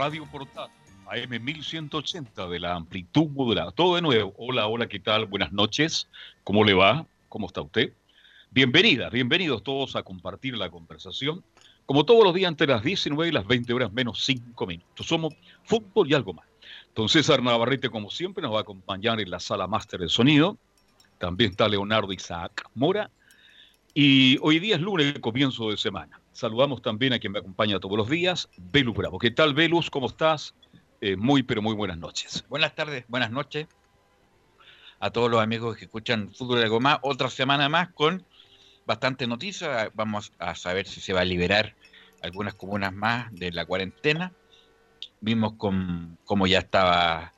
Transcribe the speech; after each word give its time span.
Radio 0.00 0.24
portal 0.24 0.70
AM 1.10 1.44
1180 1.44 2.48
de 2.48 2.58
la 2.58 2.74
amplitud 2.74 3.28
modulada. 3.28 3.70
Todo 3.70 3.96
de 3.96 4.00
nuevo. 4.00 4.32
Hola, 4.38 4.66
hola, 4.66 4.86
¿qué 4.86 4.98
tal? 4.98 5.26
Buenas 5.26 5.52
noches. 5.52 6.08
¿Cómo 6.42 6.64
le 6.64 6.72
va? 6.72 7.04
¿Cómo 7.28 7.48
está 7.48 7.60
usted? 7.60 7.92
Bienvenida, 8.50 9.10
bienvenidos 9.10 9.62
todos 9.62 9.96
a 9.96 10.02
compartir 10.02 10.56
la 10.56 10.70
conversación. 10.70 11.44
Como 11.84 12.06
todos 12.06 12.24
los 12.24 12.32
días 12.32 12.48
entre 12.48 12.66
las 12.68 12.82
19 12.82 13.28
y 13.28 13.32
las 13.32 13.46
20 13.46 13.74
horas 13.74 13.92
menos 13.92 14.24
5 14.24 14.66
minutos. 14.66 15.06
Somos 15.06 15.34
fútbol 15.64 16.10
y 16.10 16.14
algo 16.14 16.32
más. 16.32 16.46
Entonces 16.88 17.26
César 17.26 17.42
Navarrete, 17.42 17.90
como 17.90 18.08
siempre, 18.08 18.40
nos 18.40 18.54
va 18.54 18.60
a 18.60 18.62
acompañar 18.62 19.20
en 19.20 19.30
la 19.30 19.38
sala 19.38 19.66
máster 19.66 20.00
de 20.00 20.08
sonido. 20.08 20.56
También 21.18 21.50
está 21.50 21.68
Leonardo 21.68 22.10
Isaac 22.10 22.70
Mora. 22.74 23.10
Y 23.92 24.38
hoy 24.40 24.60
día 24.60 24.76
es 24.76 24.80
lunes, 24.80 25.18
comienzo 25.18 25.68
de 25.68 25.76
semana. 25.76 26.19
Saludamos 26.40 26.80
también 26.80 27.12
a 27.12 27.18
quien 27.18 27.34
me 27.34 27.40
acompaña 27.40 27.78
todos 27.80 27.98
los 27.98 28.08
días, 28.08 28.48
Velus 28.56 28.96
Bravo. 28.96 29.18
¿Qué 29.18 29.30
tal, 29.30 29.52
Velus? 29.52 29.90
¿Cómo 29.90 30.06
estás? 30.06 30.54
Eh, 31.02 31.14
muy, 31.14 31.42
pero 31.42 31.60
muy 31.60 31.74
buenas 31.74 31.98
noches. 31.98 32.46
Buenas 32.48 32.74
tardes, 32.74 33.04
buenas 33.08 33.30
noches 33.30 33.66
a 35.00 35.10
todos 35.10 35.30
los 35.30 35.42
amigos 35.42 35.76
que 35.76 35.84
escuchan 35.84 36.32
Fútbol 36.32 36.62
de 36.62 36.68
Goma. 36.68 36.98
Otra 37.02 37.28
semana 37.28 37.68
más 37.68 37.90
con 37.90 38.24
bastante 38.86 39.26
noticias. 39.26 39.90
Vamos 39.92 40.32
a 40.38 40.54
saber 40.54 40.86
si 40.86 41.02
se 41.02 41.12
va 41.12 41.20
a 41.20 41.26
liberar 41.26 41.74
algunas 42.22 42.54
comunas 42.54 42.94
más 42.94 43.30
de 43.34 43.52
la 43.52 43.66
cuarentena. 43.66 44.32
Vimos 45.20 45.56
con, 45.58 46.16
cómo 46.24 46.46
ya 46.46 46.60
estaba 46.60 47.34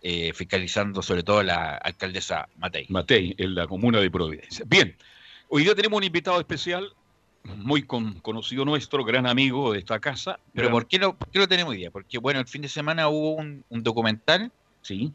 eh, 0.00 0.32
fiscalizando 0.32 1.02
sobre 1.02 1.24
todo 1.24 1.42
la 1.42 1.74
alcaldesa 1.74 2.48
Matei. 2.58 2.86
Matei, 2.88 3.34
en 3.36 3.56
la 3.56 3.66
comuna 3.66 3.98
de 3.98 4.12
Providencia. 4.12 4.64
Bien, 4.68 4.96
hoy 5.48 5.64
día 5.64 5.74
tenemos 5.74 5.96
un 5.96 6.04
invitado 6.04 6.38
especial, 6.38 6.94
muy 7.44 7.82
conocido 7.82 8.64
nuestro, 8.64 9.04
gran 9.04 9.26
amigo 9.26 9.72
de 9.72 9.78
esta 9.78 9.98
casa. 9.98 10.38
Pero 10.52 10.70
¿por 10.70 10.86
qué, 10.86 10.98
lo, 10.98 11.16
¿por 11.16 11.28
qué 11.30 11.38
lo 11.38 11.48
tenemos 11.48 11.74
día? 11.74 11.90
Porque 11.90 12.18
bueno, 12.18 12.40
el 12.40 12.46
fin 12.46 12.62
de 12.62 12.68
semana 12.68 13.08
hubo 13.08 13.34
un, 13.34 13.64
un 13.68 13.82
documental. 13.82 14.50
Sí. 14.82 15.12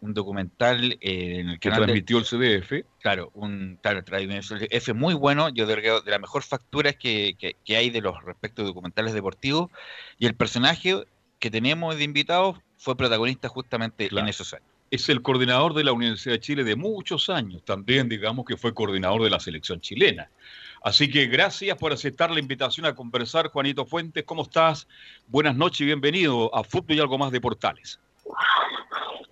Un 0.00 0.14
documental 0.14 0.98
eh, 1.00 1.40
en 1.40 1.48
el 1.50 1.60
que 1.60 1.70
transmitió 1.70 2.18
el 2.18 2.24
CDF. 2.24 2.86
Claro, 3.00 3.30
un 3.34 3.78
claro, 3.80 3.98
el 3.98 4.40
CDF 4.42 4.94
muy 4.94 5.14
bueno. 5.14 5.48
Yo 5.48 5.66
de 5.66 6.02
las 6.06 6.20
mejores 6.20 6.48
facturas 6.48 6.96
que, 6.96 7.34
que, 7.38 7.56
que, 7.64 7.76
hay 7.76 7.90
de 7.90 8.00
los 8.00 8.20
respecto 8.24 8.62
de 8.62 8.68
documentales 8.68 9.12
deportivos. 9.12 9.70
Y 10.18 10.26
el 10.26 10.34
personaje 10.34 11.04
que 11.38 11.50
tenemos 11.50 11.96
de 11.96 12.04
invitados 12.04 12.58
fue 12.76 12.96
protagonista 12.96 13.48
justamente 13.48 14.08
claro. 14.08 14.26
en 14.26 14.30
esos 14.30 14.52
años. 14.54 14.66
Es 14.90 15.08
el 15.08 15.22
coordinador 15.22 15.72
de 15.74 15.84
la 15.84 15.92
Universidad 15.92 16.34
de 16.34 16.40
Chile 16.40 16.64
de 16.64 16.76
muchos 16.76 17.30
años. 17.30 17.64
También, 17.64 18.08
digamos 18.08 18.44
que 18.44 18.56
fue 18.56 18.74
coordinador 18.74 19.22
de 19.22 19.30
la 19.30 19.40
selección 19.40 19.80
chilena. 19.80 20.28
Así 20.84 21.08
que 21.08 21.26
gracias 21.26 21.78
por 21.78 21.92
aceptar 21.92 22.30
la 22.32 22.40
invitación 22.40 22.86
a 22.86 22.94
conversar, 22.94 23.48
Juanito 23.48 23.86
Fuentes. 23.86 24.24
¿Cómo 24.24 24.42
estás? 24.42 24.88
Buenas 25.28 25.54
noches 25.54 25.82
y 25.82 25.84
bienvenido 25.84 26.52
a 26.52 26.64
Fútbol 26.64 26.96
y 26.96 27.00
algo 27.00 27.18
más 27.18 27.30
de 27.30 27.40
Portales. 27.40 28.00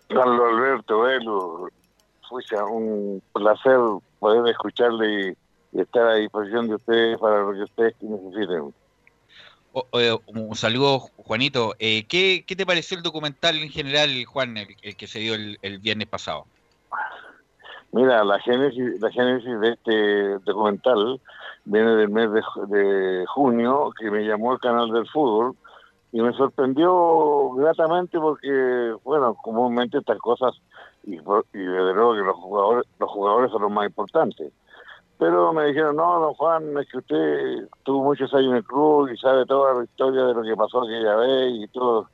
Carlos 0.08 0.40
Alberto, 0.52 1.00
Velo, 1.00 1.68
fucha, 2.28 2.64
un 2.64 3.20
placer 3.32 3.78
poder 4.20 4.48
escucharle 4.48 5.34
y, 5.72 5.76
y, 5.76 5.80
estar 5.80 6.06
a 6.06 6.14
disposición 6.14 6.68
de 6.68 6.76
ustedes 6.76 7.18
para 7.18 7.42
lo 7.42 7.52
que 7.52 7.62
ustedes 7.62 7.94
necesiten. 8.00 8.72
O, 9.72 9.86
un 10.26 10.54
saludo, 10.54 11.00
Juanito. 11.16 11.74
Eh, 11.80 12.06
¿qué, 12.08 12.44
¿qué, 12.46 12.54
te 12.54 12.66
pareció 12.66 12.96
el 12.96 13.02
documental 13.02 13.56
en 13.56 13.70
general, 13.70 14.24
Juan, 14.24 14.56
el, 14.56 14.68
el 14.82 14.96
que 14.96 15.06
se 15.08 15.18
dio 15.18 15.34
el, 15.34 15.58
el 15.62 15.78
viernes 15.78 16.06
pasado? 16.06 16.46
Mira, 17.92 18.22
la 18.24 18.38
génesis, 18.38 19.00
la 19.00 19.10
génesis 19.10 19.60
de 19.60 19.70
este 19.70 20.38
documental 20.44 21.20
viene 21.70 21.94
del 21.94 22.08
mes 22.08 22.30
de, 22.32 22.42
de, 22.76 23.26
junio, 23.26 23.92
que 23.98 24.10
me 24.10 24.24
llamó 24.24 24.52
el 24.52 24.58
canal 24.58 24.90
del 24.90 25.08
fútbol, 25.08 25.54
y 26.12 26.20
me 26.20 26.32
sorprendió 26.32 27.50
gratamente 27.50 28.18
porque, 28.18 28.94
bueno, 29.04 29.34
comúnmente 29.34 29.98
estas 29.98 30.18
cosas, 30.18 30.60
y, 31.04 31.14
y 31.14 31.18
desde 31.58 31.94
luego 31.94 32.14
que 32.14 32.20
los 32.20 32.36
jugadores, 32.36 32.86
los 32.98 33.10
jugadores 33.10 33.50
son 33.52 33.62
los 33.62 33.70
más 33.70 33.86
importantes. 33.86 34.52
Pero 35.18 35.52
me 35.52 35.66
dijeron, 35.66 35.96
no, 35.96 36.18
don 36.18 36.34
Juan, 36.34 36.78
es 36.78 36.88
que 36.88 36.98
usted 36.98 37.68
tuvo 37.84 38.04
muchos 38.04 38.32
años 38.34 38.50
en 38.50 38.56
el 38.56 38.64
club 38.64 39.08
y 39.10 39.16
sabe 39.18 39.46
toda 39.46 39.74
la 39.74 39.84
historia 39.84 40.24
de 40.24 40.34
lo 40.34 40.42
que 40.42 40.56
pasó 40.56 40.82
aquella 40.82 41.14
vez 41.16 41.52
y 41.52 41.68
todo. 41.68 42.08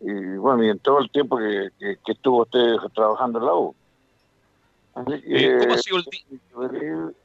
Y 0.00 0.36
bueno, 0.36 0.64
y 0.64 0.70
en 0.70 0.78
todo 0.78 1.00
el 1.00 1.10
tiempo 1.10 1.36
que, 1.36 1.68
que, 1.78 1.98
que 2.04 2.12
estuvo 2.12 2.42
usted 2.42 2.76
trabajando 2.94 3.40
en 3.40 3.44
la 3.44 3.54
U. 3.54 3.74
Así 4.94 5.20
que, 5.20 5.58
¿Cómo 5.58 5.74
ha 5.74 5.78
sido 5.78 5.98
el 5.98 7.14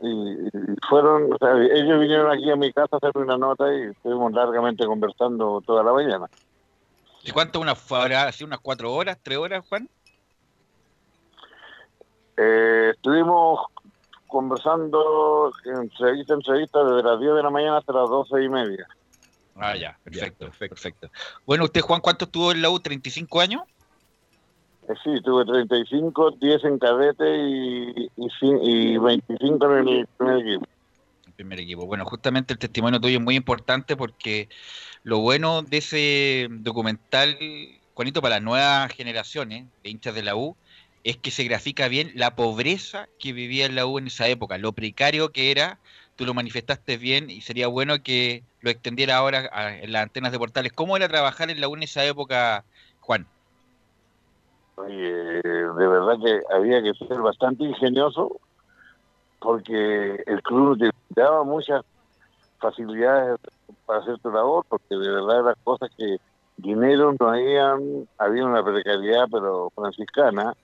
y, 0.00 0.08
y 0.08 0.50
fueron, 0.88 1.32
o 1.32 1.38
sea, 1.38 1.52
ellos 1.54 2.00
vinieron 2.00 2.30
aquí 2.30 2.50
a 2.50 2.56
mi 2.56 2.72
casa 2.72 2.88
a 2.92 2.96
hacerme 2.96 3.22
una 3.22 3.38
nota 3.38 3.72
y 3.74 3.82
estuvimos 3.90 4.32
largamente 4.32 4.84
conversando 4.86 5.62
toda 5.64 5.82
la 5.82 5.92
mañana. 5.92 6.26
¿Y 7.24 7.30
cuánto 7.30 7.60
una 7.60 7.74
hora? 7.90 8.24
¿Así 8.24 8.44
unas 8.44 8.60
cuatro 8.60 8.92
horas, 8.92 9.18
tres 9.22 9.38
horas, 9.38 9.64
Juan? 9.68 9.88
Eh, 12.36 12.90
estuvimos 12.94 13.60
conversando 14.26 15.52
entrevista 15.64 16.34
entrevista 16.34 16.82
desde 16.82 17.02
las 17.02 17.20
10 17.20 17.34
de 17.34 17.42
la 17.42 17.50
mañana 17.50 17.78
hasta 17.78 17.92
las 17.92 18.08
12 18.08 18.42
y 18.42 18.48
media. 18.48 18.86
Ah, 19.54 19.76
ya, 19.76 19.98
perfecto, 20.02 20.46
perfecto, 20.46 20.74
perfecto. 20.74 21.10
Bueno, 21.46 21.64
usted, 21.64 21.82
Juan, 21.82 22.00
¿cuánto 22.00 22.24
estuvo 22.24 22.50
en 22.50 22.62
la 22.62 22.70
U? 22.70 22.78
¿35 22.78 23.42
años? 23.42 23.62
Eh, 24.88 24.94
sí, 25.04 25.20
tuve 25.22 25.44
35, 25.44 26.32
10 26.32 26.64
en 26.64 26.78
cadete 26.78 27.36
y, 27.36 28.10
y, 28.16 28.28
y 28.40 28.98
25 28.98 29.76
en 29.78 29.88
el 29.88 30.08
primer 31.36 31.60
equipo. 31.60 31.86
Bueno, 31.86 32.04
justamente 32.04 32.52
el 32.52 32.58
testimonio 32.58 33.00
tuyo 33.00 33.18
es 33.18 33.24
muy 33.24 33.36
importante 33.36 33.96
porque 33.96 34.48
lo 35.02 35.18
bueno 35.18 35.62
de 35.62 35.78
ese 35.78 36.48
documental, 36.50 37.36
Juanito, 37.94 38.22
para 38.22 38.36
las 38.36 38.44
nuevas 38.44 38.92
generaciones 38.92 39.66
de 39.82 39.90
hinchas 39.90 40.14
de 40.14 40.22
la 40.22 40.36
U, 40.36 40.56
es 41.04 41.16
que 41.16 41.30
se 41.30 41.44
grafica 41.44 41.88
bien 41.88 42.12
la 42.14 42.36
pobreza 42.36 43.08
que 43.18 43.32
vivía 43.32 43.66
en 43.66 43.74
la 43.74 43.86
U 43.86 43.98
en 43.98 44.06
esa 44.06 44.28
época, 44.28 44.58
lo 44.58 44.72
precario 44.72 45.32
que 45.32 45.50
era, 45.50 45.78
tú 46.16 46.24
lo 46.24 46.34
manifestaste 46.34 46.96
bien 46.96 47.30
y 47.30 47.40
sería 47.40 47.66
bueno 47.66 48.02
que 48.02 48.44
lo 48.60 48.70
extendiera 48.70 49.16
ahora 49.16 49.50
en 49.80 49.92
las 49.92 50.04
antenas 50.04 50.30
de 50.32 50.38
portales. 50.38 50.72
¿Cómo 50.72 50.96
era 50.96 51.08
trabajar 51.08 51.50
en 51.50 51.60
la 51.60 51.68
U 51.68 51.74
en 51.74 51.82
esa 51.82 52.04
época, 52.04 52.64
Juan? 53.00 53.26
Oye, 54.76 55.42
de 55.42 55.86
verdad 55.86 56.16
que 56.22 56.40
había 56.50 56.82
que 56.82 56.94
ser 57.06 57.20
bastante 57.20 57.64
ingenioso 57.64 58.40
porque 59.38 60.22
el 60.26 60.42
club 60.42 60.78
te 60.78 60.90
daba 61.10 61.44
muchas 61.44 61.82
facilidades 62.58 63.38
para 63.84 64.00
hacer 64.00 64.18
tu 64.20 64.30
labor, 64.30 64.64
porque 64.68 64.96
de 64.96 65.10
verdad 65.10 65.40
eran 65.40 65.54
cosas 65.64 65.90
que 65.96 66.16
dinero 66.56 67.14
no 67.18 67.28
habían, 67.28 68.08
había 68.18 68.46
una 68.46 68.62
precariedad 68.64 69.26
pero 69.30 69.70
franciscana 69.74 70.54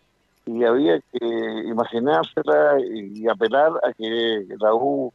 y 0.46 0.64
había 0.64 1.00
que 1.00 1.26
imaginársela 1.66 2.80
y 2.80 3.26
apelar 3.28 3.72
a 3.82 3.92
que 3.92 4.46
la 4.58 4.74
U 4.74 5.12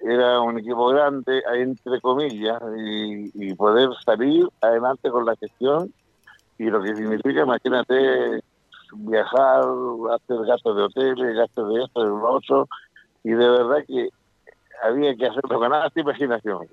era 0.00 0.40
un 0.40 0.58
equipo 0.58 0.88
grande, 0.88 1.42
entre 1.54 2.00
comillas, 2.00 2.60
y 2.76 3.54
poder 3.54 3.90
salir 4.04 4.48
adelante 4.60 5.10
con 5.10 5.26
la 5.26 5.36
gestión 5.36 5.92
y 6.62 6.70
lo 6.70 6.80
que 6.80 6.94
significa, 6.94 7.42
imagínate, 7.42 8.40
viajar, 8.94 9.64
hacer 10.14 10.46
gastos 10.46 10.76
de 10.76 10.82
hoteles, 10.82 11.36
gastos 11.36 11.74
de 11.74 11.82
esto, 11.82 12.02
de 12.04 12.08
lo 12.08 12.30
otro, 12.30 12.68
y 13.24 13.30
de 13.30 13.48
verdad 13.48 13.84
que 13.84 14.10
había 14.84 15.16
que 15.16 15.26
hacerlo 15.26 15.58
con 15.58 15.70
nada 15.70 15.90
imaginación. 15.96 16.68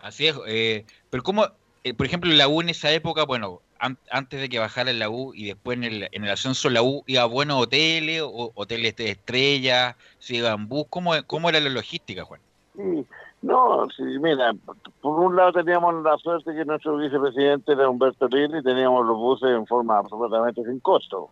Así 0.00 0.26
es, 0.26 0.38
eh, 0.46 0.84
pero 1.08 1.22
como, 1.22 1.46
eh, 1.82 1.94
por 1.94 2.04
ejemplo, 2.04 2.30
la 2.30 2.46
U 2.46 2.60
en 2.60 2.68
esa 2.68 2.90
época, 2.92 3.24
bueno, 3.24 3.62
an 3.78 3.96
antes 4.10 4.38
de 4.38 4.50
que 4.50 4.58
bajara 4.58 4.92
la 4.92 5.08
U 5.08 5.32
y 5.34 5.46
después 5.46 5.78
en 5.78 5.84
el, 5.84 6.08
en 6.12 6.24
el 6.24 6.30
ascenso 6.30 6.68
la 6.68 6.82
U 6.82 7.02
iba 7.06 7.22
a 7.22 7.26
buenos 7.26 7.62
hoteles, 7.62 8.20
o, 8.22 8.52
hoteles 8.54 8.96
de 8.96 9.12
estrella, 9.12 9.96
se 10.18 10.36
iba 10.36 10.50
en 10.50 10.68
bus, 10.68 10.84
¿cómo, 10.90 11.12
¿cómo 11.26 11.48
era 11.48 11.58
la 11.58 11.70
logística, 11.70 12.24
Juan? 12.24 12.40
Sí, 12.76 13.06
No, 13.42 13.88
sí, 13.96 14.02
mira, 14.02 14.52
por 15.00 15.18
un 15.18 15.34
lado 15.34 15.52
teníamos 15.52 16.02
la 16.02 16.18
suerte 16.18 16.54
que 16.54 16.64
nuestro 16.64 16.98
vicepresidente 16.98 17.72
era 17.72 17.88
Humberto 17.88 18.28
Lili 18.28 18.58
y 18.58 18.62
teníamos 18.62 19.06
los 19.06 19.16
buses 19.16 19.50
en 19.50 19.66
forma 19.66 19.98
absolutamente 19.98 20.62
sin 20.62 20.78
costo. 20.80 21.30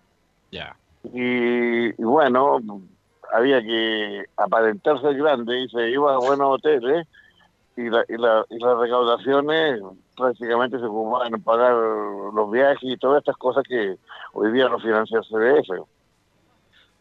Ya. 0.50 0.74
Y, 1.12 1.88
y 1.88 2.04
bueno, 2.04 2.60
había 3.32 3.60
que 3.60 4.24
aparentarse 4.38 5.12
grande 5.12 5.60
y 5.60 5.68
se 5.68 5.90
iba 5.90 6.14
a 6.14 6.18
buenos 6.18 6.54
hoteles 6.54 7.06
y, 7.76 7.90
la, 7.90 8.04
y, 8.08 8.16
la, 8.16 8.44
y 8.48 8.58
las 8.58 8.78
recaudaciones 8.78 9.82
prácticamente 10.16 10.78
se 10.78 10.86
ocupaban 10.86 11.34
en 11.34 11.42
pagar 11.42 11.74
los 11.74 12.50
viajes 12.50 12.90
y 12.90 12.96
todas 12.96 13.18
estas 13.18 13.36
cosas 13.36 13.64
que 13.68 13.96
hoy 14.32 14.52
día 14.52 14.68
no 14.68 14.78
financia 14.80 15.18
el 15.18 15.24
CDF. 15.24 15.86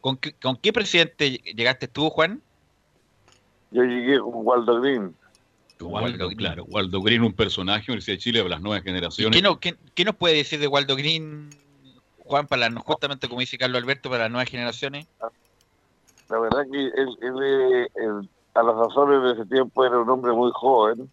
¿Con 0.01 0.17
qué, 0.17 0.33
¿Con 0.33 0.57
qué 0.57 0.73
presidente 0.73 1.29
llegaste 1.29 1.87
tú, 1.87 2.09
Juan? 2.09 2.41
Yo 3.71 3.83
llegué 3.83 4.19
con 4.19 4.33
Waldo 4.35 4.81
Green. 4.81 5.15
Waldo, 5.79 6.29
claro, 6.29 6.63
Waldo 6.65 7.01
Green, 7.01 7.21
un 7.21 7.33
personaje 7.33 7.91
Universidad 7.91 8.15
de 8.15 8.19
Chile 8.19 8.43
de 8.43 8.49
las 8.49 8.61
nuevas 8.61 8.81
generaciones. 8.83 9.39
¿Qué, 9.39 9.47
no, 9.47 9.59
qué, 9.59 9.75
qué 9.93 10.05
nos 10.05 10.15
puede 10.15 10.35
decir 10.35 10.59
de 10.59 10.67
Waldo 10.67 10.95
Green, 10.95 11.49
Juan, 12.17 12.47
para 12.47 12.67
la- 12.69 12.79
justamente 12.81 13.27
como 13.27 13.41
dice 13.41 13.57
Carlos 13.57 13.79
Alberto, 13.81 14.09
para 14.09 14.23
las 14.23 14.31
nuevas 14.31 14.49
generaciones? 14.49 15.07
La 16.29 16.39
verdad 16.39 16.63
que 16.71 16.79
él, 16.87 17.17
él, 17.21 17.87
él, 17.95 18.29
a 18.55 18.63
los 18.63 18.91
Azores 18.91 19.21
de 19.21 19.31
ese 19.33 19.45
tiempo 19.45 19.85
era 19.85 19.99
un 19.99 20.09
hombre 20.09 20.31
muy 20.33 20.51
joven, 20.53 21.11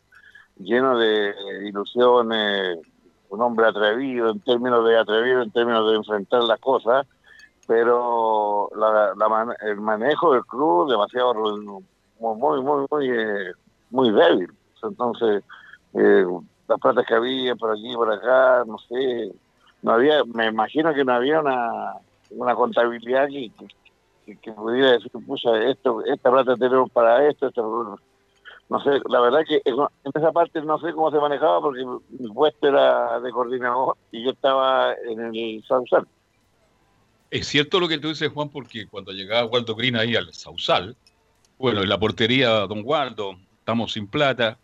lleno 0.57 0.99
de 0.99 1.35
ilusiones, 1.69 2.79
un 3.29 3.43
hombre 3.43 3.67
atrevido 3.67 4.31
en 4.31 4.41
términos 4.41 4.87
de 4.89 4.99
atrevido, 4.99 5.43
en 5.43 5.53
términos 5.53 5.89
de 5.91 5.97
enfrentar 5.97 6.43
las 6.45 6.59
cosas, 6.59 7.07
pero 7.67 8.71
la, 8.77 9.13
la 9.15 9.29
man- 9.29 9.57
el 9.61 9.77
manejo 9.77 10.33
del 10.33 10.45
club 10.47 10.91
demasiado 10.91 11.35
muy 12.19 12.63
muy 12.63 12.87
muy 12.91 13.11
eh, 13.11 13.53
muy 13.91 14.11
débil. 14.13 14.49
Entonces 14.83 15.43
eh, 15.95 16.25
las 16.69 16.81
platas 16.81 17.07
que 17.07 17.15
había 17.15 17.55
por 17.57 17.73
aquí 17.73 17.95
por 17.95 18.13
acá, 18.13 18.65
no 18.67 18.79
sé, 18.89 19.33
no 19.83 19.93
había, 19.93 20.25
me 20.25 20.47
imagino 20.47 20.95
que 20.95 21.05
no 21.05 21.13
había 21.15 21.41
una 21.41 21.95
una 22.31 22.55
contabilidad 22.55 23.29
que, 23.29 23.53
que- 24.41 24.53
pudiera 24.53 24.93
decir, 24.93 25.11
pucha, 25.27 25.57
esto, 25.71 26.03
esta 26.05 26.31
plata 26.31 26.57
tenemos 26.57 26.91
para 26.91 27.29
esto, 27.29 27.49
esto, 27.49 27.99
no 28.69 28.81
sé, 28.83 28.91
la 29.11 29.21
verdad 29.21 29.41
que 29.47 29.61
en 29.65 29.77
esa 30.15 30.33
parte 30.33 30.63
no 30.63 30.79
sé 30.79 30.93
cómo 30.93 31.11
se 31.11 31.19
manejaba 31.19 31.61
porque 31.61 31.85
mi 32.19 32.29
puesto 32.33 32.69
era 32.69 33.21
de 33.21 33.31
coordinador 33.31 33.97
y 34.11 34.25
yo 34.25 34.31
estaba 34.31 34.95
en 34.95 35.35
el 35.35 35.63
Sausal. 35.69 36.07
Es 37.31 37.47
cierto 37.49 37.81
lo 37.81 37.89
que 37.89 37.99
tú 37.99 38.09
dices, 38.09 38.31
Juan, 38.33 38.49
porque 38.49 38.87
cuando 38.89 39.13
llegaba 39.13 39.47
Waldo 39.47 39.75
Green 39.75 39.97
ahí 39.97 40.17
al 40.17 40.33
Sausal, 40.33 40.97
bueno, 41.65 41.81
en 41.81 41.89
la 41.89 41.99
portería, 41.99 42.51
don 42.67 42.83
Waldo, 42.85 43.39
estamos 43.59 43.95
sin 43.95 44.07
plata, 44.07 44.59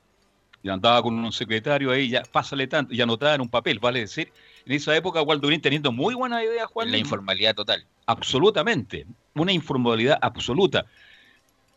y 0.62 0.68
andaba 0.68 1.02
con 1.02 1.18
un 1.18 1.32
secretario 1.32 1.90
ahí, 1.90 2.10
ya 2.10 2.24
pásale 2.30 2.66
tanto, 2.66 2.92
y 2.92 3.00
anotaba 3.00 3.36
en 3.36 3.40
un 3.40 3.48
papel, 3.48 3.78
vale 3.78 4.00
decir, 4.00 4.30
en 4.66 4.72
esa 4.72 4.94
época 4.94 5.22
Waldo 5.22 5.46
Green 5.46 5.62
teniendo 5.62 5.92
muy 5.92 6.14
buena 6.14 6.44
idea, 6.44 6.66
Juan. 6.66 6.90
La 6.90 6.98
informalidad 6.98 7.54
total. 7.54 7.86
Absolutamente, 8.04 9.06
una 9.34 9.50
informalidad 9.50 10.18
absoluta. 10.20 10.84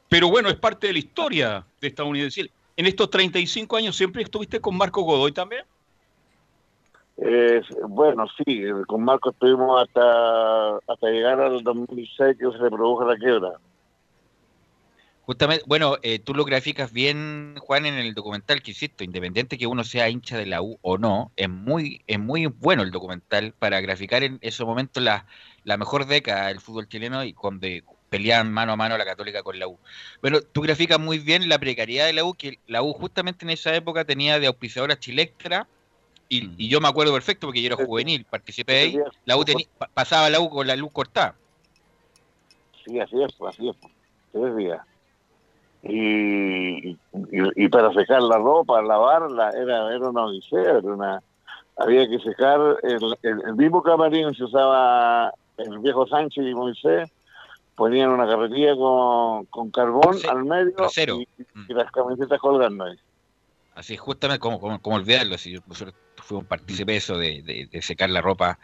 Pero 0.09 0.27
bueno, 0.27 0.49
es 0.49 0.55
parte 0.55 0.87
de 0.87 0.93
la 0.93 0.99
historia 0.99 1.65
de 1.79 1.87
esta 1.87 2.03
unidad. 2.03 2.27
Es 2.27 2.35
decir, 2.35 2.51
En 2.75 2.85
estos 2.85 3.09
35 3.09 3.77
años 3.77 3.95
siempre 3.95 4.23
estuviste 4.23 4.59
con 4.59 4.75
Marco 4.75 5.03
Godoy 5.03 5.31
también. 5.31 5.63
Eh, 7.15 7.61
bueno, 7.87 8.25
sí, 8.35 8.61
con 8.87 9.05
Marco 9.05 9.29
estuvimos 9.29 9.81
hasta 9.81 10.79
hasta 10.85 11.07
llegar 11.09 11.39
al 11.39 11.63
2006 11.63 12.37
que 12.37 12.51
se 12.51 12.69
produjo 12.69 13.05
la 13.05 13.15
quiebra. 13.15 13.53
Justamente, 15.25 15.63
bueno, 15.67 15.97
eh, 16.03 16.19
tú 16.19 16.33
lo 16.33 16.43
graficas 16.43 16.91
bien, 16.91 17.55
Juan, 17.61 17.85
en 17.85 17.93
el 17.93 18.13
documental 18.13 18.61
que 18.61 18.71
hiciste, 18.71 19.05
independiente 19.05 19.57
que 19.57 19.67
uno 19.67 19.85
sea 19.85 20.09
hincha 20.09 20.37
de 20.37 20.45
la 20.45 20.61
U 20.61 20.77
o 20.81 20.97
no, 20.97 21.31
es 21.37 21.47
muy, 21.49 22.03
es 22.07 22.19
muy 22.19 22.45
bueno 22.47 22.83
el 22.83 22.91
documental 22.91 23.53
para 23.57 23.79
graficar 23.79 24.23
en 24.23 24.37
esos 24.41 24.67
momentos 24.67 25.01
la, 25.01 25.25
la 25.63 25.77
mejor 25.77 26.07
década 26.07 26.47
del 26.47 26.59
fútbol 26.59 26.89
chileno 26.89 27.23
y 27.23 27.33
cuando 27.33 27.67
peleaban 28.09 28.51
mano 28.51 28.73
a 28.73 28.75
mano 28.75 28.97
la 28.97 29.05
Católica 29.05 29.43
con 29.43 29.57
la 29.57 29.67
U. 29.67 29.79
Bueno, 30.21 30.41
tú 30.41 30.61
graficas 30.61 30.99
muy 30.99 31.19
bien 31.19 31.47
la 31.47 31.57
precariedad 31.57 32.05
de 32.05 32.13
la 32.13 32.25
U, 32.25 32.33
que 32.33 32.59
la 32.67 32.83
U 32.83 32.91
justamente 32.93 33.45
en 33.45 33.51
esa 33.51 33.73
época 33.73 34.03
tenía 34.03 34.39
de 34.39 34.47
auspiciadora 34.47 34.99
Chilectra, 34.99 35.69
y, 36.27 36.49
y 36.57 36.67
yo 36.67 36.81
me 36.81 36.89
acuerdo 36.89 37.13
perfecto 37.13 37.47
porque 37.47 37.61
yo 37.61 37.67
era 37.67 37.77
juvenil, 37.77 38.25
participé 38.29 38.77
ahí, 38.79 38.99
la 39.23 39.37
U 39.37 39.45
tenía, 39.45 39.67
pa- 39.77 39.89
pasaba 39.93 40.29
la 40.29 40.41
U 40.41 40.49
con 40.49 40.67
la 40.67 40.75
luz 40.75 40.91
cortada. 40.91 41.37
Sí, 42.83 42.99
así 42.99 43.15
es, 43.23 43.33
pues, 43.37 43.55
así 43.55 43.69
es. 43.69 43.75
pues, 43.79 43.93
Tres 44.33 44.57
días. 44.57 44.81
Y, 45.83 46.91
y, 46.91 46.97
y 47.31 47.67
para 47.67 47.93
secar 47.93 48.21
la 48.23 48.37
ropa, 48.37 48.81
lavarla, 48.81 49.49
era, 49.49 49.93
era 49.93 50.09
una 50.09 50.25
odisea, 50.25 50.77
era 50.77 50.79
una, 50.79 51.21
había 51.77 52.07
que 52.07 52.19
secar 52.19 52.59
el, 52.83 53.17
el, 53.21 53.41
el 53.45 53.55
mismo 53.55 53.83
camarín 53.83 54.33
se 54.33 54.45
usaba 54.45 55.33
el 55.57 55.79
viejo 55.79 56.07
Sánchez 56.07 56.45
y 56.45 56.55
Moisés, 56.55 57.11
ponían 57.75 58.11
una 58.11 58.27
carretilla 58.27 58.75
con, 58.75 59.45
con 59.47 59.71
carbón 59.71 60.17
al 60.29 60.45
medio 60.45 60.73
y, 61.17 61.27
y 61.67 61.73
las 61.73 61.91
camisetas 61.91 62.39
colgando 62.39 62.85
ahí. 62.85 62.95
Así, 63.75 63.97
justamente, 63.97 64.39
como, 64.39 64.59
como, 64.59 64.79
como 64.81 64.97
olvidarlo, 64.97 65.37
si 65.37 65.59
nosotros 65.67 65.95
fuimos 66.17 66.45
partícipes 66.45 66.85
de 66.93 66.97
eso, 66.97 67.17
de, 67.17 67.41
de, 67.41 67.67
de 67.71 67.81
secar 67.81 68.09
la 68.09 68.21
ropa, 68.21 68.59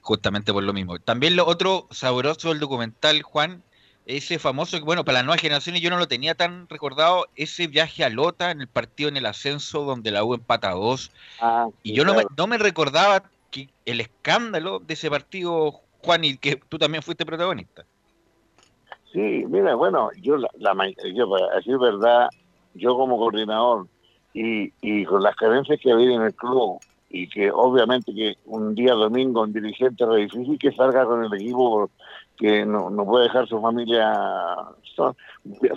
justamente 0.00 0.52
por 0.52 0.62
lo 0.62 0.72
mismo. 0.72 0.98
También 0.98 1.36
lo 1.36 1.46
otro 1.46 1.86
sabroso 1.90 2.48
del 2.48 2.60
documental, 2.60 3.22
Juan, 3.22 3.62
ese 4.06 4.38
famoso, 4.38 4.78
bueno, 4.84 5.04
para 5.04 5.18
las 5.18 5.24
nuevas 5.24 5.40
generaciones 5.40 5.80
yo 5.80 5.90
no 5.90 5.98
lo 5.98 6.08
tenía 6.08 6.34
tan 6.34 6.68
recordado, 6.68 7.26
ese 7.36 7.66
viaje 7.66 8.04
a 8.04 8.10
Lota 8.10 8.50
en 8.50 8.60
el 8.60 8.68
partido 8.68 9.08
en 9.08 9.16
el 9.16 9.26
ascenso 9.26 9.84
donde 9.84 10.10
la 10.10 10.24
U 10.24 10.34
empata 10.34 10.70
a 10.70 10.74
dos, 10.74 11.10
Ah, 11.40 11.68
y 11.82 11.90
sí, 11.90 11.94
yo 11.94 12.04
no, 12.04 12.14
me, 12.14 12.24
no 12.36 12.46
me 12.46 12.58
recordaba 12.58 13.30
que 13.50 13.68
el 13.84 14.00
escándalo 14.00 14.78
de 14.80 14.94
ese 14.94 15.10
partido, 15.10 15.80
Juan, 15.98 16.24
y 16.24 16.36
que 16.36 16.56
tú 16.68 16.78
también 16.78 17.02
fuiste 17.02 17.24
protagonista. 17.24 17.84
Sí, 19.12 19.44
mira, 19.48 19.74
bueno, 19.76 20.10
yo, 20.20 20.36
la, 20.36 20.48
la 20.58 20.74
yo 21.14 21.30
para 21.30 21.56
decir 21.56 21.78
verdad, 21.78 22.28
yo 22.74 22.96
como 22.96 23.16
coordinador 23.16 23.86
y, 24.32 24.72
y 24.80 25.04
con 25.04 25.22
las 25.22 25.36
carencias 25.36 25.78
que 25.80 25.92
había 25.92 26.16
en 26.16 26.22
el 26.22 26.34
club 26.34 26.80
y 27.08 27.28
que 27.28 27.50
obviamente 27.52 28.12
que 28.12 28.34
un 28.46 28.74
día 28.74 28.92
domingo 28.94 29.42
un 29.42 29.52
dirigente 29.52 30.02
era 30.02 30.16
difícil 30.16 30.58
que 30.58 30.72
salga 30.72 31.04
con 31.04 31.24
el 31.24 31.32
equipo 31.32 31.88
que 32.36 32.66
no, 32.66 32.90
no 32.90 33.04
puede 33.04 33.24
dejar 33.24 33.46
su 33.48 33.60
familia 33.60 34.12
so- 34.94 35.16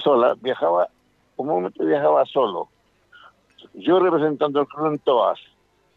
sola, 0.03 0.35
viajaba, 0.39 0.87
comúnmente 1.35 1.85
viajaba 1.85 2.25
solo. 2.25 2.69
Yo 3.73 3.99
representando 3.99 4.61
el 4.61 4.67
club 4.67 4.87
en 4.87 4.99
todas. 4.99 5.39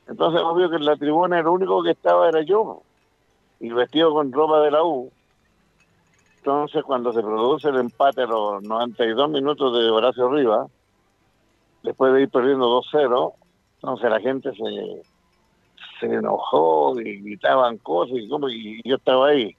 Entonces, 0.07 0.41
obvio 0.43 0.69
que 0.69 0.77
en 0.77 0.85
la 0.85 0.97
tribuna 0.97 1.39
el 1.39 1.47
único 1.47 1.83
que 1.83 1.91
estaba 1.91 2.29
era 2.29 2.43
yo, 2.43 2.83
y 3.61 3.71
vestido 3.71 4.13
con 4.13 4.33
ropa 4.33 4.61
de 4.61 4.71
la 4.71 4.83
U. 4.83 5.11
Entonces, 6.39 6.83
cuando 6.83 7.13
se 7.13 7.21
produce 7.21 7.69
el 7.69 7.77
empate 7.77 8.23
a 8.23 8.27
los 8.27 8.63
92 8.63 9.29
minutos 9.31 9.79
de 9.79 9.91
Horacio 9.91 10.31
Rivas, 10.31 10.71
después 11.83 12.13
de 12.15 12.23
ir 12.23 12.31
perdiendo 12.31 12.83
2-0, 12.83 13.35
entonces 13.77 14.11
la 14.11 14.21
gente 14.21 14.51
se, 14.55 15.03
se 16.01 16.07
enojó 16.07 16.99
y 17.01 17.21
gritaban 17.21 17.79
cosas 17.79 18.17
y, 18.17 18.81
y 18.83 18.89
yo 18.89 18.97
estaba 18.97 19.29
ahí. 19.29 19.55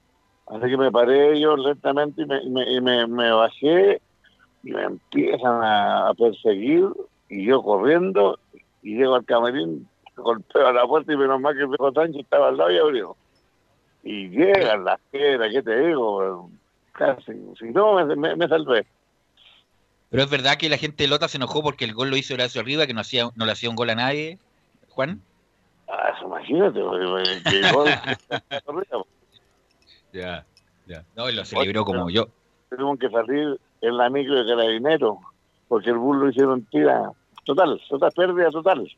Así 0.48 0.70
que 0.70 0.78
me 0.78 0.92
paré 0.92 1.40
yo 1.40 1.56
lentamente 1.56 2.24
y 2.24 2.26
me, 2.26 2.42
y 2.44 2.50
me, 2.50 2.72
y 2.74 2.82
me- 2.82 3.08
me 3.08 3.32
bajé 3.32 4.02
y 4.64 4.72
me 4.72 4.84
empiezan 4.84 5.64
a, 5.64 6.10
a 6.10 6.14
perseguir 6.14 6.88
y 7.30 7.46
yo 7.46 7.62
corriendo 7.64 8.38
y 8.82 8.98
llego 8.98 9.16
al 9.16 9.26
camarín, 9.26 9.88
golpeo 10.18 10.68
a 10.68 10.74
la 10.74 10.86
puerta 10.86 11.14
y 11.14 11.18
menos 11.18 11.40
mal 11.40 11.56
que 11.56 11.62
el 11.62 11.68
viejo 11.68 11.92
Sánchez 11.94 12.22
estaba 12.24 12.50
al 12.50 12.58
lado 12.58 12.72
y 12.72 12.78
abrió. 12.78 13.16
Y 14.04 14.30
llegan 14.30 14.84
las 14.84 15.00
piedras, 15.12 15.52
¿qué 15.52 15.62
te 15.62 15.88
digo? 15.88 16.50
Casi, 16.92 17.32
si 17.58 17.66
no, 17.70 18.04
me, 18.06 18.36
me, 18.36 18.48
salvé. 18.48 18.86
Pero 20.10 20.24
es 20.24 20.30
verdad 20.30 20.58
que 20.58 20.70
la 20.70 20.78
gente 20.78 21.04
de 21.04 21.10
Lota 21.10 21.28
se 21.28 21.38
enojó 21.38 21.64
porque 21.64 21.86
el 21.86 21.94
gol 21.94 22.10
lo 22.10 22.18
hizo 22.18 22.34
Horacio 22.34 22.60
Arriba, 22.62 22.86
que 22.88 22.94
no, 22.94 23.02
hacía, 23.02 23.30
no 23.36 23.46
le 23.46 23.52
hacía 23.54 23.70
un 23.70 23.76
gol 23.78 23.92
a 23.92 23.96
nadie, 23.96 24.38
Juan. 24.90 25.22
Ah, 25.88 26.14
imagínate, 26.26 26.82
porque- 26.82 27.42
que 27.50 27.72
gol- 27.72 27.88
Ya, 30.14 30.46
ya. 30.86 31.04
No, 31.16 31.30
y 31.30 31.34
lo 31.34 31.46
celebró 31.46 31.86
como 31.86 32.10
yo. 32.10 32.28
tuvimos 32.70 33.00
que 33.00 33.10
salir 33.10 33.60
en 33.82 33.98
la 33.98 34.10
micro 34.10 34.44
de 34.44 34.50
carabinero, 34.50 35.20
porque 35.68 35.90
el 35.90 35.98
bus 35.98 36.18
lo 36.18 36.30
hicieron 36.30 36.66
tira. 36.66 37.12
Total, 37.46 37.82
total, 37.90 38.12
pérdida 38.16 38.50
total. 38.52 38.92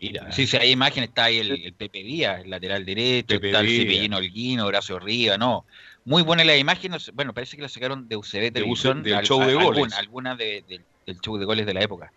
Mira, 0.00 0.32
Sí, 0.32 0.46
sí, 0.46 0.56
hay 0.56 0.70
imágenes, 0.70 1.10
está 1.10 1.24
ahí 1.24 1.38
el, 1.38 1.50
el 1.62 1.74
Pepe 1.74 2.02
Díaz, 2.02 2.42
el 2.42 2.50
lateral 2.50 2.84
derecho, 2.86 3.34
Pepe 3.36 3.48
está 3.48 3.60
el 3.60 3.66
Díaz. 3.66 3.82
Cepellino 3.82 4.16
Holguino, 4.16 4.66
Horacio 4.66 4.96
Arriba, 4.96 5.36
no. 5.36 5.66
Muy 6.04 6.22
buena 6.22 6.42
la 6.42 6.56
imagen, 6.56 6.92
no 6.92 6.98
sé, 6.98 7.12
bueno, 7.12 7.34
parece 7.34 7.56
que 7.56 7.62
la 7.62 7.68
sacaron 7.68 8.08
de 8.08 8.16
UCB 8.16 8.50
Televisión, 8.52 9.02
del 9.02 9.14
al- 9.14 9.26
show 9.26 9.40
de 9.40 9.52
goles. 9.54 9.68
alguna- 9.68 9.96
alguna 9.98 10.36
de- 10.36 10.64
de- 10.66 10.80
del 11.06 11.20
show 11.20 11.36
de 11.36 11.44
goles 11.44 11.66
de 11.66 11.74
la 11.74 11.82
época. 11.82 12.12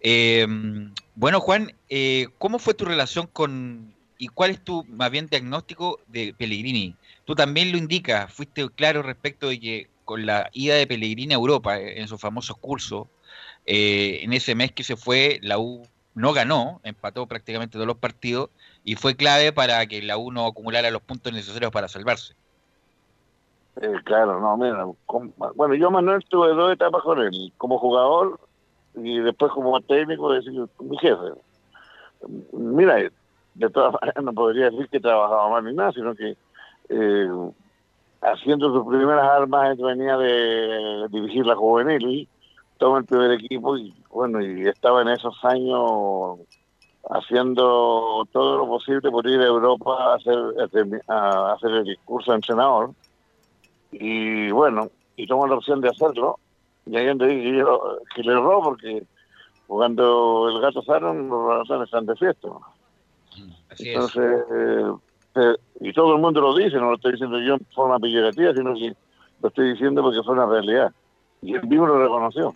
Eh, 0.00 0.46
bueno, 1.14 1.40
Juan, 1.40 1.72
eh, 1.88 2.26
¿cómo 2.38 2.58
fue 2.58 2.74
tu 2.74 2.84
relación 2.84 3.28
con, 3.28 3.94
y 4.18 4.26
cuál 4.28 4.50
es 4.50 4.64
tu, 4.64 4.84
más 4.88 5.10
bien, 5.10 5.28
diagnóstico 5.28 6.00
de 6.08 6.34
Pellegrini? 6.36 6.96
Tú 7.24 7.34
también 7.34 7.72
lo 7.72 7.78
indicas, 7.78 8.32
fuiste 8.32 8.68
claro 8.70 9.02
respecto 9.02 9.48
de 9.48 9.60
que 9.60 9.90
con 10.04 10.26
la 10.26 10.50
ida 10.52 10.74
de 10.74 10.86
Pellegrini 10.86 11.34
a 11.34 11.36
Europa, 11.36 11.78
eh, 11.78 12.00
en 12.00 12.08
sus 12.08 12.20
famosos 12.20 12.56
cursos, 12.56 13.06
eh, 13.66 14.20
en 14.22 14.32
ese 14.32 14.54
mes 14.54 14.72
que 14.72 14.82
se 14.82 14.96
fue, 14.96 15.38
la 15.42 15.58
U 15.58 15.82
no 16.14 16.32
ganó, 16.32 16.80
empató 16.82 17.26
prácticamente 17.26 17.74
todos 17.74 17.86
los 17.86 17.98
partidos 17.98 18.50
y 18.84 18.96
fue 18.96 19.14
clave 19.14 19.52
para 19.52 19.86
que 19.86 20.02
la 20.02 20.18
U 20.18 20.32
no 20.32 20.46
acumulara 20.46 20.90
los 20.90 21.02
puntos 21.02 21.32
necesarios 21.32 21.70
para 21.70 21.86
salvarse. 21.86 22.34
Eh, 23.80 23.94
claro, 24.04 24.40
no, 24.40 24.56
mira, 24.56 24.84
bueno, 25.54 25.74
yo 25.74 25.90
Manuel 25.90 26.24
tuve 26.28 26.48
dos 26.54 26.72
etapas 26.72 27.02
con 27.02 27.20
él, 27.20 27.52
como 27.56 27.78
jugador 27.78 28.40
y 28.96 29.20
después 29.20 29.52
como 29.52 29.80
técnico, 29.80 30.32
decir, 30.32 30.52
mi 30.80 30.98
jefe. 30.98 31.22
Mira, 32.52 32.96
de 33.54 33.70
todas 33.70 33.94
maneras 33.94 34.24
no 34.24 34.32
podría 34.32 34.70
decir 34.70 34.88
que 34.88 35.00
trabajaba 35.00 35.48
mal 35.50 35.64
ni 35.64 35.72
nada, 35.72 35.92
sino 35.92 36.14
que 36.14 36.36
eh, 36.90 37.28
haciendo 38.20 38.72
sus 38.72 38.86
primeras 38.86 39.24
armas 39.24 39.78
venía 39.78 40.16
de 40.16 41.08
dirigir 41.10 41.46
la 41.46 41.56
juvenil 41.56 42.28
toma 42.80 42.98
el 42.98 43.04
primer 43.04 43.32
equipo 43.32 43.76
y 43.76 43.94
bueno, 44.10 44.40
y 44.40 44.66
estaba 44.66 45.02
en 45.02 45.08
esos 45.08 45.36
años 45.44 46.40
haciendo 47.08 48.26
todo 48.32 48.58
lo 48.58 48.66
posible 48.66 49.10
por 49.10 49.28
ir 49.28 49.40
a 49.40 49.46
Europa 49.46 50.12
a 50.12 50.14
hacer, 50.14 50.38
a 51.08 51.52
hacer 51.52 51.70
el 51.70 51.84
discurso 51.84 52.32
de 52.32 52.36
entrenador. 52.36 52.90
Y 53.92 54.50
bueno, 54.50 54.90
y 55.16 55.26
tomó 55.26 55.46
la 55.46 55.56
opción 55.56 55.80
de 55.80 55.88
hacerlo, 55.88 56.38
y 56.86 56.96
ahí 56.96 57.06
donde 57.06 57.26
dije 57.26 57.58
yo 57.58 57.98
que 58.14 58.22
le 58.22 58.32
erró 58.32 58.62
porque 58.62 59.04
cuando 59.66 60.48
el 60.48 60.60
gato 60.60 60.82
Saron 60.82 61.28
los 61.28 61.58
ratones 61.58 61.86
están 61.86 62.06
de 62.06 62.16
fiesta. 62.16 62.48
Entonces, 63.78 64.44
eh, 64.52 64.92
eh, 65.34 65.56
y 65.80 65.92
todo 65.92 66.14
el 66.14 66.20
mundo 66.20 66.40
lo 66.40 66.56
dice, 66.56 66.76
no 66.76 66.90
lo 66.90 66.96
estoy 66.96 67.12
diciendo 67.12 67.38
yo 67.40 67.54
en 67.54 67.66
forma 67.74 67.98
peyorativa, 67.98 68.52
sino 68.52 68.74
que 68.74 68.94
lo 69.42 69.48
estoy 69.48 69.72
diciendo 69.72 70.02
porque 70.02 70.22
fue 70.22 70.34
una 70.34 70.46
realidad. 70.46 70.92
Y 71.42 71.54
el 71.54 71.62
vivo 71.62 71.86
lo 71.86 72.02
reconoció. 72.02 72.54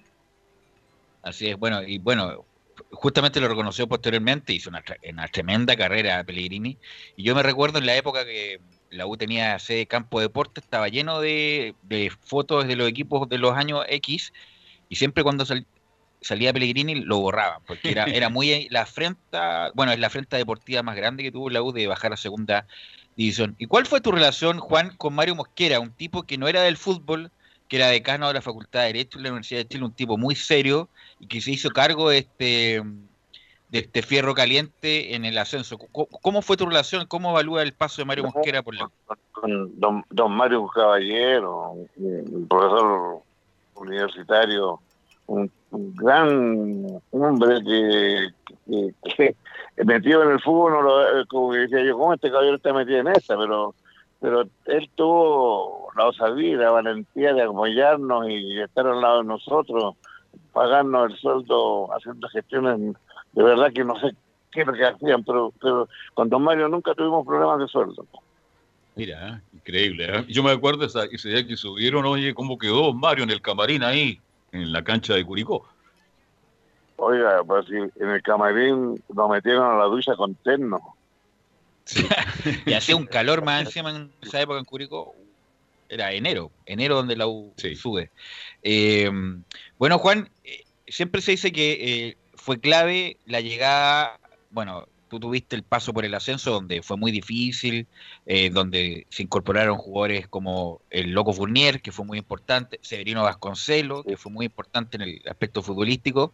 Así 1.23 1.49
es, 1.49 1.59
bueno, 1.59 1.83
y 1.83 1.99
bueno, 1.99 2.45
justamente 2.91 3.41
lo 3.41 3.49
reconoció 3.49 3.87
posteriormente, 3.87 4.53
hizo 4.53 4.69
una, 4.71 4.83
una 5.11 5.29
tremenda 5.29 5.77
carrera 5.77 6.23
Pellegrini. 6.25 6.77
Y 7.17 7.23
yo 7.23 7.35
me 7.35 7.43
recuerdo 7.43 7.79
en 7.79 7.87
la 7.87 7.97
época 7.97 8.25
que 8.25 8.61
la 8.95 9.07
U 9.07 9.17
tenía 9.17 9.59
sede 9.59 9.87
Campo 9.87 10.21
Deporte, 10.21 10.61
estaba 10.61 10.89
lleno 10.89 11.21
de, 11.21 11.75
fotos 12.21 12.67
de 12.67 12.77
los 12.77 12.89
equipos 12.89 13.29
de 13.29 13.39
los 13.39 13.53
años 13.53 13.85
X 13.89 14.33
y 14.89 14.97
siempre 14.97 15.25
cuando 15.25 15.45
salía 16.25 16.53
Pellegrini 16.53 16.97
lo 16.97 17.19
borraban, 17.21 17.61
porque 17.67 17.91
era, 17.91 18.05
era 18.05 18.29
muy 18.29 18.69
la 18.71 18.83
afrenta, 18.83 19.71
bueno, 19.75 19.93
es 19.93 19.99
la 19.99 20.09
afrenta 20.09 20.37
deportiva 20.37 20.83
más 20.83 20.97
grande 20.97 21.23
que 21.23 21.33
tuvo 21.33 21.51
la 21.51 21.63
U 21.63 21.73
de 21.73 21.87
bajar 21.87 22.13
a 22.13 22.17
segunda 22.17 22.67
división. 23.17 23.55
¿Y 23.59 23.67
cuál 23.67 23.87
fue 23.87 24.01
tu 24.01 24.11
relación, 24.11 24.59
Juan, 24.59 24.97
con 24.97 25.15
Mario 25.15 25.35
Mosquera, 25.35 25.81
un 25.81 25.91
tipo 25.91 26.25
que 26.25 26.39
no 26.39 26.49
era 26.49 26.63
del 26.63 26.77
fútbol, 26.77 27.31
que 27.69 27.77
era 27.77 27.89
decano 27.89 28.29
de 28.29 28.35
la 28.35 28.43
Facultad 28.43 28.81
de 28.81 28.87
Derecho 28.87 29.19
de 29.19 29.25
la 29.25 29.31
Universidad 29.31 29.61
de 29.61 29.69
Chile, 29.69 29.85
un 29.85 29.93
tipo 29.93 30.17
muy 30.19 30.35
serio 30.35 30.89
y 31.21 31.27
que 31.27 31.41
se 31.41 31.53
hizo 31.53 31.71
cargo 31.71 32.11
de 32.11 32.19
este 32.19 32.83
de 33.71 33.81
este 33.81 34.03
fierro 34.03 34.35
caliente 34.35 35.17
en 35.17 35.25
el 35.25 35.37
ascenso. 35.37 35.79
¿Cómo 35.79 36.43
fue 36.43 36.57
tu 36.57 36.65
relación? 36.65 37.07
¿Cómo 37.09 37.31
evalúa 37.31 37.61
el 37.61 37.73
paso 37.73 38.01
de 38.01 38.05
Mario 38.05 38.25
Mosquera 38.25 38.63
por 38.63 38.77
la... 38.77 38.89
Con 39.33 39.81
don, 39.81 40.05
don 40.11 40.31
Mario 40.31 40.65
Caballero, 40.69 41.75
un 41.97 42.47
profesor 42.49 43.23
universitario, 43.75 44.81
un, 45.27 45.51
gran 45.71 47.01
hombre 47.11 47.63
que, 47.65 48.93
que, 49.17 49.37
metido 49.85 50.23
en 50.23 50.31
el 50.31 50.41
fútbol, 50.41 50.73
no 50.73 50.83
lo, 50.83 51.27
como 51.27 51.53
decía 51.55 51.83
yo, 51.83 51.99
¿cómo 51.99 52.15
este 52.15 52.31
caballero 52.31 52.57
está 52.57 52.73
metido 52.73 52.99
en 52.99 53.09
esta? 53.09 53.37
Pero 53.37 53.75
pero 54.25 54.49
él 54.65 54.89
tuvo 54.95 55.91
la 55.95 56.07
osadía, 56.07 56.57
la 56.57 56.71
valentía 56.71 57.35
de 57.35 57.43
apoyarnos 57.43 58.27
y 58.31 58.59
estar 58.59 58.87
al 58.87 59.03
lado 59.03 59.19
de 59.19 59.29
nosotros, 59.29 59.97
pagarnos 60.51 61.11
el 61.11 61.19
sueldo, 61.19 61.95
haciendo 61.95 62.27
gestiones 62.31 62.97
de 63.35 63.43
verdad 63.43 63.71
que 63.71 63.85
no 63.85 64.01
sé 64.01 64.15
qué 64.51 64.63
es 64.63 64.67
lo 64.67 64.73
que 64.73 64.87
hacían, 64.87 65.25
pero, 65.25 65.53
pero 65.61 65.91
con 66.15 66.31
Don 66.31 66.43
Mario 66.43 66.69
nunca 66.69 66.95
tuvimos 66.95 67.27
problemas 67.27 67.59
de 67.59 67.69
sueldo. 67.69 68.07
Mira, 68.95 69.43
increíble. 69.53 70.07
¿eh? 70.09 70.25
Yo 70.29 70.43
me 70.43 70.53
acuerdo 70.53 70.87
esa, 70.87 71.05
ese 71.05 71.29
día 71.29 71.47
que 71.47 71.59
subieron, 71.59 72.07
oye, 72.07 72.33
cómo 72.33 72.57
quedó 72.57 72.95
Mario 72.95 73.25
en 73.25 73.31
el 73.31 73.43
camarín 73.43 73.83
ahí, 73.83 74.21
en 74.55 74.73
la 74.73 74.83
cancha 74.83 75.15
de 75.15 75.25
Curicó. 75.25 75.69
Oiga, 76.97 77.43
pues 77.45 77.67
si 77.67 77.75
en 77.75 78.09
el 78.09 78.23
camarín 78.23 79.03
nos 79.13 79.31
metieron 79.31 79.69
a 79.71 79.79
la 79.79 79.85
ducha 79.87 80.15
con 80.17 80.35
terno. 80.37 80.95
y 82.67 82.73
hacía 82.73 82.97
un 82.97 83.07
calor 83.07 83.45
más 83.45 83.61
encima 83.67 83.91
en 83.91 84.13
esa 84.23 84.41
época 84.41 84.59
en 84.59 84.65
Curicó. 84.65 85.15
Era 85.89 86.13
enero, 86.13 86.51
enero 86.67 86.97
donde 86.97 87.17
la 87.17 87.27
U 87.27 87.53
sube. 87.77 88.11
Eh, 88.63 89.11
bueno, 89.77 89.99
Juan, 89.99 90.31
eh, 90.45 90.65
siempre 90.87 91.21
se 91.21 91.33
dice 91.33 91.53
que 91.53 91.73
eh, 92.09 92.17
fue 92.35 92.59
clave 92.59 93.19
la 93.27 93.41
llegada, 93.41 94.19
bueno, 94.51 94.87
tú 95.15 95.29
tuviste 95.29 95.55
el 95.55 95.63
paso 95.63 95.93
por 95.93 96.05
el 96.05 96.15
ascenso 96.15 96.51
donde 96.51 96.83
fue 96.83 96.97
muy 96.97 97.13
difícil, 97.13 97.87
eh, 98.27 98.51
donde 98.51 99.07
se 99.11 99.23
incorporaron 99.23 99.77
jugadores 99.79 100.27
como 100.29 100.81
el 100.91 101.13
Loco 101.13 101.33
Fournier, 101.33 101.81
que 101.81 101.93
fue 101.93 102.05
muy 102.05 102.19
importante, 102.19 102.79
Severino 102.83 103.23
Vasconcelo, 103.23 104.03
que 104.03 104.17
fue 104.17 104.33
muy 104.33 104.47
importante 104.47 104.97
en 104.97 105.03
el 105.03 105.23
aspecto 105.29 105.63
futbolístico, 105.63 106.33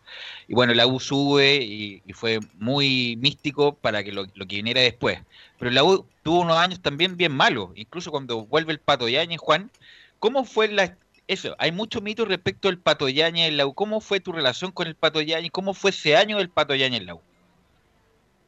y 0.49 0.55
bueno, 0.55 0.75
la 0.75 0.87
U 0.87 0.99
sube 1.01 1.57
y, 1.57 2.03
fue 2.15 2.41
muy 2.59 3.17
místico 3.17 3.75
para 3.75 4.03
que 4.03 4.13
lo, 4.13 4.27
que 4.27 4.57
viniera 4.57 4.81
después. 4.81 5.21
Pero 5.59 5.71
la 5.71 5.85
U 5.85 6.07
tuvo 6.23 6.41
unos 6.41 6.57
años 6.57 6.81
también 6.81 7.17
bien 7.17 7.33
malos, 7.33 7.71
incluso 7.75 8.11
cuando 8.11 8.47
vuelve 8.47 8.73
el 8.73 8.81
Pato 8.81 9.09
Yañez, 9.09 9.39
Juan, 9.41 9.71
¿cómo 10.19 10.45
fue 10.45 10.69
la, 10.69 10.97
eso, 11.29 11.55
hay 11.59 11.71
mucho 11.71 12.01
mito 12.01 12.25
respecto 12.25 12.69
al 12.69 12.79
Pato 12.79 13.09
Yañez 13.09 13.49
en 13.49 13.57
la 13.57 13.67
U. 13.67 13.75
¿Cómo 13.75 14.01
fue 14.01 14.19
tu 14.19 14.33
relación 14.33 14.73
con 14.73 14.89
el 14.89 14.97
Pato 14.97 15.21
Yañez? 15.21 15.53
¿Cómo 15.53 15.75
fue 15.75 15.91
ese 15.91 16.17
año 16.17 16.39
del 16.39 16.51
Pato 16.51 16.75
Yañez 16.75 17.01
en 17.01 17.07
la 17.07 17.15
U? 17.15 17.21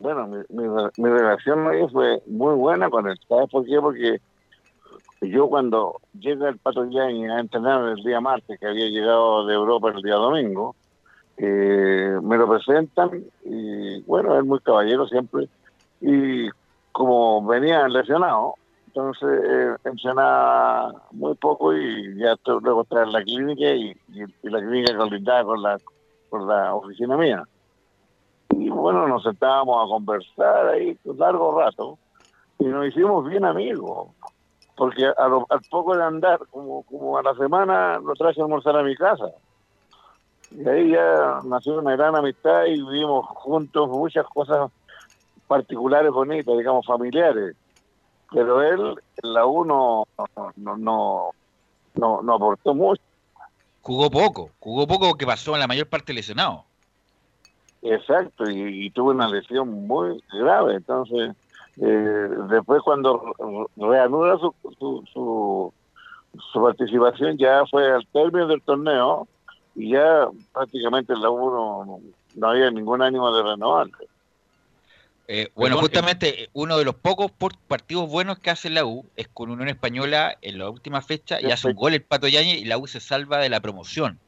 Bueno, 0.03 0.27
mi, 0.27 0.39
mi, 0.97 1.09
relación 1.09 1.65
fue 1.93 2.21
muy 2.27 2.55
buena 2.57 2.91
con 2.91 3.07
él. 3.07 3.17
¿Sabes 3.29 3.49
por 3.49 3.65
qué? 3.65 3.81
Porque 3.81 4.21
yo 5.21 5.49
cuando 5.49 6.01
llega 6.19 6.49
el 6.49 6.59
Pato 6.59 6.85
Yañez 6.91 7.31
a 7.31 7.39
entrenar 7.39 7.89
el 7.89 8.03
día 8.03 8.21
martes, 8.21 8.59
que 8.59 8.67
había 8.67 8.87
llegado 8.87 9.47
de 9.47 9.55
Europa 9.55 9.93
el 9.95 10.03
día 10.03 10.17
domingo, 10.17 10.75
eh, 11.37 12.19
me 12.21 12.37
lo 12.37 12.49
presentan 12.49 13.23
y 13.45 14.03
bueno, 14.03 14.37
es 14.37 14.45
muy 14.45 14.59
caballero 14.59 15.07
siempre. 15.07 15.49
Y 16.01 16.49
como 16.91 17.47
venía 17.47 17.87
lesionado, 17.87 18.57
entonces 18.89 19.41
eh, 19.49 19.77
muy 21.13 21.35
poco 21.37 21.77
y 21.77 22.19
ya 22.19 22.35
luego 22.61 22.83
traer 22.83 23.07
la 23.07 23.23
clínica 23.23 23.71
y, 23.73 23.95
la 24.43 24.59
clínica 24.59 24.97
colindaba 24.97 25.45
con 25.45 25.63
la, 25.63 25.79
con 26.29 26.49
la 26.49 26.75
oficina 26.75 27.17
mía. 27.17 27.45
Y 28.59 28.69
bueno, 28.71 29.09
nos 29.09 29.23
sentábamos 29.23 29.85
a 29.85 29.89
conversar 29.89 30.69
ahí 30.69 30.97
un 31.05 31.19
largo 31.19 31.61
rato 31.61 31.99
y 32.59 32.65
nos 32.65 32.87
hicimos 32.87 33.29
bien 33.29 33.45
amigos. 33.45 34.09
Porque 34.77 35.05
al 35.05 35.61
poco 35.71 35.97
de 35.97 36.03
andar, 36.03 36.41
como, 36.51 36.83
como 36.85 37.19
a 37.19 37.23
la 37.23 37.35
semana, 37.35 37.99
lo 37.99 38.15
traje 38.15 38.41
a 38.41 38.45
almorzar 38.45 38.77
a 38.77 38.83
mi 38.83 38.97
casa. 38.97 39.31
Y 40.51 40.67
ahí 40.69 40.93
ya 40.93 41.41
nació 41.45 41.79
una 41.79 41.97
gran 41.97 42.17
amistad 42.17 42.65
y 42.65 42.83
vivimos 42.83 43.27
juntos 43.27 43.89
muchas 43.89 44.27
cosas 44.27 44.71
particulares 45.47 46.11
bonitas, 46.11 46.57
digamos, 46.57 46.87
familiares 46.87 47.55
pero 48.33 48.63
él 48.63 48.95
la 49.23 49.47
U 49.47 49.65
no, 49.65 50.07
no, 50.57 51.33
no, 51.95 52.35
aportó 52.35 52.75
mucho. 52.75 53.03
Jugó 53.83 54.11
poco, 54.11 54.51
jugó 54.59 54.87
poco 54.87 55.15
que 55.15 55.27
pasó 55.27 55.55
en 55.55 55.61
la 55.61 55.67
mayor 55.67 55.89
parte 55.89 56.13
lesionado. 56.13 56.65
Exacto, 57.83 58.49
y, 58.49 58.91
tuvo 58.91 59.11
una 59.11 59.29
lesión 59.29 59.87
muy 59.87 60.23
grave, 60.33 60.77
entonces 60.77 61.33
eh, 61.81 62.29
después 62.49 62.81
cuando 62.83 63.35
reanuda 63.77 64.39
su, 64.39 64.55
su, 64.79 65.73
su, 66.53 66.63
participación 66.63 67.37
ya 67.39 67.65
fue 67.69 67.91
al 67.91 68.07
término 68.13 68.47
del 68.47 68.63
torneo 68.63 69.27
y 69.75 69.91
ya 69.91 70.29
prácticamente 70.53 71.13
en 71.13 71.23
la 71.23 71.31
U 71.31 71.51
no, 71.51 72.01
no 72.37 72.49
había 72.49 72.71
ningún 72.71 73.03
ánimo 73.03 73.35
de 73.35 73.43
renovar. 73.43 73.89
Eh, 75.29 75.51
bueno, 75.55 75.79
justamente 75.79 76.45
eh, 76.45 76.49
uno 76.53 76.79
de 76.79 76.85
los 76.85 76.95
pocos 76.95 77.33
partidos 77.67 78.09
buenos 78.09 78.39
que 78.39 78.51
hace 78.51 78.71
la 78.71 78.85
U 78.85 79.07
es 79.17 79.29
con 79.29 79.51
Unión 79.51 79.69
Española 79.69 80.37
en 80.43 80.59
la 80.59 80.69
última 80.69 81.01
fecha 81.01 81.41
y 81.41 81.47
hace 81.47 81.69
un 81.69 81.75
gol 81.75 81.95
el 81.95 82.03
Pato 82.03 82.29
Yañez 82.29 82.59
y 82.59 82.65
la 82.65 82.79
U 82.79 82.87
se 82.87 83.01
salva 83.01 83.39
de 83.39 83.49
la 83.49 83.61
promoción. 83.61 84.21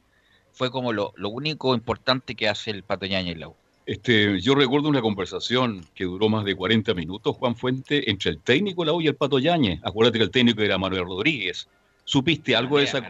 Fue 0.55 0.71
como 0.71 0.93
lo, 0.93 1.11
único 1.17 1.75
importante 1.75 2.33
que 2.33 2.47
hace 2.47 2.71
el 2.71 2.83
Pato 2.83 3.05
Yañez 3.05 3.33
en 3.33 3.41
la 3.41 3.49
U. 3.49 3.55
Este, 3.85 4.39
yo 4.39 4.55
recuerdo 4.55 4.87
una 4.87 5.01
conversación 5.01 5.85
que 5.93 6.05
duró 6.05 6.29
más 6.29 6.45
de 6.45 6.55
40 6.55 6.93
minutos, 6.93 7.35
Juan 7.35 7.57
Fuente, 7.57 8.09
entre 8.09 8.31
el 8.31 8.39
técnico 8.39 8.81
de 8.81 8.85
la 8.87 8.93
U 8.93 9.01
y 9.01 9.07
el 9.07 9.15
Pato 9.15 9.37
Yañez. 9.37 9.81
Acuérdate 9.83 10.17
que 10.17 10.23
el 10.23 10.31
técnico 10.31 10.61
era 10.61 10.77
Manuel 10.77 11.03
Rodríguez. 11.03 11.67
¿Supiste 12.05 12.55
algo 12.55 12.77
de 12.77 12.85
esa? 12.85 13.03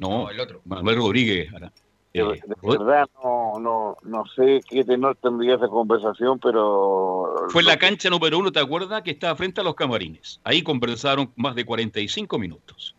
No, 0.00 0.30
el 0.30 0.40
otro. 0.40 0.60
Manuel 0.64 0.96
Rodríguez. 0.96 1.48
De, 1.52 1.70
eh, 2.14 2.40
verdad 2.62 3.08
no, 3.22 3.60
no, 3.60 3.96
no 4.02 4.24
sé 4.34 4.60
qué 4.68 4.82
tenor 4.82 5.16
tendría 5.22 5.54
esa 5.54 5.68
conversación, 5.68 6.40
pero... 6.40 7.46
Fue 7.50 7.62
en 7.62 7.68
la 7.68 7.78
cancha 7.78 8.10
número 8.10 8.36
uno, 8.36 8.50
¿te 8.50 8.58
acuerdas? 8.58 9.02
Que 9.02 9.12
estaba 9.12 9.36
frente 9.36 9.60
a 9.60 9.64
los 9.64 9.76
camarines. 9.76 10.40
Ahí 10.42 10.62
conversaron 10.62 11.30
más 11.36 11.54
de 11.54 11.64
45 11.64 12.36
minutos. 12.36 12.96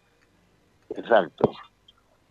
Exacto. 0.95 1.51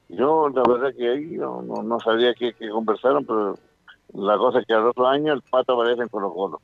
Yo 0.08 0.48
la 0.48 0.62
verdad 0.62 0.94
que 0.96 1.10
ahí 1.10 1.36
no, 1.36 1.62
no, 1.62 2.00
sabía 2.00 2.34
qué, 2.34 2.54
conversaron, 2.70 3.24
pero 3.24 3.58
la 4.14 4.38
cosa 4.38 4.60
es 4.60 4.66
que 4.66 4.74
al 4.74 4.86
otro 4.86 5.06
año 5.06 5.32
el 5.32 5.42
Pato 5.42 5.74
aparece 5.74 6.02
en 6.02 6.08
Colo 6.08 6.32
Colo. 6.32 6.60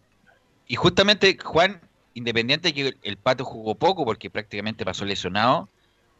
Y 0.67 0.77
justamente, 0.77 1.37
Juan, 1.43 1.81
independiente 2.15 2.69
de 2.69 2.75
que 2.75 2.95
el 3.03 3.17
Pato 3.19 3.45
jugó 3.45 3.75
poco 3.75 4.05
porque 4.05 4.31
prácticamente 4.31 4.85
pasó 4.85 5.05
lesionado, 5.05 5.69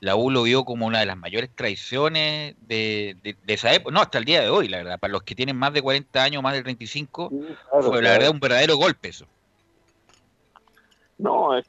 la 0.01 0.17
U 0.17 0.31
lo 0.31 0.43
vio 0.43 0.65
como 0.65 0.87
una 0.87 1.01
de 1.01 1.07
las 1.07 1.17
mayores 1.17 1.49
traiciones 1.55 2.57
de, 2.69 3.17
esa 3.47 3.73
época, 3.73 3.95
no, 3.95 4.01
hasta 4.01 4.19
el 4.19 4.27
día 4.27 4.43
de 4.43 4.51
hoy, 4.51 4.69
la 4.69 4.79
verdad, 4.79 4.99
para 4.99 5.13
los 5.13 5.23
que 5.23 5.35
tienen 5.35 5.57
más 5.57 5.73
de 5.73 5.81
40 5.81 6.23
años, 6.23 6.43
más 6.43 6.53
de 6.53 6.63
35, 6.63 7.31
fue 7.81 8.03
la 8.03 8.11
verdad 8.11 8.31
un 8.31 8.41
verdadero 8.41 8.77
golpe 8.77 9.09
eso. 9.09 9.27
No, 11.17 11.57
es, 11.57 11.67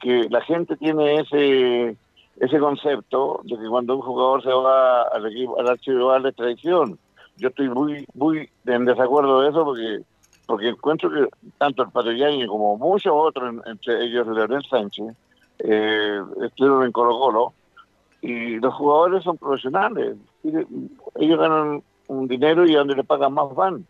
que 0.00 0.26
la 0.30 0.40
gente 0.40 0.76
tiene 0.76 1.20
ese 1.20 1.96
ese 2.40 2.58
concepto 2.58 3.40
de 3.44 3.56
que 3.58 3.68
cuando 3.68 3.96
un 3.96 4.02
jugador 4.02 4.42
se 4.42 4.50
va 4.50 5.02
al 5.02 5.26
equipo 5.26 5.58
al 5.58 5.68
archivo 5.68 6.18
de 6.18 6.32
traición. 6.32 6.98
Yo 7.36 7.48
estoy 7.48 7.68
muy 7.68 8.06
muy 8.14 8.48
en 8.66 8.84
desacuerdo 8.84 9.40
de 9.40 9.50
eso 9.50 9.64
porque 9.64 10.00
porque 10.46 10.68
encuentro 10.68 11.10
que 11.10 11.28
tanto 11.58 11.82
el 11.82 11.90
Patriani 11.90 12.46
como 12.46 12.76
muchos 12.78 13.12
otros, 13.14 13.54
entre 13.66 14.04
ellos 14.04 14.26
Leonel 14.26 14.64
Sánchez, 14.64 15.14
eh, 15.58 16.22
estuvieron 16.42 16.84
en 16.84 16.92
Colo 16.92 17.18
Colo 17.18 17.52
y 18.22 18.56
los 18.58 18.74
jugadores 18.74 19.24
son 19.24 19.36
profesionales. 19.36 20.16
Ellos 20.42 21.38
ganan 21.38 21.82
un 22.08 22.28
dinero 22.28 22.66
y 22.66 22.74
a 22.74 22.78
donde 22.78 22.96
le 22.96 23.04
pagan 23.04 23.34
más 23.34 23.54
van. 23.54 23.86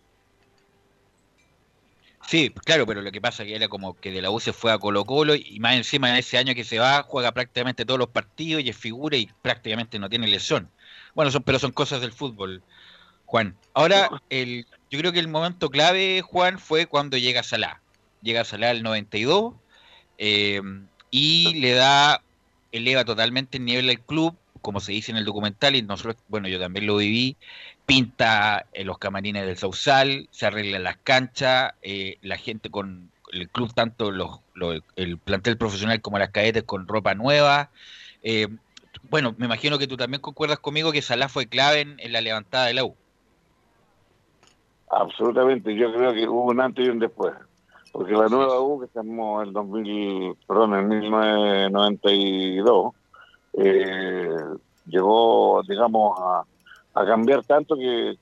Sí, 2.29 2.51
claro, 2.51 2.85
pero 2.85 3.01
lo 3.01 3.11
que 3.11 3.23
pasa 3.23 3.43
es 3.43 3.49
que 3.49 3.57
era 3.57 3.69
como 3.69 3.95
que 3.95 4.11
de 4.11 4.21
la 4.21 4.31
U 4.31 4.39
se 4.39 4.53
fue 4.53 4.71
a 4.71 4.79
Colo 4.79 5.07
Colo 5.07 5.35
y 5.35 5.59
más 5.61 5.77
encima 5.77 6.11
en 6.11 6.17
ese 6.17 6.37
año 6.37 6.55
que 6.55 6.63
se 6.63 6.79
va 6.79 7.03
juega 7.03 7.33
prácticamente 7.33 7.87
todos 7.87 7.99
los 7.99 8.11
partidos 8.11 8.63
y 8.63 8.69
es 8.69 8.77
figura 8.77 9.17
y 9.17 9.31
prácticamente 9.41 9.99
no 9.99 10.11
tiene 10.11 10.29
lesión. 10.29 10.71
Bueno, 11.15 11.31
son, 11.31 11.43
pero 11.43 11.59
son 11.59 11.73
cosas 11.73 12.03
del 12.03 12.13
fútbol, 12.13 12.63
Juan. 13.25 13.57
Ahora, 13.73 14.11
el, 14.29 14.67
yo 14.91 14.99
creo 14.99 15.11
que 15.11 15.21
el 15.21 15.29
momento 15.29 15.71
clave, 15.71 16.21
Juan, 16.21 16.59
fue 16.59 16.85
cuando 16.85 17.17
llega 17.17 17.43
Salah. 17.43 17.81
Llega 18.21 18.45
Salah 18.45 18.73
al 18.73 18.83
92 18.83 19.55
eh, 20.19 20.61
y 21.11 21.55
le 21.55 21.73
da, 21.73 22.23
eleva 22.73 23.07
totalmente 23.07 23.57
el 23.57 23.65
nivel 23.65 23.87
del 23.87 24.01
club, 24.01 24.37
como 24.61 24.81
se 24.81 24.93
dice 24.93 25.13
en 25.13 25.17
el 25.17 25.25
documental, 25.25 25.77
y 25.77 25.81
nosotros, 25.81 26.17
bueno, 26.29 26.47
yo 26.49 26.61
también 26.61 26.87
lo 26.87 26.99
viví, 26.99 27.39
pinta 27.89 28.65
en 28.75 28.87
los 28.87 28.99
camarines 28.99 29.47
del 29.47 29.57
Sausal, 29.57 30.29
se 30.31 30.45
arregla 30.45 30.79
las 30.79 30.99
canchas, 30.99 31.73
eh, 31.81 32.19
la 32.21 32.37
gente 32.37 32.69
con 32.69 33.11
el 33.33 33.49
club, 33.49 33.73
tanto 33.73 34.11
los, 34.11 34.41
el 34.97 35.17
plantel 35.17 35.57
profesional 35.57 36.03
como 36.03 36.19
las 36.19 36.29
cadetes 36.29 36.65
con 36.65 36.87
ropa 36.87 37.15
nueva. 37.15 37.71
Eh, 38.23 38.49
bueno, 39.09 39.35
me 39.39 39.47
imagino 39.47 39.79
que 39.79 39.87
tú 39.87 39.97
también 39.97 40.21
concuerdas 40.21 40.59
conmigo 40.59 40.93
que 40.93 41.01
Salah 41.01 41.31
fue 41.31 41.47
clave 41.47 41.81
en, 41.81 42.13
la 42.13 42.21
levantada 42.21 42.67
de 42.67 42.75
la 42.75 42.85
U. 42.85 42.95
Absolutamente, 44.91 45.75
yo 45.75 45.91
creo 45.91 46.13
que 46.13 46.29
hubo 46.29 46.45
un 46.45 46.61
antes 46.61 46.87
y 46.87 46.91
un 46.91 46.99
después. 46.99 47.33
Porque 47.91 48.13
la 48.13 48.29
nueva 48.29 48.61
U, 48.61 48.81
que 48.81 48.85
estamos 48.85 49.47
en 49.47 49.55
2000, 49.55 50.35
perdón, 50.47 50.75
en 50.75 50.89
1992, 50.89 52.95
eh, 53.55 54.29
llegó, 54.85 55.63
digamos, 55.67 56.19
a, 56.21 56.45
a 57.01 57.07
cambiar 57.07 57.45
tanto 57.45 57.77
que, 57.77 58.17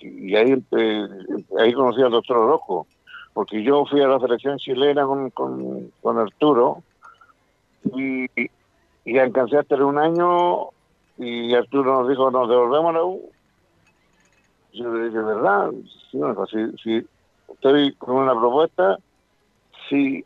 y 0.00 0.34
ahí, 0.34 0.62
ahí 1.58 1.72
conocí 1.72 2.02
al 2.02 2.10
doctor 2.10 2.38
Orozco, 2.38 2.86
porque 3.32 3.62
yo 3.62 3.84
fui 3.86 4.00
a 4.02 4.08
la 4.08 4.18
selección 4.18 4.58
chilena 4.58 5.04
con, 5.04 5.30
con, 5.30 6.18
Arturo 6.18 6.82
y, 7.94 8.26
y 9.04 9.18
alcancé 9.18 9.58
a 9.58 9.62
tener 9.62 9.84
un 9.84 9.98
año 9.98 10.70
y 11.18 11.54
Arturo 11.54 12.00
nos 12.00 12.08
dijo, 12.08 12.30
nos 12.30 12.48
devolvemos 12.48 12.90
a 12.90 12.98
la 12.98 13.04
U. 13.04 13.30
Yo 14.72 14.92
le 14.92 15.06
dije, 15.06 15.18
¿verdad? 15.18 15.70
Sí, 16.10 16.20
si, 16.50 16.78
si 16.82 17.06
estoy 17.52 17.92
con 17.94 18.16
una 18.16 18.38
propuesta, 18.38 18.98
si 19.88 20.24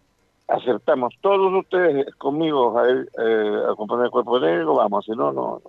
acertamos 0.48 1.14
todos 1.20 1.52
ustedes 1.52 2.12
conmigo 2.16 2.76
a, 2.76 2.88
eh, 2.90 3.64
a 3.68 3.72
acompañar 3.72 4.06
el 4.06 4.11
cuerpo 4.11 4.40
negro, 4.40 4.74
vamos, 4.74 5.04
si 5.04 5.12
no, 5.12 5.33
no. 5.33 5.62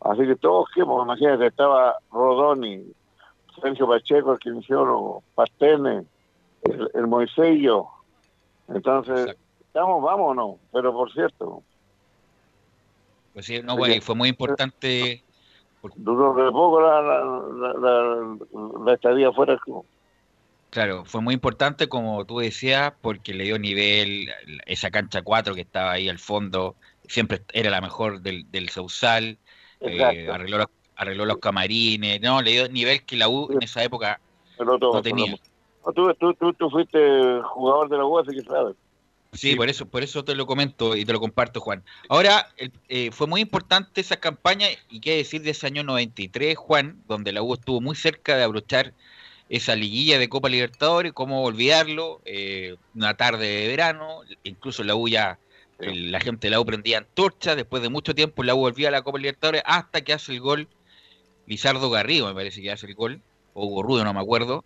Así 0.00 0.26
que 0.26 0.36
todos 0.36 0.68
que, 0.74 0.80
imagínate, 0.80 1.46
estaba 1.46 1.96
Rodoni, 2.10 2.84
Sergio 3.60 3.86
Pacheco, 3.86 4.32
el 4.32 4.38
kinesiólogo, 4.38 5.22
Pastene, 5.34 6.04
el, 6.62 6.90
el 6.94 7.06
Moisello. 7.06 7.86
Entonces, 8.68 9.36
estamos, 9.60 10.02
vámonos, 10.02 10.56
pero 10.72 10.92
por 10.92 11.12
cierto. 11.12 11.62
Pues 13.34 13.46
sí, 13.46 13.60
no, 13.62 13.76
bueno, 13.76 14.00
fue 14.00 14.14
muy 14.14 14.28
importante. 14.28 15.22
Duró 15.96 16.34
de 16.34 16.50
poco 16.50 16.80
la, 16.80 17.00
la, 17.00 17.72
la, 17.74 18.36
la 18.84 18.92
estadía 18.94 19.32
fuera 19.32 19.58
Claro, 20.70 21.04
fue 21.04 21.20
muy 21.20 21.34
importante, 21.34 21.88
como 21.88 22.24
tú 22.26 22.38
decías, 22.38 22.92
porque 23.00 23.34
le 23.34 23.44
dio 23.44 23.58
nivel, 23.58 24.28
esa 24.66 24.90
cancha 24.90 25.22
4 25.22 25.54
que 25.54 25.62
estaba 25.62 25.92
ahí 25.92 26.08
al 26.08 26.18
fondo, 26.18 26.76
siempre 27.08 27.42
era 27.52 27.70
la 27.70 27.80
mejor 27.80 28.20
del, 28.20 28.48
del 28.52 28.68
Sausal, 28.68 29.38
eh, 29.80 30.28
arregló, 30.30 30.64
arregló, 30.96 31.24
los 31.24 31.38
camarines, 31.38 32.20
no, 32.20 32.42
le 32.42 32.50
dio 32.52 32.68
nivel 32.68 33.04
que 33.04 33.16
la 33.16 33.28
U 33.28 33.50
en 33.52 33.62
esa 33.62 33.82
época 33.82 34.20
no 34.58 35.02
tenía. 35.02 35.36
tú, 35.94 36.14
tú, 36.14 36.52
tú, 36.54 36.70
fuiste 36.70 36.98
jugador 37.42 37.88
de 37.88 37.96
la 37.96 38.04
U, 38.04 38.18
así 38.18 38.34
que 38.34 38.42
sabes. 38.42 38.76
Sí, 39.32 39.54
por 39.54 39.68
eso, 39.68 39.86
por 39.86 40.02
eso 40.02 40.24
te 40.24 40.34
lo 40.34 40.44
comento 40.44 40.96
y 40.96 41.04
te 41.04 41.12
lo 41.12 41.20
comparto, 41.20 41.60
Juan. 41.60 41.84
Ahora, 42.08 42.48
eh, 42.88 43.10
fue 43.12 43.28
muy 43.28 43.40
importante 43.40 44.00
esa 44.00 44.16
campaña 44.16 44.66
y 44.88 45.00
qué 45.00 45.16
decir 45.16 45.42
de 45.42 45.50
ese 45.50 45.68
año 45.68 45.84
93, 45.84 46.56
Juan, 46.56 47.00
donde 47.06 47.32
la 47.32 47.40
U 47.40 47.54
estuvo 47.54 47.80
muy 47.80 47.94
cerca 47.94 48.36
de 48.36 48.42
abrochar 48.42 48.92
esa 49.48 49.76
liguilla 49.76 50.18
de 50.18 50.28
Copa 50.28 50.48
Libertadores, 50.48 51.12
cómo 51.12 51.44
olvidarlo, 51.44 52.20
eh, 52.24 52.76
una 52.94 53.14
tarde 53.16 53.46
de 53.46 53.68
verano, 53.68 54.22
incluso 54.42 54.82
la 54.82 54.96
U 54.96 55.08
ya 55.08 55.38
la 55.80 56.20
gente 56.20 56.46
de 56.46 56.50
la 56.50 56.60
U 56.60 56.64
prendía 56.64 56.98
antorcha, 56.98 57.56
después 57.56 57.82
de 57.82 57.88
mucho 57.88 58.14
tiempo 58.14 58.42
la 58.42 58.54
U 58.54 58.58
volvía 58.58 58.88
a 58.88 58.90
la 58.90 59.02
Copa 59.02 59.18
Libertadores 59.18 59.62
hasta 59.64 60.02
que 60.02 60.12
hace 60.12 60.32
el 60.32 60.40
gol 60.40 60.68
Lizardo 61.46 61.90
Garrido, 61.90 62.26
me 62.28 62.34
parece 62.34 62.62
que 62.62 62.70
hace 62.70 62.86
el 62.86 62.94
gol, 62.94 63.20
o 63.54 63.66
Hugo 63.66 63.82
Rudo, 63.82 64.04
no 64.04 64.14
me 64.14 64.20
acuerdo. 64.20 64.64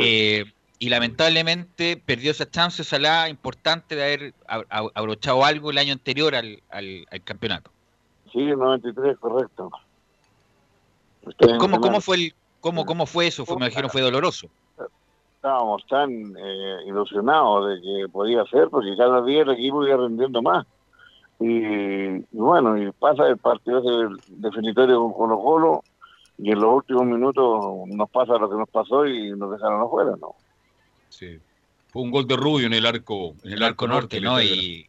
Y, 0.00 0.44
y, 0.78 0.88
lamentablemente 0.88 2.00
perdió 2.04 2.30
esa 2.30 2.48
chance 2.48 2.84
Salah 2.84 3.28
importante 3.28 3.96
de 3.96 4.04
haber 4.04 4.34
abrochado 4.94 5.44
algo 5.44 5.70
el 5.70 5.78
año 5.78 5.92
anterior 5.92 6.34
al, 6.36 6.62
al, 6.70 7.06
campeonato. 7.24 7.70
Sí, 8.32 8.38
el 8.38 8.58
93, 8.58 9.18
correcto. 9.18 9.70
¿Cómo, 11.58 11.80
cómo, 11.80 12.00
fue 12.00 12.16
el, 12.16 12.34
cómo, 12.60 12.86
¿Cómo 12.86 13.06
fue 13.06 13.26
eso? 13.26 13.44
Fue, 13.44 13.56
me 13.56 13.66
imagino 13.66 13.88
fue 13.88 14.00
doloroso 14.00 14.48
estábamos 15.36 15.86
tan 15.86 16.10
eh, 16.36 16.78
ilusionados 16.86 17.68
de 17.68 17.80
que 17.80 18.08
podía 18.10 18.44
ser, 18.46 18.68
porque 18.68 18.96
cada 18.96 19.22
día 19.22 19.42
el 19.42 19.50
equipo 19.50 19.86
iba 19.86 19.96
rendiendo 19.96 20.42
más. 20.42 20.66
Y, 21.38 22.18
bueno, 22.32 22.76
y 22.78 22.90
pasa 22.92 23.28
el 23.28 23.36
partido 23.36 23.78
ese 23.78 24.14
definitorio 24.28 25.00
con 25.00 25.12
Colo 25.12 25.38
Colo, 25.38 25.84
y 26.38 26.50
en 26.50 26.60
los 26.60 26.76
últimos 26.76 27.04
minutos 27.06 27.88
nos 27.88 28.10
pasa 28.10 28.38
lo 28.38 28.48
que 28.50 28.56
nos 28.56 28.68
pasó 28.68 29.06
y 29.06 29.30
nos 29.36 29.52
dejaron 29.52 29.82
afuera, 29.82 30.12
¿no? 30.20 30.34
Sí. 31.08 31.38
Fue 31.88 32.02
un 32.02 32.10
gol 32.10 32.26
de 32.26 32.36
Rubio 32.36 32.66
en 32.66 32.74
el 32.74 32.84
arco, 32.84 33.34
en 33.44 33.52
el, 33.52 33.62
arco, 33.62 33.86
norte, 33.86 34.20
¿no? 34.20 34.40
Y... 34.40 34.86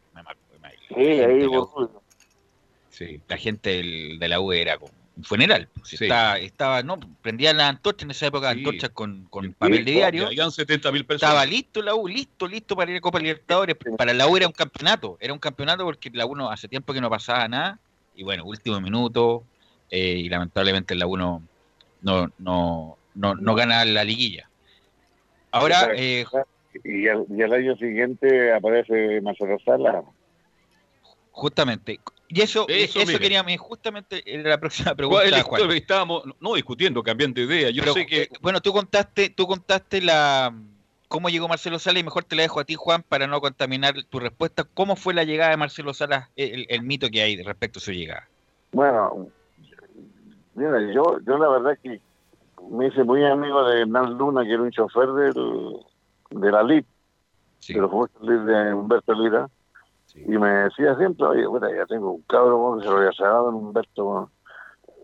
Sí, 0.88 1.04
ahí 1.04 1.46
Sí, 2.88 3.20
la 3.28 3.36
gente 3.36 3.82
de 4.18 4.28
la 4.28 4.40
U 4.40 4.52
era 4.52 4.76
como 4.78 4.97
funeral. 5.22 5.68
Pues, 5.74 6.00
estaba, 6.00 6.82
no, 6.82 6.98
prendían 7.22 7.56
las 7.56 7.70
antorchas 7.70 8.04
en 8.04 8.10
esa 8.10 8.26
época, 8.26 8.50
antorchas 8.50 8.90
con, 8.90 9.24
con 9.24 9.52
papel 9.52 9.84
de 9.84 9.92
diario. 9.92 10.26
Habían 10.26 10.50
70 10.50 10.92
mil 10.92 11.04
personas. 11.04 11.34
Estaba 11.34 11.46
listo 11.46 11.82
la 11.82 11.94
U, 11.94 12.08
listo, 12.08 12.46
listo 12.46 12.76
para 12.76 12.90
ir 12.90 12.98
a 12.98 13.00
Copa 13.00 13.18
Libertadores. 13.18 13.76
Para 13.96 14.12
la 14.14 14.26
U 14.26 14.36
era 14.36 14.46
un 14.46 14.52
campeonato, 14.52 15.16
era 15.20 15.32
un 15.32 15.38
campeonato 15.38 15.84
porque 15.84 16.10
la 16.10 16.26
U 16.26 16.34
no, 16.34 16.50
hace 16.50 16.68
tiempo 16.68 16.92
que 16.92 17.00
no 17.00 17.10
pasaba 17.10 17.48
nada. 17.48 17.78
Y 18.14 18.24
bueno, 18.24 18.44
último 18.44 18.80
minuto, 18.80 19.44
eh, 19.90 20.16
y 20.18 20.28
lamentablemente 20.28 20.94
la 20.94 21.06
U 21.06 21.16
no, 21.16 21.42
no, 22.02 22.32
no, 22.38 22.96
no, 23.14 23.54
gana 23.54 23.84
la 23.84 24.04
liguilla. 24.04 24.48
Ahora. 25.50 25.90
Eh, 25.94 26.24
y, 26.84 27.08
al, 27.08 27.52
año 27.52 27.76
siguiente 27.76 28.52
aparece 28.52 29.20
Marcelo 29.20 29.58
Sala. 29.64 30.02
Justamente, 31.32 31.98
y 32.28 32.42
eso, 32.42 32.66
eso, 32.68 33.00
quería, 33.18 33.42
justamente 33.56 34.22
era 34.26 34.50
la 34.50 34.60
próxima 34.60 34.94
pregunta. 34.94 35.24
Estábamos 35.74 36.24
no 36.40 36.54
discutiendo, 36.54 37.02
cambiando 37.02 37.40
de 37.40 37.46
idea. 37.46 37.70
Yo 37.70 37.82
sé 37.94 38.06
que. 38.06 38.22
Eh, 38.22 38.28
bueno, 38.42 38.60
tú 38.60 38.72
contaste, 38.72 39.30
tú 39.30 39.46
contaste 39.46 40.02
la 40.02 40.54
cómo 41.08 41.30
llegó 41.30 41.48
Marcelo 41.48 41.78
Salas 41.78 42.02
y 42.02 42.04
mejor 42.04 42.24
te 42.24 42.36
la 42.36 42.42
dejo 42.42 42.60
a 42.60 42.64
ti, 42.64 42.74
Juan, 42.74 43.02
para 43.02 43.26
no 43.26 43.40
contaminar 43.40 43.94
tu 44.10 44.20
respuesta. 44.20 44.64
¿Cómo 44.64 44.94
fue 44.94 45.14
la 45.14 45.24
llegada 45.24 45.50
de 45.50 45.56
Marcelo 45.56 45.94
Salas, 45.94 46.28
el, 46.36 46.82
mito 46.82 47.08
que 47.08 47.22
hay 47.22 47.42
respecto 47.42 47.78
a 47.78 47.82
su 47.82 47.92
llegada? 47.92 48.28
Bueno, 48.72 49.28
mira, 50.54 50.80
yo, 50.92 51.18
yo 51.26 51.38
la 51.38 51.48
verdad 51.48 51.78
que 51.82 51.98
me 52.70 52.88
hice 52.88 53.04
muy 53.04 53.24
amigo 53.24 53.66
de 53.70 53.80
Hernán 53.80 54.18
Luna, 54.18 54.44
que 54.44 54.52
era 54.52 54.62
un 54.62 54.70
chofer 54.70 55.08
del, 55.08 55.78
de 56.30 56.52
la 56.52 56.62
LIT, 56.62 56.86
sí. 57.58 57.72
de 57.72 57.80
los 57.80 57.90
de 58.20 58.74
Humberto 58.74 59.14
Lira 59.14 59.48
Y 60.26 60.38
me 60.38 60.48
decía 60.48 60.96
siempre, 60.96 61.26
oye, 61.26 61.46
bueno, 61.46 61.68
ya 61.70 61.86
tengo 61.86 62.12
un 62.12 62.22
cabrón 62.22 62.78
que 62.78 62.84
se 62.84 62.90
lo 62.90 62.98
había 62.98 63.12
sacado 63.12 63.50
en 63.50 63.54
Humberto. 63.54 64.30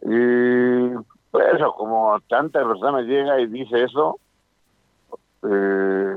Y 0.03 0.89
pues 1.31 1.55
eso, 1.55 1.75
como 1.75 2.19
tanta 2.29 2.65
persona 2.65 3.01
llega 3.03 3.41
y 3.41 3.47
dice 3.47 3.85
eso, 3.85 4.19
eh, 5.43 6.15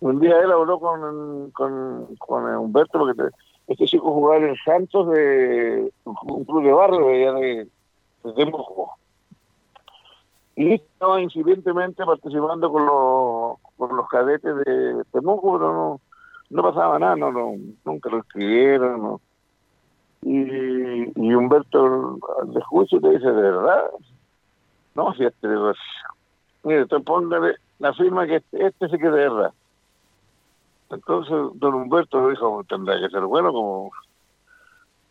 un 0.00 0.20
día 0.20 0.40
él 0.40 0.50
habló 0.50 0.80
con, 0.80 1.50
con, 1.52 2.56
Humberto, 2.56 2.98
porque 2.98 3.22
este 3.68 3.86
chico 3.86 4.12
jugaba 4.12 4.44
en 4.44 4.56
Santos 4.64 5.08
de 5.10 5.92
un 6.04 6.44
club 6.44 6.64
de 6.64 6.72
barrio 6.72 7.06
de 7.06 7.68
de, 8.24 8.32
de 8.32 8.52
Y 10.56 10.72
estaba 10.74 11.20
incidentemente 11.20 12.04
participando 12.04 12.72
con 12.72 12.86
los, 12.86 13.58
con 13.76 13.96
los 13.96 14.08
cadetes 14.08 14.56
de 14.56 15.04
Temuco, 15.12 15.58
pero 15.58 15.72
no, 15.72 16.00
no 16.52 16.62
pasaba 16.62 16.98
nada, 16.98 17.16
no, 17.16 17.32
no 17.32 17.54
nunca 17.84 18.10
lo 18.10 18.18
escribieron. 18.18 19.18
Y, 20.20 21.34
Humberto 21.34 22.18
le 22.52 22.60
escucha 22.60 22.96
y 22.96 23.00
le 23.00 23.10
dice, 23.12 23.26
¿de 23.26 23.42
verdad? 23.42 23.84
No, 24.94 25.14
si 25.14 25.24
este, 25.24 25.48
mire, 26.62 26.82
usted 26.82 27.02
póngale 27.02 27.56
la 27.78 27.94
firma 27.94 28.26
que 28.26 28.36
este, 28.36 28.66
este 28.66 28.88
se 28.90 28.98
quede 28.98 29.10
de 29.10 29.28
verdad. 29.30 29.54
Entonces, 30.90 31.58
don 31.58 31.74
Humberto 31.74 32.28
dijo, 32.28 32.62
tendrá 32.68 33.00
que 33.00 33.08
ser 33.08 33.22
bueno 33.22 33.50
como... 33.50 33.90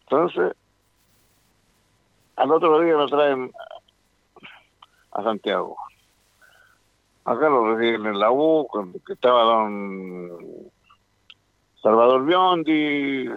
Entonces, 0.03 0.55
al 2.35 2.51
otro 2.51 2.79
día 2.81 2.93
lo 2.93 3.07
traen 3.07 3.51
a 5.11 5.23
Santiago. 5.23 5.75
Acá 7.25 7.49
lo 7.49 7.75
reciben 7.75 8.05
en 8.05 8.19
la 8.19 8.31
U, 8.31 8.67
que 9.07 9.13
estaba 9.13 9.41
don 9.41 10.71
Salvador 11.81 12.25
Biondi, 12.25 13.29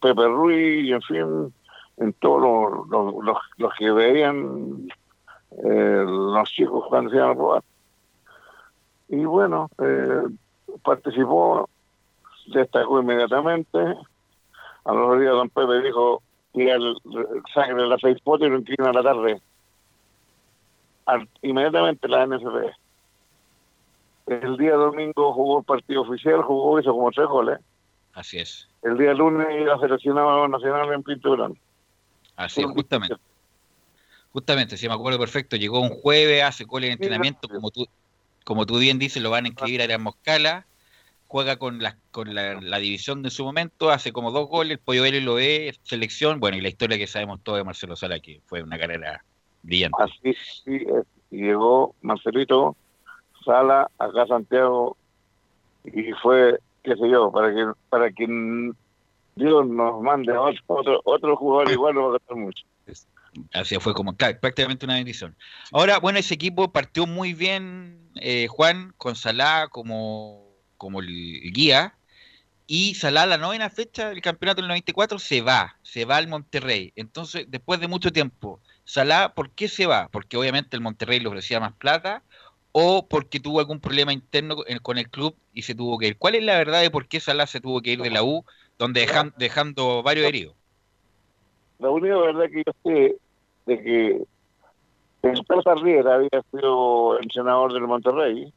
Pepe 0.00 0.28
Ruiz, 0.28 0.90
en 0.92 1.02
fin, 1.02 1.54
en 1.96 2.12
todos 2.14 2.86
los, 2.88 3.74
que 3.78 3.90
veían 3.90 4.88
eh, 5.64 6.04
los 6.06 6.50
chicos 6.50 6.84
cuando 6.88 7.10
se 7.10 7.16
iban 7.16 7.30
a 7.30 7.34
probar. 7.34 7.62
Y 9.08 9.24
bueno, 9.24 9.70
eh, 9.78 10.22
participó, 10.82 11.68
destacó 12.52 13.00
inmediatamente. 13.00 13.78
A 14.84 14.92
los 14.92 15.20
días 15.20 15.32
don 15.32 15.50
Pepe 15.50 15.82
dijo 15.82 16.22
que 16.54 16.70
el 16.70 16.96
sangre 17.54 17.82
de 17.82 17.88
la 17.88 17.98
seis 17.98 18.20
potes 18.22 18.48
y 18.48 18.50
lo 18.50 18.58
inclina 18.58 18.90
a 18.90 18.92
la 18.92 19.02
tarde. 19.02 19.42
inmediatamente 21.42 22.08
la 22.08 22.26
NSP. 22.26 22.74
El 24.26 24.56
día 24.56 24.74
domingo 24.74 25.32
jugó 25.32 25.58
el 25.58 25.64
partido 25.64 26.02
oficial, 26.02 26.42
jugó, 26.42 26.78
hizo 26.78 26.92
como 26.92 27.10
tres 27.10 27.26
goles. 27.26 27.58
Así 28.12 28.38
es. 28.38 28.68
El 28.82 28.98
día 28.98 29.14
lunes 29.14 29.46
iba 29.60 29.78
seleccionado 29.78 30.48
nacional 30.48 30.92
en 30.92 31.02
pintura. 31.02 31.50
Así 32.36 32.60
es, 32.62 32.66
justamente. 32.66 33.16
Justamente, 34.32 34.76
si 34.76 34.88
me 34.88 34.94
acuerdo 34.94 35.18
perfecto, 35.18 35.56
llegó 35.56 35.80
un 35.80 35.90
jueves, 35.90 36.42
hace 36.44 36.64
goles 36.64 36.90
de 36.90 36.92
entrenamiento, 36.94 37.48
como 37.48 37.70
tú, 37.70 37.86
como 38.44 38.64
tú 38.64 38.78
bien 38.78 38.98
dices, 38.98 39.22
lo 39.22 39.30
van 39.30 39.44
a 39.44 39.48
inscribir 39.48 39.82
a 39.82 39.86
la 39.88 39.98
Moscala, 39.98 40.66
juega 41.26 41.56
con 41.56 41.82
la, 41.82 41.96
con 42.12 42.34
la, 42.34 42.78
división 42.78 43.22
de 43.22 43.30
su 43.30 43.44
momento, 43.44 43.90
hace 43.90 44.12
como 44.12 44.30
dos 44.30 44.48
goles, 44.48 44.72
el 44.72 44.78
Pollo 44.78 45.02
Vélez 45.02 45.24
lo 45.24 45.34
ve, 45.34 45.74
selección, 45.82 46.38
bueno, 46.38 46.56
y 46.56 46.60
la 46.60 46.68
historia 46.68 46.96
que 46.96 47.08
sabemos 47.08 47.40
todos 47.42 47.58
de 47.58 47.64
Marcelo 47.64 47.96
Sala, 47.96 48.20
que 48.20 48.40
fue 48.46 48.62
una 48.62 48.78
carrera 48.78 49.24
brillante. 49.62 49.96
Así 50.00 50.36
sí, 50.64 50.86
llegó 51.30 51.94
Marcelito 52.00 52.76
Sala 53.44 53.90
acá 53.98 54.22
a 54.22 54.26
Santiago 54.26 54.96
y 55.84 56.12
fue, 56.22 56.58
qué 56.82 56.96
sé 56.96 57.10
yo, 57.10 57.30
para 57.30 57.54
que 57.54 57.72
para 57.88 58.10
que 58.10 58.26
Dios 59.36 59.66
nos 59.66 60.02
mande 60.02 60.32
otro, 60.36 61.00
otro, 61.04 61.36
jugador 61.36 61.70
igual, 61.70 61.94
no 61.94 62.02
va 62.02 62.08
a 62.08 62.12
gastar 62.12 62.36
mucho. 62.36 62.64
Así 63.52 63.76
fue 63.78 63.94
como 63.94 64.16
prácticamente 64.16 64.84
una 64.84 64.94
bendición. 64.94 65.36
Ahora, 65.72 65.98
bueno, 65.98 66.18
ese 66.18 66.34
equipo 66.34 66.72
partió 66.72 67.06
muy 67.06 67.32
bien, 67.32 68.10
eh, 68.16 68.48
Juan, 68.48 68.92
con 68.96 69.14
Salah 69.14 69.68
como, 69.68 70.48
como 70.76 71.00
el 71.00 71.52
guía. 71.52 71.94
Y 72.66 72.94
Salah, 72.94 73.26
la 73.26 73.38
novena 73.38 73.70
fecha 73.70 74.10
del 74.10 74.20
campeonato 74.20 74.60
del 74.62 74.68
94, 74.68 75.18
se 75.18 75.40
va, 75.42 75.76
se 75.82 76.04
va 76.04 76.16
al 76.16 76.28
Monterrey. 76.28 76.92
Entonces, 76.96 77.46
después 77.48 77.80
de 77.80 77.88
mucho 77.88 78.12
tiempo, 78.12 78.60
Salah, 78.84 79.34
¿por 79.34 79.50
qué 79.50 79.68
se 79.68 79.86
va? 79.86 80.08
Porque 80.10 80.36
obviamente 80.36 80.76
el 80.76 80.82
Monterrey 80.82 81.20
le 81.20 81.28
ofrecía 81.28 81.60
más 81.60 81.72
plata 81.74 82.22
o 82.72 83.06
porque 83.08 83.40
tuvo 83.40 83.60
algún 83.60 83.80
problema 83.80 84.12
interno 84.12 84.56
con 84.82 84.98
el 84.98 85.08
club 85.08 85.34
y 85.52 85.62
se 85.62 85.74
tuvo 85.74 85.98
que 85.98 86.08
ir. 86.08 86.18
¿Cuál 86.18 86.36
es 86.36 86.44
la 86.44 86.58
verdad 86.58 86.82
de 86.82 86.90
por 86.90 87.06
qué 87.06 87.20
Salah 87.20 87.46
se 87.46 87.60
tuvo 87.60 87.80
que 87.80 87.92
ir 87.92 88.00
de 88.00 88.10
la 88.10 88.22
U, 88.22 88.44
donde 88.78 89.06
dejando 89.36 90.02
varios 90.02 90.26
heridos? 90.26 90.54
La 91.78 91.90
única 91.90 92.16
verdad 92.16 92.44
que 92.50 92.62
yo 92.64 92.72
sé 92.84 93.16
de 93.66 93.82
que 93.82 94.22
el 95.22 95.46
Tata 95.46 95.74
Riera 95.74 96.14
había 96.14 96.42
sido 96.50 97.20
entrenador 97.20 97.72
del 97.72 97.86
Monterrey 97.86 98.52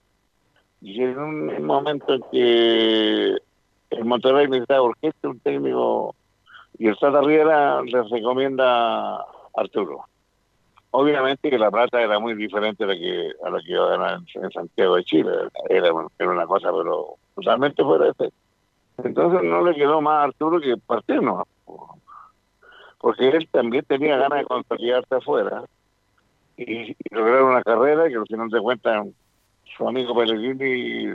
y 0.81 1.01
en 1.01 1.17
un 1.17 1.65
momento 1.65 2.13
en 2.13 2.21
que 2.31 3.37
el 3.89 4.05
Monterrey 4.05 4.47
necesitaba 4.47 4.81
urgente 4.81 5.27
un 5.27 5.39
técnico 5.39 6.15
y 6.77 6.87
el 6.87 6.97
Tata 6.97 7.21
Riera 7.21 7.81
les 7.83 8.09
recomienda 8.09 9.15
a 9.15 9.25
Arturo. 9.55 10.05
Obviamente 10.95 11.49
que 11.49 11.57
la 11.57 11.71
plata 11.71 12.01
era 12.01 12.19
muy 12.19 12.35
diferente 12.35 12.83
a 12.83 12.87
la 12.87 12.95
que 12.95 13.31
a 13.43 13.49
la 13.49 13.59
que 13.59 13.71
iba 13.71 13.85
a 13.85 13.97
ganar 13.97 14.19
en, 14.35 14.51
Santiago 14.51 14.95
de 14.95 15.03
Chile. 15.03 15.31
Era, 15.69 15.89
era, 16.19 16.29
una 16.29 16.45
cosa, 16.45 16.71
pero 16.71 17.15
totalmente 17.35 17.83
fuera 17.83 18.05
de 18.05 18.11
este. 18.11 18.29
Entonces 19.03 19.41
no 19.43 19.63
le 19.63 19.73
quedó 19.75 20.01
más 20.01 20.13
a 20.13 20.23
Arturo 20.23 20.59
que 20.59 20.77
partirnos 20.77 21.43
porque 23.03 23.27
él 23.27 23.49
también 23.51 23.83
tenía 23.83 24.15
ganas 24.15 24.39
de 24.39 24.45
consolidarse 24.45 25.15
afuera 25.15 25.65
y, 26.55 26.95
lograr 27.11 27.43
una 27.43 27.61
carrera 27.61 28.07
que 28.07 28.15
al 28.15 28.25
final 28.25 28.47
de 28.47 28.61
cuentas 28.61 29.07
su 29.75 29.85
amigo 29.85 30.15
Pellegrini 30.15 31.13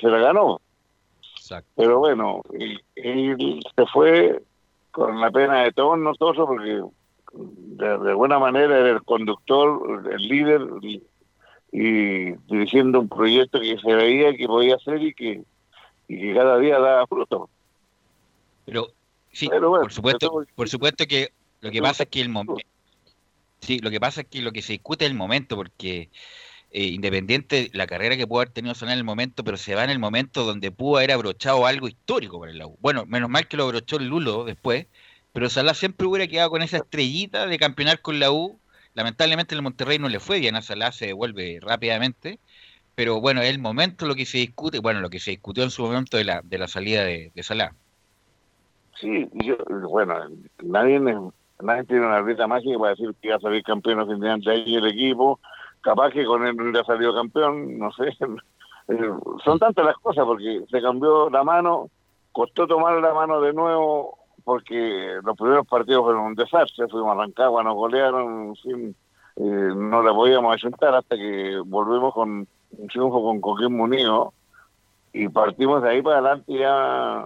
se 0.00 0.08
la 0.08 0.18
ganó. 0.18 0.60
Pero 1.76 2.00
bueno, 2.00 2.42
él, 2.52 3.62
se 3.76 3.86
fue 3.86 4.42
con 4.90 5.20
la 5.20 5.30
pena 5.30 5.62
de 5.62 5.72
todos 5.72 5.96
nosotros 5.96 6.44
porque 6.44 6.82
de, 7.36 8.14
buena 8.14 8.38
manera 8.38 8.78
era 8.78 8.90
el 8.90 9.02
conductor, 9.02 10.10
el 10.12 10.22
líder 10.28 10.62
y, 10.82 11.02
dirigiendo 12.48 13.00
un 13.00 13.08
proyecto 13.08 13.60
que 13.60 13.78
se 13.78 13.94
veía 13.94 14.34
que 14.34 14.46
podía 14.46 14.76
hacer 14.76 15.02
y 15.02 15.12
que, 15.12 15.42
y 16.08 16.18
que 16.18 16.34
cada 16.34 16.58
día 16.58 16.78
daba 16.78 17.06
fruto. 17.08 17.50
Pero 18.64 18.88
Sí, 19.36 19.50
por 19.50 19.92
supuesto, 19.92 20.46
por 20.54 20.68
supuesto 20.70 21.06
que 21.06 21.28
lo 21.60 21.70
que 21.70 21.82
pasa 21.82 22.04
es 22.04 22.08
que 22.08 22.22
el 22.22 22.30
momento, 22.30 22.56
sí, 23.60 23.80
lo 23.80 23.90
que 23.90 24.00
pasa 24.00 24.22
es 24.22 24.28
que 24.28 24.40
lo 24.40 24.50
que 24.50 24.62
se 24.62 24.72
discute 24.72 25.04
es 25.04 25.10
el 25.10 25.16
momento, 25.16 25.56
porque 25.56 26.08
eh, 26.70 26.84
independiente 26.84 27.68
la 27.74 27.86
carrera 27.86 28.16
que 28.16 28.26
pudo 28.26 28.38
haber 28.40 28.54
tenido 28.54 28.74
Salah 28.74 28.94
en 28.94 28.98
el 28.98 29.04
momento, 29.04 29.44
pero 29.44 29.58
se 29.58 29.74
va 29.74 29.84
en 29.84 29.90
el 29.90 29.98
momento 29.98 30.44
donde 30.44 30.70
pudo 30.70 30.96
haber 30.96 31.12
abrochado 31.12 31.66
algo 31.66 31.86
histórico 31.86 32.40
para 32.40 32.50
el 32.50 32.64
U. 32.64 32.78
Bueno, 32.80 33.04
menos 33.04 33.28
mal 33.28 33.46
que 33.46 33.58
lo 33.58 33.64
abrochó 33.64 33.98
el 33.98 34.06
Lulo 34.06 34.44
después, 34.44 34.86
pero 35.36 35.50
Salah 35.50 35.74
siempre 35.74 36.06
hubiera 36.06 36.26
quedado 36.26 36.48
con 36.48 36.62
esa 36.62 36.78
estrellita 36.78 37.46
de 37.46 37.58
campeonar 37.58 38.00
con 38.00 38.18
la 38.18 38.32
U. 38.32 38.58
Lamentablemente 38.94 39.54
el 39.54 39.60
Monterrey 39.60 39.98
no 39.98 40.08
le 40.08 40.18
fue 40.18 40.40
bien, 40.40 40.56
a 40.56 40.62
Salah 40.62 40.92
se 40.92 41.08
devuelve 41.08 41.58
rápidamente, 41.60 42.38
pero 42.94 43.20
bueno, 43.20 43.42
es 43.42 43.50
el 43.50 43.58
momento 43.58 44.06
lo 44.06 44.14
que 44.14 44.24
se 44.24 44.38
discute, 44.38 44.78
bueno, 44.78 45.00
lo 45.00 45.10
que 45.10 45.18
se 45.18 45.32
discutió 45.32 45.62
en 45.62 45.68
su 45.68 45.82
momento 45.82 46.16
de 46.16 46.24
la, 46.24 46.40
de 46.42 46.56
la 46.56 46.68
salida 46.68 47.04
de, 47.04 47.32
de 47.34 47.42
Salah. 47.42 47.74
Sí, 48.98 49.28
yo, 49.34 49.58
bueno, 49.90 50.14
nadie, 50.62 50.98
nadie 51.00 51.84
tiene 51.84 52.06
una 52.06 52.22
rita 52.22 52.46
mágica 52.46 52.78
para 52.78 52.92
decir 52.92 53.14
que 53.20 53.28
iba 53.28 53.36
a 53.36 53.40
salir 53.40 53.62
campeón 53.62 54.08
de 54.40 54.50
ahí 54.50 54.74
el 54.74 54.86
equipo. 54.86 55.38
Capaz 55.82 56.12
que 56.12 56.24
con 56.24 56.46
él 56.46 56.56
le 56.72 56.80
ha 56.80 56.84
salido 56.84 57.14
campeón, 57.14 57.78
no 57.78 57.92
sé. 57.92 58.16
Eh, 58.88 59.10
son 59.44 59.58
tantas 59.58 59.84
las 59.84 59.96
cosas 59.96 60.24
porque 60.24 60.62
se 60.70 60.80
cambió 60.80 61.28
la 61.28 61.42
mano, 61.42 61.90
costó 62.30 62.68
tomar 62.68 62.94
la 63.00 63.12
mano 63.12 63.40
de 63.40 63.52
nuevo 63.52 64.16
porque 64.46 65.18
los 65.24 65.36
primeros 65.36 65.66
partidos 65.66 66.04
fueron 66.04 66.22
un 66.22 66.34
desastre, 66.36 66.86
fuimos 66.86 67.16
a 67.16 67.20
Rancagua, 67.20 67.64
nos 67.64 67.74
golearon, 67.74 68.54
eh, 68.54 68.94
no 69.34 70.02
la 70.04 70.14
podíamos 70.14 70.54
ayuntar 70.54 70.94
hasta 70.94 71.16
que 71.16 71.60
volvimos 71.66 72.14
con 72.14 72.46
un 72.78 72.86
triunfo 72.86 73.24
con 73.24 73.40
Coquín 73.40 73.76
Munido 73.76 74.32
y 75.12 75.28
partimos 75.28 75.82
de 75.82 75.90
ahí 75.90 76.00
para 76.00 76.18
adelante 76.18 76.52
ya 76.52 77.24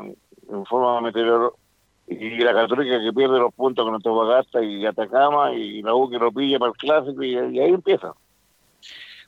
en 0.51 0.65
forma 0.65 1.03
meteorológica 1.03 1.61
y 2.07 2.39
la 2.39 2.55
Católica 2.55 2.99
que 2.99 3.13
pierde 3.13 3.39
los 3.39 3.53
puntos 3.53 3.85
con 3.85 3.95
Antofagasta 3.95 4.65
y 4.65 4.87
Atacama 4.87 5.53
y 5.53 5.83
la 5.83 5.95
U 5.95 6.09
que 6.09 6.19
lo 6.19 6.33
pilla 6.33 6.59
para 6.59 6.73
el 6.73 6.79
clásico 6.79 7.23
y, 7.23 7.37
ahí 7.37 7.69
empieza. 7.69 8.15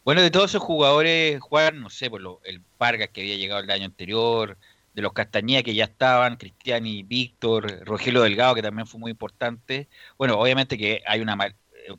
Bueno, 0.03 0.23
de 0.23 0.31
todos 0.31 0.53
esos 0.53 0.63
jugadores, 0.63 1.43
Juan, 1.43 1.83
no 1.83 1.91
sé, 1.91 2.09
por 2.09 2.23
lo, 2.23 2.41
el 2.45 2.63
Vargas 2.79 3.11
que 3.11 3.21
había 3.21 3.37
llegado 3.37 3.61
el 3.61 3.71
año 3.71 3.85
anterior, 3.85 4.57
de 4.95 5.03
los 5.03 5.13
Castañeda 5.13 5.63
que 5.63 5.75
ya 5.75 5.85
estaban, 5.85 6.37
Cristiani, 6.37 7.03
Víctor, 7.03 7.85
Rogelio 7.85 8.23
Delgado 8.23 8.55
que 8.55 8.63
también 8.63 8.87
fue 8.87 9.01
muy 9.01 9.11
importante. 9.11 9.89
Bueno, 10.19 10.39
obviamente 10.39 10.77
que 10.79 11.03
hay 11.07 11.21
una 11.21 11.37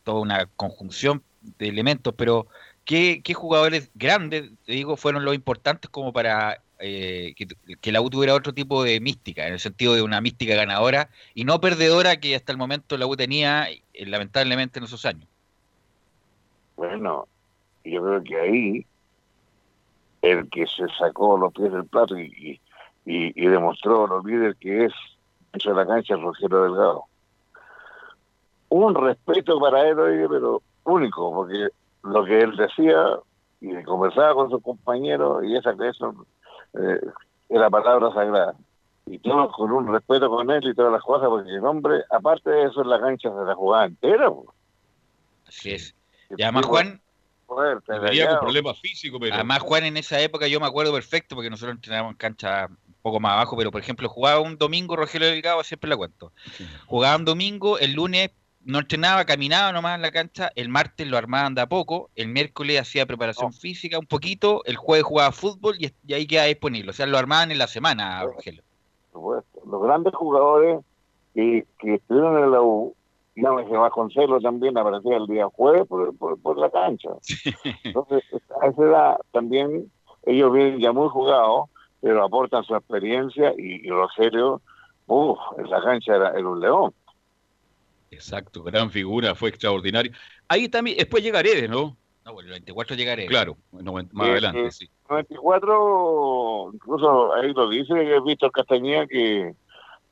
toda 0.03 0.21
una 0.21 0.45
conjunción 0.55 1.23
de 1.57 1.67
elementos, 1.67 2.13
pero 2.17 2.47
¿qué, 2.85 3.21
qué 3.23 3.33
jugadores 3.33 3.91
grandes, 3.95 4.51
te 4.65 4.73
digo, 4.73 4.95
fueron 4.97 5.25
los 5.25 5.35
importantes 5.35 5.89
como 5.89 6.13
para 6.13 6.61
eh, 6.79 7.33
que, 7.81 7.91
la 7.91 8.01
U 8.01 8.09
tuviera 8.09 8.33
otro 8.33 8.53
tipo 8.53 8.83
de 8.83 8.99
mística, 8.99 9.47
en 9.47 9.53
el 9.53 9.59
sentido 9.59 9.93
de 9.93 10.01
una 10.01 10.19
mística 10.19 10.55
ganadora 10.55 11.09
y 11.33 11.45
no 11.45 11.61
perdedora 11.61 12.17
que 12.17 12.35
hasta 12.35 12.51
el 12.51 12.57
momento 12.57 12.97
la 12.97 13.05
U 13.05 13.15
tenía, 13.15 13.69
eh, 13.69 14.05
lamentablemente, 14.05 14.79
en 14.79 14.85
esos 14.85 15.05
años. 15.05 15.27
Bueno, 16.75 17.27
yo 17.85 18.03
creo 18.03 18.23
que 18.23 18.39
ahí 18.39 18.85
el 20.21 20.49
que 20.49 20.65
se 20.67 20.87
sacó 20.97 21.37
los 21.37 21.53
pies 21.53 21.71
del 21.71 21.85
plato 21.85 22.17
y, 22.17 22.25
y, 22.25 22.61
demostró 23.05 24.07
lo 24.07 24.23
líder 24.23 24.55
que 24.55 24.85
es 24.85 24.93
en 25.53 25.75
la 25.75 25.85
cancha 25.85 26.15
Rogelio 26.15 26.63
Delgado. 26.63 27.03
Un 28.69 28.95
respeto 28.95 29.59
para 29.59 29.87
él, 29.87 29.99
oye, 29.99 30.27
pero 30.27 30.61
único, 30.85 31.33
porque 31.33 31.67
lo 32.03 32.25
que 32.25 32.41
él 32.41 32.55
decía 32.55 33.19
y 33.61 33.83
conversaba 33.83 34.33
con 34.33 34.49
sus 34.49 34.61
compañeros 34.61 35.43
y 35.45 35.55
esa 35.55 35.71
eso 35.71 36.25
eh, 36.73 36.99
era 37.49 37.69
palabra 37.69 38.11
sagrada. 38.13 38.55
Y 39.05 39.19
todos 39.19 39.53
con 39.53 39.71
un 39.71 39.91
respeto 39.91 40.29
con 40.29 40.49
él 40.49 40.65
y 40.65 40.73
todas 40.73 40.91
las 40.91 41.03
cosas, 41.03 41.27
porque 41.29 41.51
el 41.51 41.65
hombre, 41.65 42.03
aparte 42.09 42.49
de 42.49 42.63
eso, 42.65 42.81
en 42.81 42.89
la 42.89 42.99
cancha 42.99 43.29
se 43.29 43.45
la 43.45 43.53
jugaba 43.53 43.85
entera. 43.85 44.31
Así 45.47 45.71
es. 45.71 45.95
Y 46.35 46.41
además, 46.41 46.65
Juan. 46.65 47.02
Con 47.55 48.39
problemas 48.39 48.79
físicos, 48.79 49.19
pero. 49.21 49.35
Además, 49.35 49.59
Juan, 49.59 49.83
en 49.85 49.97
esa 49.97 50.19
época 50.19 50.47
yo 50.47 50.59
me 50.59 50.67
acuerdo 50.67 50.93
perfecto, 50.93 51.35
porque 51.35 51.49
nosotros 51.49 51.75
entrenábamos 51.75 52.11
en 52.13 52.17
cancha 52.17 52.67
un 52.69 52.95
poco 53.01 53.19
más 53.19 53.33
abajo, 53.33 53.57
pero 53.57 53.71
por 53.71 53.81
ejemplo, 53.81 54.07
jugaba 54.09 54.39
un 54.39 54.57
domingo 54.57 54.95
Rogelio 54.95 55.27
Delgado, 55.27 55.63
siempre 55.63 55.89
la 55.89 55.97
cuento. 55.97 56.31
Jugaba 56.85 57.15
un 57.17 57.25
domingo, 57.25 57.77
el 57.77 57.93
lunes 57.93 58.31
no 58.65 58.79
entrenaba, 58.79 59.25
caminaba 59.25 59.71
nomás 59.71 59.95
en 59.95 60.01
la 60.01 60.11
cancha, 60.11 60.51
el 60.55 60.69
martes 60.69 61.07
lo 61.07 61.17
armaban 61.17 61.53
de 61.53 61.61
a 61.61 61.67
poco, 61.67 62.09
el 62.15 62.29
miércoles 62.29 62.79
hacía 62.79 63.05
preparación 63.05 63.49
oh. 63.49 63.57
física 63.57 63.99
un 63.99 64.05
poquito, 64.05 64.63
el 64.65 64.77
jueves 64.77 65.03
jugaba 65.03 65.31
fútbol 65.31 65.75
y, 65.79 66.13
ahí 66.13 66.25
queda 66.25 66.45
disponible. 66.45 66.91
O 66.91 66.93
sea, 66.93 67.05
lo 67.05 67.17
armaban 67.17 67.51
en 67.51 67.57
la 67.57 67.67
semana, 67.67 68.23
Rogelio. 68.23 68.63
Los 69.13 69.81
grandes 69.81 70.13
jugadores 70.15 70.79
que, 71.33 71.65
que 71.79 71.95
estuvieron 71.95 72.43
en 72.43 72.51
la 72.51 72.61
U, 72.61 72.95
con 73.41 73.89
Consuelo 73.89 74.39
también 74.39 74.77
aparecía 74.77 75.17
el 75.17 75.27
día 75.27 75.47
jueves 75.47 75.87
por, 75.87 76.15
por, 76.17 76.57
la 76.57 76.69
cancha. 76.69 77.09
Entonces, 77.83 78.23
a 78.61 78.67
esa 78.67 78.83
edad 78.83 79.17
también 79.31 79.91
ellos 80.25 80.53
vienen 80.53 80.79
ya 80.79 80.91
muy 80.91 81.09
jugados, 81.09 81.69
pero 82.01 82.23
aportan 82.23 82.63
su 82.63 82.75
experiencia 82.75 83.53
y, 83.57 83.89
Rogelio, 83.89 84.61
uff, 85.07 85.39
en 85.57 85.69
la 85.69 85.81
cancha 85.81 86.15
era, 86.15 86.29
era 86.31 86.47
un 86.47 86.59
león. 86.59 86.93
Exacto, 88.11 88.61
gran 88.63 88.91
figura, 88.91 89.33
fue 89.33 89.49
extraordinario. 89.49 90.11
Ahí 90.47 90.69
también, 90.69 90.97
después 90.97 91.23
llegaré, 91.23 91.67
¿no? 91.67 91.97
No, 92.25 92.33
bueno, 92.33 92.47
el 92.47 92.51
94 92.51 92.95
llegaré. 92.95 93.25
Claro, 93.25 93.57
más 93.71 94.29
adelante, 94.29 94.71
sí. 94.71 94.85
El 94.85 95.15
94, 95.15 96.71
incluso 96.73 97.33
ahí 97.33 97.53
lo 97.53 97.69
dice 97.69 97.93
Víctor 98.25 98.51
Castañeda 98.51 99.07
que, 99.07 99.53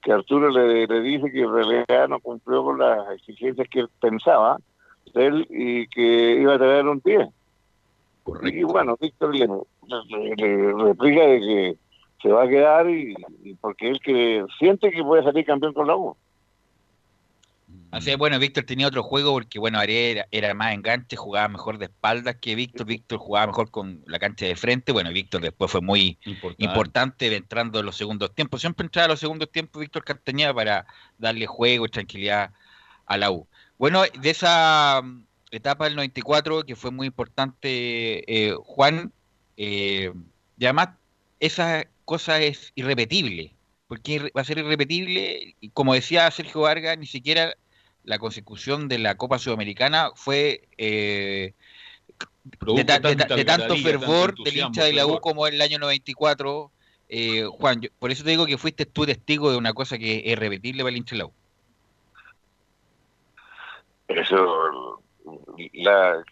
que 0.01 0.11
Arturo 0.11 0.49
le, 0.49 0.87
dice 1.01 1.31
que 1.31 1.41
en 1.41 1.53
realidad 1.53 2.07
no 2.07 2.19
cumplió 2.19 2.63
con 2.63 2.79
las 2.79 3.11
exigencias 3.11 3.67
que 3.69 3.81
él 3.81 3.89
pensaba 3.99 4.57
de 5.13 5.25
él 5.25 5.47
y 5.49 5.87
que 5.87 6.39
iba 6.41 6.55
a 6.55 6.59
tener 6.59 6.87
un 6.87 7.01
pie. 7.01 7.29
Correcto. 8.23 8.57
Y 8.57 8.63
bueno, 8.63 8.95
Víctor 8.99 9.35
le, 9.35 9.47
replica 10.83 11.21
de 11.21 11.39
que 11.39 11.77
se 12.21 12.29
va 12.29 12.43
a 12.43 12.47
quedar 12.47 12.89
y, 12.89 13.15
y 13.43 13.53
porque 13.55 13.89
él 13.89 13.99
que 13.99 14.45
siente 14.59 14.91
que 14.91 15.03
puede 15.03 15.23
salir 15.23 15.45
campeón 15.45 15.73
con 15.73 15.87
la 15.87 15.95
U. 15.95 16.15
Así 17.91 18.15
bueno, 18.15 18.39
Víctor 18.39 18.63
tenía 18.63 18.87
otro 18.87 19.03
juego 19.03 19.33
porque, 19.33 19.59
bueno, 19.59 19.77
Ariel 19.77 20.23
era, 20.31 20.53
más 20.53 20.73
enganche, 20.73 21.17
jugaba 21.17 21.49
mejor 21.49 21.77
de 21.77 21.85
espaldas 21.85 22.37
que 22.39 22.55
Víctor. 22.55 22.87
Víctor 22.87 23.19
jugaba 23.19 23.47
mejor 23.47 23.69
con 23.69 24.01
la 24.07 24.17
cancha 24.17 24.45
de 24.45 24.55
frente. 24.55 24.93
Bueno, 24.93 25.11
Víctor 25.11 25.41
después 25.41 25.69
fue 25.69 25.81
muy 25.81 26.17
importante, 26.57 27.35
entrando 27.35 27.81
en 27.81 27.85
los 27.85 27.97
segundos 27.97 28.33
tiempos. 28.33 28.61
Siempre 28.61 28.85
entraba 28.85 29.07
en 29.07 29.11
los 29.11 29.19
segundos 29.19 29.51
tiempos 29.51 29.81
Víctor 29.81 30.05
Castañeda 30.05 30.53
para 30.53 30.87
darle 31.17 31.45
juego 31.47 31.85
y 31.85 31.89
tranquilidad 31.89 32.51
a 33.05 33.17
la 33.17 33.29
U. 33.29 33.45
Bueno, 33.77 34.03
de 34.03 34.29
esa 34.29 35.01
mm, 35.03 35.25
etapa 35.51 35.85
del 35.85 35.97
94, 35.97 36.63
que 36.63 36.77
fue 36.77 36.91
muy 36.91 37.07
importante, 37.07 38.23
eh, 38.27 38.55
Juan, 38.63 39.11
eh, 39.57 40.13
y 40.57 40.65
además 40.65 40.89
esa 41.41 41.85
cosa 42.05 42.39
es 42.39 42.71
irrepetible 42.75 43.53
porque 43.91 44.31
va 44.33 44.39
a 44.39 44.45
ser 44.45 44.57
irrepetible 44.57 45.57
y 45.59 45.69
como 45.71 45.93
decía 45.93 46.31
Sergio 46.31 46.61
Vargas, 46.61 46.97
ni 46.97 47.05
siquiera 47.05 47.57
la 48.03 48.19
consecución 48.19 48.87
de 48.87 48.99
la 48.99 49.15
Copa 49.15 49.39
Sudamericana 49.39 50.11
fue 50.15 50.67
eh, 50.77 51.53
de, 52.43 52.83
tanto 53.45 53.75
fervor 53.77 54.35
del 54.43 54.57
hincha 54.57 54.83
de 54.83 54.93
la 54.93 55.05
U 55.05 55.19
como 55.19 55.47
en 55.47 55.55
el 55.55 55.61
año 55.61 55.79
94. 55.79 56.71
Eh, 57.09 57.45
Juan, 57.45 57.81
por 57.99 58.11
eso 58.11 58.23
te 58.23 58.31
digo 58.31 58.45
que 58.45 58.57
fuiste 58.57 58.85
tú 58.85 59.05
testigo 59.05 59.51
de 59.51 59.57
una 59.57 59.73
cosa 59.73 59.97
que 59.97 60.19
es 60.19 60.25
irrepetible 60.27 60.83
para 60.83 60.91
el 60.91 60.97
hincha 60.97 61.15
de 61.15 61.19
la 61.19 61.25
U. 61.25 61.33
Eso, 64.07 65.01
la, 65.73 66.23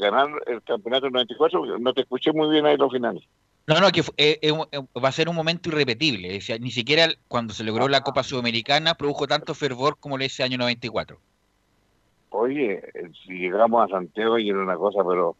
ganar 0.00 0.28
el 0.46 0.62
campeonato 0.62 1.06
del 1.06 1.12
94, 1.12 1.78
no 1.78 1.92
te 1.92 2.02
escuché 2.02 2.32
muy 2.32 2.50
bien 2.50 2.66
ahí 2.66 2.76
los 2.76 2.92
finales. 2.92 3.24
No, 3.66 3.80
no, 3.80 3.90
que 3.90 4.00
eh, 4.16 4.38
eh, 4.42 4.52
eh, 4.70 4.80
va 5.04 5.08
a 5.08 5.12
ser 5.12 5.28
un 5.28 5.34
momento 5.34 5.70
irrepetible. 5.70 6.38
ni 6.60 6.70
siquiera 6.70 7.08
cuando 7.26 7.52
se 7.52 7.64
logró 7.64 7.88
la 7.88 8.02
Copa 8.02 8.22
Sudamericana 8.22 8.94
produjo 8.94 9.26
tanto 9.26 9.54
fervor 9.54 9.96
como 9.98 10.18
ese 10.18 10.44
año 10.44 10.56
94. 10.56 11.18
Oye, 12.30 12.80
si 13.24 13.32
llegamos 13.32 13.84
a 13.84 13.88
Santiago 13.92 14.38
y 14.38 14.50
era 14.50 14.62
una 14.62 14.76
cosa, 14.76 15.02
pero 15.04 15.36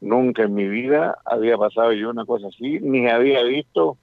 nunca 0.00 0.44
en 0.44 0.54
mi 0.54 0.68
vida 0.68 1.18
había 1.26 1.58
pasado 1.58 1.92
yo 1.92 2.08
una 2.08 2.24
cosa 2.24 2.48
así, 2.48 2.80
ni 2.80 3.06
había 3.08 3.42
visto 3.42 3.98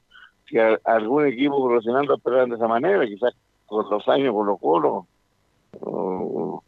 que 0.46 0.78
algún 0.84 1.26
equipo 1.26 1.68
profesional 1.68 2.06
lo 2.06 2.16
esperaran 2.18 2.50
de 2.50 2.58
esa 2.58 2.68
manera, 2.68 3.08
quizás 3.08 3.34
con 3.66 3.90
los 3.90 4.08
años 4.08 4.36
con 4.36 4.46
los 4.46 4.60
colos, 4.60 5.06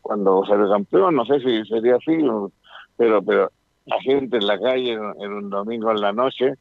cuando 0.01 0.43
salió 0.45 0.69
campeón, 0.69 1.15
no 1.15 1.25
sé 1.25 1.39
si 1.39 1.63
sería 1.65 1.97
así, 1.97 2.17
pero 2.97 3.21
pero 3.21 3.51
la 3.85 4.01
gente 4.01 4.37
en 4.37 4.47
la 4.47 4.59
calle 4.59 4.93
en 4.93 5.33
un 5.33 5.49
domingo 5.49 5.91
en 5.91 6.01
la 6.01 6.13
noche, 6.13 6.55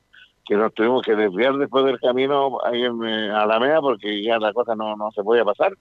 que 0.49 0.57
nos 0.57 0.73
tuvimos 0.73 1.03
que 1.03 1.15
desviar 1.15 1.59
después 1.59 1.85
del 1.85 2.01
camino 2.01 2.59
ahí 2.65 2.83
en 2.83 3.05
eh, 3.05 3.31
Alameda 3.31 3.83
porque 3.83 4.23
ya 4.23 4.39
la 4.39 4.55
cosa 4.55 4.75
no, 4.75 4.97
no 4.97 5.13
se 5.13 5.23
podía 5.23 5.45
pasar. 5.45 5.75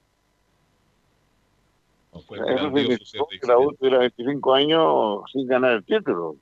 Eso 2.12 2.70
significó 2.74 3.28
que 3.28 3.46
la 3.46 3.58
U 3.58 3.72
tuviera 3.74 3.98
25 3.98 4.54
años 4.54 5.20
sin 5.32 5.46
ganar 5.46 5.72
el 5.72 5.84
título. 5.84 6.36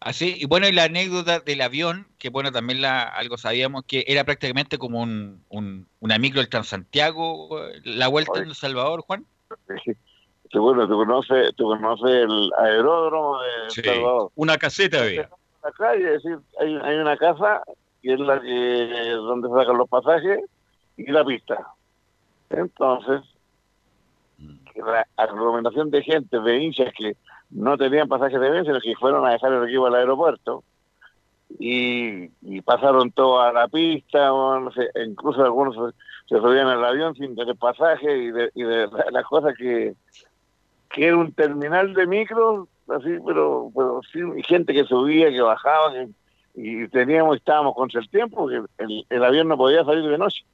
Así, 0.00 0.36
y 0.38 0.46
bueno, 0.46 0.66
y 0.66 0.72
la 0.72 0.84
anécdota 0.84 1.40
del 1.40 1.60
avión, 1.60 2.06
que 2.18 2.30
bueno, 2.30 2.52
también 2.52 2.80
la, 2.80 3.02
algo 3.02 3.36
sabíamos, 3.36 3.84
que 3.84 4.04
era 4.06 4.24
prácticamente 4.24 4.78
como 4.78 5.02
un, 5.02 5.42
un, 5.50 5.86
una 6.00 6.18
micro 6.18 6.40
del 6.40 6.48
Transantiago, 6.48 7.50
la 7.84 8.08
vuelta 8.08 8.38
en 8.38 8.48
El 8.48 8.54
Salvador, 8.54 9.02
Juan. 9.02 9.26
Sí. 9.84 10.58
bueno, 10.58 10.88
tú 10.88 10.94
conoces, 10.94 11.54
tú 11.56 11.64
conoces 11.64 12.10
el 12.10 12.50
aeródromo 12.58 13.38
de 13.42 13.48
El 13.64 13.70
Salvador. 13.84 14.30
Una 14.36 14.56
caseta 14.56 15.02
había 15.02 15.28
la 15.62 15.72
calle, 15.72 16.14
es 16.14 16.22
decir, 16.22 16.38
hay, 16.60 16.76
hay 16.82 16.96
una 16.96 17.16
casa 17.16 17.62
que 18.02 18.14
es 18.14 18.20
la 18.20 18.40
que 18.40 19.10
donde 19.16 19.48
se 19.48 19.54
sacan 19.54 19.78
los 19.78 19.88
pasajes 19.88 20.40
y 20.96 21.10
la 21.10 21.24
pista. 21.24 21.74
Entonces, 22.50 23.22
mm. 24.38 24.80
la 24.84 25.06
aglomeración 25.16 25.90
de 25.90 26.02
gente, 26.02 26.38
de 26.40 26.58
hinchas 26.58 26.92
que 26.96 27.16
no 27.50 27.76
tenían 27.76 28.08
pasajes 28.08 28.40
de 28.40 28.62
sino 28.62 28.80
que 28.80 28.94
fueron 28.96 29.26
a 29.26 29.30
dejar 29.30 29.52
el 29.52 29.64
equipo 29.64 29.86
al 29.86 29.94
aeropuerto 29.94 30.62
y, 31.58 32.28
pasaron 32.62 33.10
todo 33.10 33.40
a 33.40 33.52
la 33.52 33.68
pista, 33.68 34.32
o 34.34 34.70
incluso 35.06 35.42
algunos 35.42 35.94
se, 36.28 36.36
subían 36.36 36.66
al 36.66 36.84
avión 36.84 37.14
sin 37.14 37.34
tener 37.34 37.56
pasaje 37.56 38.18
y 38.18 38.30
de, 38.30 38.50
y 38.54 38.62
de 38.62 38.88
las 39.10 39.24
cosas 39.24 39.54
que, 39.56 39.94
que 40.90 41.06
era 41.06 41.16
un 41.16 41.32
terminal 41.32 41.94
de 41.94 42.06
micro 42.06 42.68
así, 42.90 43.10
pero, 43.26 43.70
pero 43.74 44.00
sí, 44.12 44.20
gente 44.44 44.72
que 44.72 44.84
subía, 44.84 45.30
que 45.30 45.40
bajaba, 45.40 45.92
y 46.54 46.88
teníamos, 46.88 47.36
estábamos 47.36 47.74
contra 47.74 48.00
el 48.00 48.08
tiempo, 48.08 48.48
que 48.48 48.62
el, 49.10 49.24
avión 49.24 49.48
no 49.48 49.56
podía 49.56 49.84
salir 49.84 50.04
de 50.04 50.18
noche. 50.18 50.44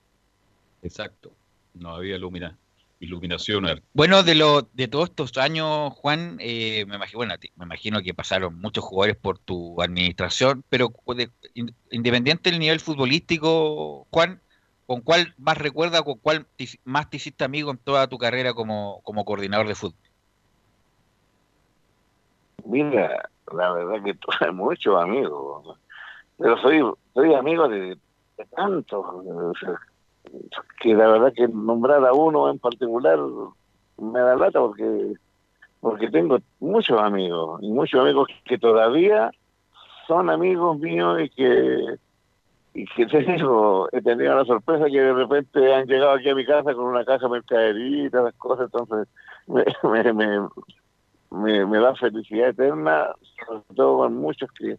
Exacto, 0.83 1.33
no 1.73 1.95
había 1.95 2.17
ilumina, 2.17 2.59
iluminación. 3.01 3.65
Bueno, 3.95 4.23
de 4.23 4.35
lo, 4.35 4.69
de 4.75 4.89
todos 4.89 5.09
estos 5.11 5.37
años, 5.39 5.93
Juan, 5.95 6.37
eh, 6.41 6.85
me, 6.87 6.97
imagino, 6.97 7.19
bueno, 7.19 7.35
me 7.57 7.65
imagino 7.65 8.03
que 8.03 8.13
pasaron 8.13 8.61
muchos 8.61 8.85
jugadores 8.85 9.17
por 9.17 9.39
tu 9.39 9.81
administración, 9.81 10.63
pero 10.69 10.93
independiente 11.91 12.51
del 12.51 12.61
nivel 12.61 12.81
futbolístico, 12.81 14.07
Juan, 14.11 14.43
¿con 14.87 15.01
cuál 15.01 15.35
más 15.39 15.57
recuerda, 15.57 16.03
con 16.03 16.19
cuál 16.19 16.47
más 16.85 17.09
te 17.09 17.17
hiciste 17.17 17.45
amigo 17.45 17.71
en 17.71 17.79
toda 17.79 18.09
tu 18.09 18.19
carrera 18.19 18.53
como, 18.53 19.01
como 19.05 19.25
coordinador 19.25 19.69
de 19.69 19.75
fútbol? 19.75 19.99
Mira, 22.65 23.29
la 23.53 23.73
verdad 23.73 24.03
que 24.03 24.15
tuve 24.15 24.53
muchos 24.53 25.01
amigos, 25.01 25.79
pero 26.39 26.57
soy 26.59 26.83
soy 27.13 27.35
amigo 27.35 27.69
de, 27.69 27.97
tantos, 28.57 29.05
que 30.81 30.95
la 30.95 31.09
verdad 31.09 31.33
que 31.35 31.47
nombrar 31.49 32.05
a 32.05 32.13
uno 32.13 32.51
en 32.51 32.59
particular 32.59 33.19
me 33.99 34.19
da 34.19 34.37
lata 34.37 34.61
porque 34.61 35.15
porque 35.81 36.11
tengo 36.11 36.39
muchos 36.61 36.99
amigos 37.01 37.61
y 37.63 37.71
muchos 37.71 38.01
amigos 38.01 38.29
que 38.45 38.59
todavía 38.59 39.31
son 40.07 40.31
amigos 40.31 40.79
míos 40.79 41.21
y 41.23 41.29
que 41.29 41.99
y 42.77 42.87
que 42.87 43.07
te 43.07 43.21
digo, 43.21 43.89
he 43.93 44.03
tenido 44.03 44.35
la 44.35 44.45
sorpresa 44.45 44.87
que 44.87 45.01
de 45.01 45.13
repente 45.13 45.73
han 45.73 45.87
llegado 45.87 46.13
aquí 46.13 46.29
a 46.29 46.35
mi 46.35 46.45
casa 46.45 46.75
con 46.75 46.87
una 46.87 47.05
caja 47.05 47.27
de 47.27 47.33
mercadería 47.33 48.07
y 48.07 48.11
todas 48.11 48.27
las 48.27 48.35
cosas, 48.35 48.65
entonces 48.67 49.09
me, 49.47 49.65
me, 50.03 50.13
me, 50.13 50.49
me, 51.35 51.79
da 51.79 51.95
felicidad 51.97 52.51
eterna, 52.51 53.09
sobre 53.47 53.63
todo 53.75 53.99
con 53.99 54.17
muchos 54.17 54.51
que, 54.53 54.77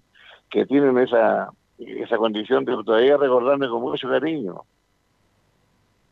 que 0.50 0.66
tienen 0.66 0.98
esa, 0.98 1.50
esa 1.78 2.18
condición 2.18 2.66
de 2.66 2.74
todavía 2.84 3.18
recordarme 3.18 3.68
con 3.68 3.82
mucho 3.82 4.10
cariño. 4.10 4.64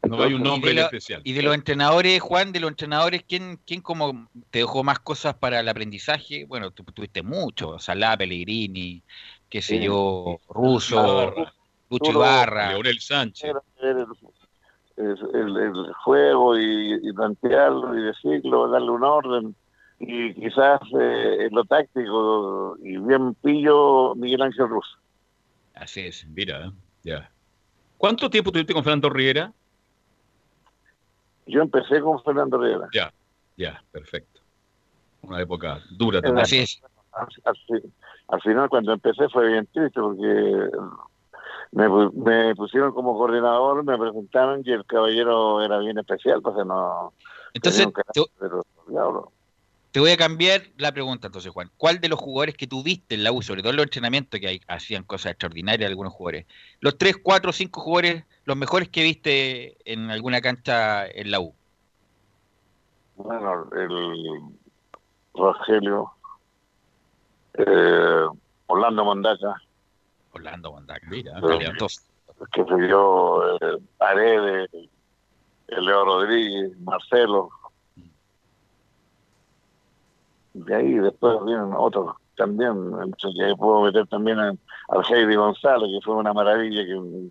No 0.03 0.21
hay 0.21 0.33
un 0.33 0.43
nombre 0.43 0.73
especial. 0.73 1.21
Y 1.23 1.31
de 1.31 1.41
los 1.41 1.55
entrenadores, 1.55 2.19
Juan, 2.21 2.51
de 2.51 2.59
los 2.59 2.69
entrenadores, 2.69 3.23
¿quién, 3.27 3.57
¿quién 3.65 3.81
como 3.81 4.27
te 4.51 4.59
dejó 4.59 4.83
más 4.83 4.99
cosas 4.99 5.33
para 5.35 5.61
el 5.61 5.69
aprendizaje? 5.69 6.45
Bueno, 6.45 6.71
tú 6.71 6.83
tuviste 6.83 7.23
mucho, 7.23 7.79
Salá, 7.79 8.17
Pellegrini, 8.17 9.01
qué 9.49 9.61
sé 9.61 9.79
yo, 9.79 10.39
Russo, 10.49 11.33
Lucho 11.89 12.11
Ibarra. 12.11 12.71
Leonel 12.71 12.99
Sánchez. 12.99 13.53
El, 14.95 15.93
juego 16.03 16.59
y, 16.59 17.11
plantearlo 17.13 17.97
y 17.97 18.03
decirlo, 18.03 18.67
darle 18.67 18.91
un 18.91 19.03
orden. 19.03 19.55
Y 20.05 20.33
quizás 20.33 20.81
eh, 20.99 21.47
lo 21.51 21.63
táctico 21.63 22.75
y 22.81 22.97
bien 22.97 23.33
pillo 23.35 24.13
Miguel 24.15 24.41
Ángel 24.41 24.67
Russo. 24.67 24.97
Así 25.75 26.01
es, 26.01 26.25
mira, 26.27 26.71
ya. 27.03 27.29
¿Cuánto 27.97 28.29
tiempo 28.29 28.51
tuviste 28.51 28.73
con 28.73 28.83
Fernando 28.83 29.09
Riera? 29.09 29.53
Yo 31.45 31.61
empecé 31.61 32.01
con 32.01 32.21
Fernando 32.21 32.57
Riera. 32.57 32.87
Ya, 32.93 33.13
ya, 33.55 33.81
perfecto. 33.91 34.41
Una 35.21 35.41
época 35.41 35.81
dura 35.91 36.21
también. 36.21 36.43
Así 36.43 36.59
es. 36.59 36.81
Al, 38.27 38.41
final, 38.41 38.67
cuando 38.67 38.91
empecé, 38.91 39.29
fue 39.29 39.47
bien 39.47 39.67
triste 39.71 40.01
porque 40.01 40.69
me, 41.71 42.55
pusieron 42.55 42.91
como 42.91 43.17
coordinador, 43.17 43.83
me 43.85 43.97
presentaron 43.97 44.63
y 44.65 44.71
el 44.71 44.85
caballero 44.85 45.61
era 45.61 45.79
bien 45.79 45.97
especial, 45.97 46.41
pues 46.41 46.55
no. 46.65 47.13
Entonces, 47.53 47.87
te 48.13 48.49
voy 49.99 50.09
a 50.09 50.17
cambiar 50.17 50.63
la 50.77 50.91
pregunta 50.91 51.27
entonces, 51.27 51.51
Juan. 51.51 51.69
¿Cuál 51.77 51.99
de 51.99 52.09
los 52.09 52.19
jugadores 52.19 52.57
que 52.57 52.65
tuviste 52.65 53.13
en 53.13 53.23
la 53.23 53.31
U, 53.31 53.43
sobre 53.43 53.61
todo 53.61 53.69
en 53.69 53.77
los 53.77 53.85
entrenamientos 53.85 54.39
que 54.39 54.59
hacían 54.67 55.03
cosas 55.03 55.33
extraordinarias 55.33 55.87
algunos 55.87 56.13
jugadores, 56.13 56.47
los 56.79 56.97
tres, 56.97 57.17
cuatro, 57.21 57.51
cinco 57.51 57.81
jugadores, 57.81 58.23
los 58.45 58.57
mejores 58.57 58.89
que 58.89 59.03
viste 59.03 59.77
en 59.85 60.09
alguna 60.09 60.41
cancha 60.41 61.05
en 61.05 61.29
la 61.29 61.41
U? 61.41 61.53
Bueno, 63.17 63.69
el 63.71 64.39
Rogelio, 65.35 66.11
eh, 67.53 68.25
Orlando 68.65 69.05
Mondaca. 69.05 69.61
Orlando 70.31 70.71
Mondaca, 70.71 71.07
mira, 71.07 71.33
entonces. 71.37 72.09
Que 72.51 72.65
se 72.65 72.75
dio 72.87 73.55
eh, 73.57 73.77
Paredes, 73.97 74.71
Leo 75.67 76.05
Rodríguez, 76.05 76.75
Marcelo 76.79 77.51
de 80.53 80.75
ahí 80.75 80.93
después 80.95 81.37
vienen 81.45 81.71
otros 81.75 82.15
también, 82.35 82.75
que 83.17 83.55
puedo 83.57 83.81
meter 83.81 84.07
también 84.07 84.39
al 84.39 84.57
Heidi 85.09 85.35
González, 85.35 85.89
que 85.91 86.03
fue 86.03 86.15
una 86.15 86.33
maravilla, 86.33 86.83
que 86.85 87.29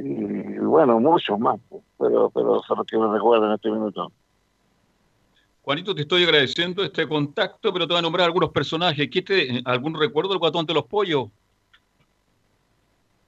y, 0.00 0.58
bueno, 0.60 1.00
muchos 1.00 1.38
más, 1.40 1.58
pero, 1.98 2.30
pero 2.30 2.62
son 2.62 2.78
los 2.78 2.86
que 2.86 2.96
me 2.96 3.12
recuerdan 3.12 3.48
en 3.48 3.54
este 3.56 3.70
minuto. 3.70 4.12
Juanito, 5.62 5.94
te 5.94 6.02
estoy 6.02 6.22
agradeciendo 6.22 6.84
este 6.84 7.06
contacto, 7.08 7.72
pero 7.72 7.86
te 7.86 7.94
voy 7.94 7.98
a 7.98 8.02
nombrar 8.02 8.26
algunos 8.26 8.50
personajes. 8.50 9.10
te, 9.10 9.60
¿Algún 9.64 9.98
recuerdo 9.98 10.30
del 10.30 10.38
guatón 10.38 10.66
de 10.66 10.74
los 10.74 10.84
pollos? 10.84 11.28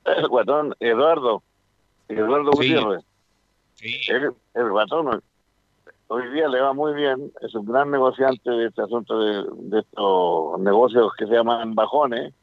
El 0.05 0.29
guatón, 0.29 0.75
Eduardo. 0.79 1.43
Eduardo 2.09 2.53
Gutiérrez. 2.53 3.05
Sí. 3.75 4.01
El, 4.09 4.33
el 4.55 4.71
guatón, 4.71 5.23
hoy 6.11 6.29
día 6.31 6.49
le 6.49 6.61
va 6.61 6.73
muy 6.73 6.93
bien, 6.93 7.33
es 7.41 7.55
un 7.55 7.67
gran 7.67 7.91
negociante 7.91 8.51
de 8.51 8.67
este 8.67 8.83
asunto 8.83 9.19
de, 9.21 9.79
estos 9.79 10.61
negocios 10.61 11.13
que 11.17 11.27
se 11.27 11.33
llaman 11.33 11.75
bajones 11.75 12.35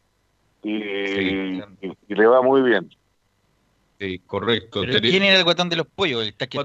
y, 0.64 0.74
le 0.80 2.28
va 2.28 2.42
muy 2.42 2.62
bien. 2.62 2.90
Sí, 4.00 4.20
correcto. 4.20 4.82
¿Quién 4.82 5.24
era 5.24 5.38
el 5.38 5.44
guatón 5.44 5.70
de 5.70 5.76
los 5.76 5.88
pollos? 5.88 6.26
El 6.26 6.34
que, 6.36 6.60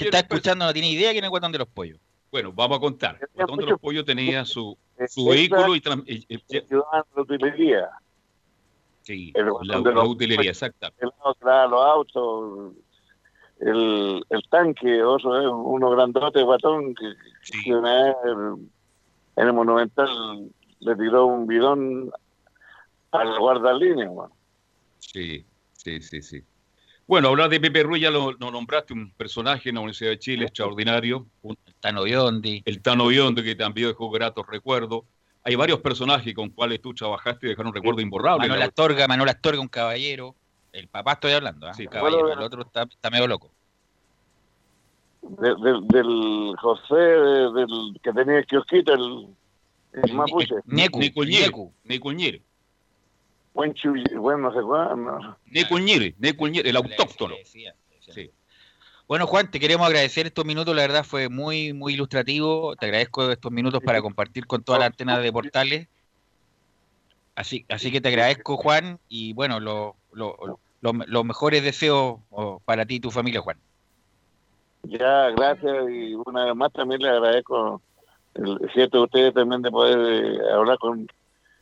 está 0.00 0.18
escuchando 0.18 0.66
no 0.66 0.72
tiene 0.72 0.90
idea 0.90 1.12
quién 1.12 1.24
es 1.24 1.28
el 1.28 1.30
guatón 1.30 1.52
de 1.52 1.58
los 1.58 1.68
pollos. 1.68 1.98
Bueno, 2.30 2.52
vamos 2.52 2.78
a 2.78 2.80
contar. 2.80 3.18
El 3.20 3.28
guatón 3.34 3.58
de 3.58 3.66
los 3.66 3.80
pollos 3.80 4.04
tenía 4.04 4.44
su, 4.44 4.76
su 5.08 5.28
vehículo 5.28 5.74
y... 5.74 5.80
la 5.80 7.02
utilería. 7.16 7.88
Sí, 9.02 9.32
la, 9.34 9.80
la, 9.80 10.04
utilería, 10.04 10.50
exactamente. 10.50 11.02
Los 11.02 11.84
autos, 11.84 12.74
el, 13.66 14.24
el 14.28 14.42
tanque, 14.48 15.02
otro 15.02 15.40
es 15.40 15.46
uno 15.46 15.90
grandote, 15.90 16.42
batón, 16.42 16.94
que, 16.94 17.14
en 19.34 19.46
el 19.46 19.52
Monumental 19.52 20.50
le 20.80 20.96
tiró 20.96 21.26
un 21.26 21.46
bidón 21.46 22.10
al 23.12 23.38
guardalínea. 23.38 24.10
Sí, 24.98 25.44
sí, 25.72 26.00
sí, 26.00 26.22
sí. 26.22 26.42
Bueno, 27.06 27.28
hablar 27.28 27.50
de 27.50 27.60
Pepe 27.60 27.82
Ruiz 27.82 28.02
ya 28.02 28.10
lo, 28.10 28.32
nombraste, 28.34 28.94
un 28.94 29.12
personaje 29.12 29.68
en 29.68 29.76
la 29.76 29.80
Universidad 29.82 30.10
de 30.10 30.18
Chile 30.18 30.44
extraordinario. 30.44 31.26
el 31.42 31.74
Tano 31.80 32.04
Biondi. 32.04 32.62
El 32.64 32.80
Tano 32.80 33.08
Biondi, 33.08 33.42
que 33.42 33.54
también 33.54 33.88
dejó 33.88 34.10
gratos 34.10 34.46
recuerdos. 34.46 35.02
Hay 35.44 35.54
varios 35.56 35.80
personajes 35.80 36.32
con 36.34 36.50
cuales 36.50 36.80
tú 36.80 36.94
trabajaste 36.94 37.46
y 37.46 37.50
dejaron 37.50 37.68
un 37.68 37.74
recuerdo 37.74 38.00
imborrable. 38.00 38.48
Manuel 38.48 38.62
Astorga, 38.68 39.08
Manuel 39.08 39.30
Astorga, 39.30 39.60
un 39.60 39.68
caballero. 39.68 40.36
El 40.72 40.88
papá 40.88 41.12
estoy 41.12 41.32
hablando, 41.32 41.68
¿eh? 41.68 41.88
caballero. 41.90 42.32
El 42.32 42.40
otro 42.40 42.62
está, 42.62 42.82
está 42.82 43.10
medio 43.10 43.26
loco 43.26 43.50
del 45.22 46.56
José, 46.58 46.94
del 46.94 48.00
que 48.02 48.12
tenía 48.12 48.38
el 48.38 48.46
kiosquito, 48.46 48.92
el, 48.94 49.28
el 49.92 50.12
mapuche. 50.14 50.54
Necu, 50.66 50.98
Necuñir. 51.84 52.42
Buen 53.54 53.74
bueno, 54.16 54.50
no 54.50 54.54
sé 54.54 54.62
cuándo. 54.62 55.36
Necuñir, 55.46 56.14
Necuñir, 56.18 56.66
el 56.66 56.76
autóctono. 56.76 57.34
Sí. 57.44 58.30
Bueno, 59.06 59.26
Juan, 59.26 59.50
te 59.50 59.60
queremos 59.60 59.86
agradecer 59.86 60.26
estos 60.26 60.44
minutos, 60.44 60.74
la 60.74 60.82
verdad 60.82 61.04
fue 61.04 61.28
muy, 61.28 61.72
muy 61.72 61.94
ilustrativo. 61.94 62.74
Te 62.76 62.86
agradezco 62.86 63.30
estos 63.30 63.52
minutos 63.52 63.80
para 63.84 64.00
compartir 64.00 64.46
con 64.46 64.62
toda 64.62 64.78
la 64.78 64.86
antena 64.86 65.18
de 65.18 65.32
portales. 65.32 65.88
Así, 67.34 67.64
así 67.68 67.90
que 67.92 68.00
te 68.00 68.08
agradezco, 68.08 68.56
Juan, 68.56 68.98
y 69.08 69.32
bueno, 69.34 69.60
los 70.12 70.34
lo, 70.80 70.92
lo, 71.06 71.24
mejores 71.24 71.62
deseos 71.62 72.20
para 72.64 72.84
ti 72.84 72.96
y 72.96 73.00
tu 73.00 73.10
familia, 73.10 73.40
Juan. 73.40 73.58
Ya, 74.84 75.30
gracias 75.30 75.90
y 75.90 76.14
una 76.14 76.46
vez 76.46 76.56
más 76.56 76.72
también 76.72 77.00
le 77.00 77.08
agradezco 77.08 77.80
el 78.34 78.70
cierto 78.72 78.98
de 78.98 79.04
ustedes 79.04 79.34
también 79.34 79.62
de 79.62 79.70
poder 79.70 79.98
eh, 79.98 80.52
hablar 80.52 80.78
con, 80.78 81.06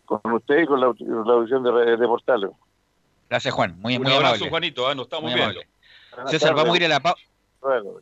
con 0.06 0.20
usted 0.32 0.62
y 0.62 0.66
con 0.66 0.80
la, 0.80 0.86
audición 0.86 1.62
de, 1.62 1.96
de 1.96 2.06
Portales. 2.06 2.50
Gracias, 3.28 3.52
Juan. 3.54 3.78
Muy, 3.80 3.96
Un 3.96 4.02
muy 4.02 4.12
abrazo, 4.12 4.34
amable. 4.34 4.50
Juanito, 4.50 4.90
¿eh? 4.90 4.94
nos 4.94 5.04
estamos 5.04 5.34
viendo. 5.34 5.60
César, 6.26 6.54
vamos 6.54 6.74
a 6.74 6.76
ir 6.76 6.84
a 6.84 6.88
la 6.88 7.00
pausa. 7.00 7.22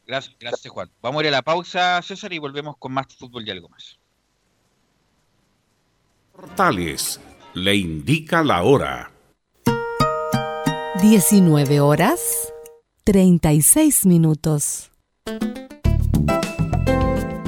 Gracias, 0.06 0.36
gracias, 0.38 0.72
Juan. 0.72 0.90
Vamos 1.02 1.20
a 1.20 1.22
ir 1.24 1.28
a 1.28 1.32
la 1.32 1.42
pausa, 1.42 2.00
César, 2.02 2.32
y 2.32 2.38
volvemos 2.38 2.76
con 2.78 2.92
más 2.92 3.06
fútbol 3.14 3.46
y 3.46 3.50
algo 3.50 3.68
más. 3.68 3.98
Portales 6.32 7.20
le 7.54 7.74
indica 7.74 8.42
la 8.42 8.62
hora. 8.62 9.10
19 11.00 11.78
horas 11.80 12.52
36 13.04 14.04
minutos. 14.04 14.90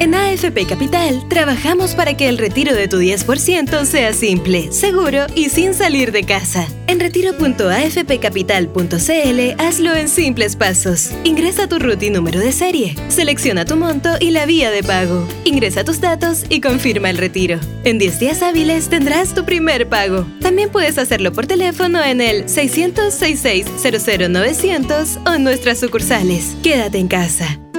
En 0.00 0.14
AFP 0.14 0.64
Capital 0.68 1.24
trabajamos 1.28 1.96
para 1.96 2.14
que 2.14 2.28
el 2.28 2.38
retiro 2.38 2.72
de 2.72 2.86
tu 2.86 2.98
10% 2.98 3.84
sea 3.84 4.12
simple, 4.12 4.70
seguro 4.70 5.26
y 5.34 5.48
sin 5.48 5.74
salir 5.74 6.12
de 6.12 6.22
casa. 6.22 6.68
En 6.86 7.00
retiro.afpcapital.cl 7.00 9.60
hazlo 9.60 9.96
en 9.96 10.08
simples 10.08 10.54
pasos. 10.54 11.10
Ingresa 11.24 11.68
tu 11.68 11.80
RUT 11.80 12.00
y 12.04 12.10
número 12.10 12.38
de 12.38 12.52
serie, 12.52 12.94
selecciona 13.08 13.64
tu 13.64 13.74
monto 13.74 14.10
y 14.20 14.30
la 14.30 14.46
vía 14.46 14.70
de 14.70 14.84
pago. 14.84 15.26
Ingresa 15.44 15.82
tus 15.82 16.00
datos 16.00 16.44
y 16.48 16.60
confirma 16.60 17.10
el 17.10 17.18
retiro. 17.18 17.58
En 17.82 17.98
10 17.98 18.20
días 18.20 18.42
hábiles 18.42 18.88
tendrás 18.88 19.34
tu 19.34 19.44
primer 19.44 19.88
pago. 19.88 20.24
También 20.40 20.70
puedes 20.70 20.96
hacerlo 20.98 21.32
por 21.32 21.48
teléfono 21.48 22.04
en 22.04 22.20
el 22.20 22.48
666 22.48 23.66
00900 24.30 25.18
o 25.26 25.34
en 25.34 25.42
nuestras 25.42 25.80
sucursales. 25.80 26.54
Quédate 26.62 26.98
en 26.98 27.08
casa 27.08 27.58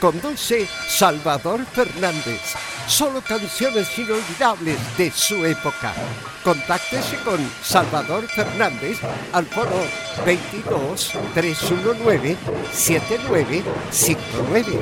Conduce 0.00 0.66
Salvador 0.88 1.64
Fernández. 1.66 2.40
Solo 2.86 3.20
canciones 3.20 3.86
inolvidables 3.98 4.78
de 4.96 5.10
su 5.10 5.44
época. 5.44 5.92
Contáctese 6.42 7.18
con 7.18 7.38
Salvador 7.62 8.26
Fernández 8.26 8.98
al 9.32 9.44
foro 9.44 9.84
22 10.24 11.12
319 11.34 12.34
7959. 12.72 14.80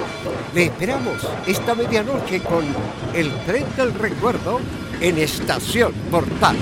Le 0.55 0.67
esperamos 0.67 1.27
esta 1.49 1.75
medianoche 1.75 2.41
con 2.41 2.65
el 3.13 3.35
tren 3.45 3.67
del 3.77 3.93
recuerdo 3.95 4.61
en 5.01 5.19
Estación 5.19 5.93
Portal. 6.13 6.57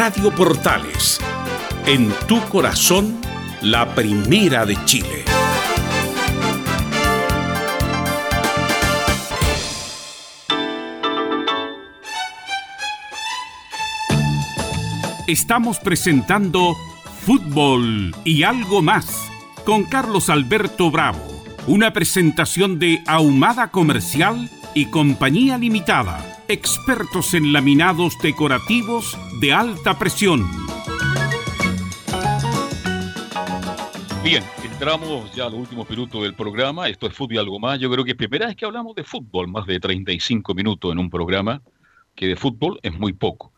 Radio 0.00 0.32
Portales, 0.32 1.18
en 1.84 2.12
tu 2.28 2.40
corazón, 2.50 3.20
la 3.62 3.96
primera 3.96 4.64
de 4.64 4.76
Chile. 4.84 5.24
Estamos 15.26 15.80
presentando 15.80 16.76
Fútbol 17.26 18.14
y 18.24 18.44
algo 18.44 18.82
más 18.82 19.28
con 19.64 19.82
Carlos 19.82 20.30
Alberto 20.30 20.92
Bravo, 20.92 21.44
una 21.66 21.92
presentación 21.92 22.78
de 22.78 23.02
Ahumada 23.04 23.72
Comercial 23.72 24.48
y 24.78 24.86
Compañía 24.86 25.58
Limitada 25.58 26.44
expertos 26.46 27.34
en 27.34 27.52
laminados 27.52 28.16
decorativos 28.22 29.18
de 29.40 29.52
alta 29.52 29.98
presión. 29.98 30.48
Bien, 34.22 34.44
entramos 34.62 35.34
ya 35.34 35.46
a 35.46 35.50
los 35.50 35.58
últimos 35.58 35.90
minutos 35.90 36.22
del 36.22 36.34
programa. 36.34 36.88
Esto 36.88 37.08
es 37.08 37.12
Fútbol 37.12 37.34
y 37.34 37.38
algo 37.38 37.58
más. 37.58 37.80
Yo 37.80 37.90
creo 37.90 38.04
que 38.04 38.14
primera 38.14 38.46
vez 38.46 38.54
que 38.54 38.66
hablamos 38.66 38.94
de 38.94 39.02
fútbol, 39.02 39.48
más 39.48 39.66
de 39.66 39.80
35 39.80 40.54
minutos 40.54 40.92
en 40.92 41.00
un 41.00 41.10
programa, 41.10 41.60
que 42.14 42.28
de 42.28 42.36
fútbol 42.36 42.78
es 42.84 42.96
muy 42.96 43.12
poco. 43.12 43.52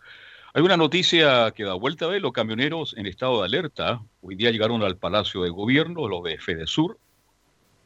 Hay 0.54 0.62
una 0.62 0.78
noticia 0.78 1.50
que 1.50 1.64
da 1.64 1.74
vuelta 1.74 2.06
a 2.06 2.18
los 2.18 2.32
camioneros 2.32 2.96
en 2.96 3.04
estado 3.04 3.40
de 3.40 3.44
alerta, 3.44 4.00
hoy 4.22 4.36
día 4.36 4.50
llegaron 4.50 4.82
al 4.82 4.96
Palacio 4.96 5.42
de 5.42 5.50
Gobierno, 5.50 6.08
los 6.08 6.24
de 6.24 6.38
Fedesur, 6.38 6.98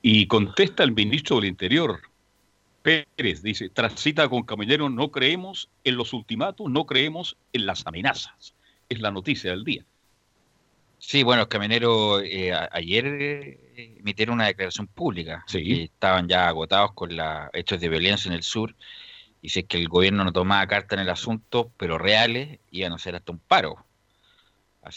y 0.03 0.28
contesta 0.28 0.85
el 0.85 0.93
ministro 0.93 1.37
del 1.37 1.47
Interior, 1.47 2.01
Pérez 2.85 3.41
dice, 3.43 3.70
transita 3.70 4.28
con 4.28 4.43
Camionero, 4.43 4.91
no 4.91 5.11
creemos 5.11 5.70
en 5.85 5.97
los 5.97 6.12
ultimatos, 6.12 6.70
no 6.70 6.85
creemos 6.85 7.39
en 7.55 7.64
las 7.64 7.87
amenazas. 7.87 8.55
Es 8.91 9.01
la 9.01 9.11
noticia 9.11 9.53
del 9.53 9.64
día. 9.64 9.87
Sí, 10.99 11.22
bueno, 11.22 11.41
los 11.41 11.49
camioneros 11.49 12.22
eh, 12.24 12.53
ayer 12.72 13.07
eh, 13.07 13.97
emitieron 14.01 14.35
una 14.35 14.49
declaración 14.49 14.87
pública. 14.87 15.45
Sí. 15.47 15.85
estaban 15.85 16.28
ya 16.28 16.47
agotados 16.47 16.93
con 16.93 17.16
los 17.16 17.49
hechos 17.55 17.80
de 17.80 17.89
violencia 17.89 18.28
en 18.28 18.35
el 18.35 18.43
sur. 18.43 18.74
Es 19.43 19.59
que 19.66 19.78
el 19.78 19.89
gobierno 19.89 20.22
no 20.22 20.32
tomaba 20.32 20.66
carta 20.66 20.95
en 20.95 21.01
el 21.01 21.09
asunto, 21.09 21.70
pero 21.78 21.97
reales, 21.97 22.59
iban 22.70 22.93
a 22.93 22.97
hacer 22.97 23.16
hasta 23.16 23.32
un 23.32 23.39
paro. 23.39 23.84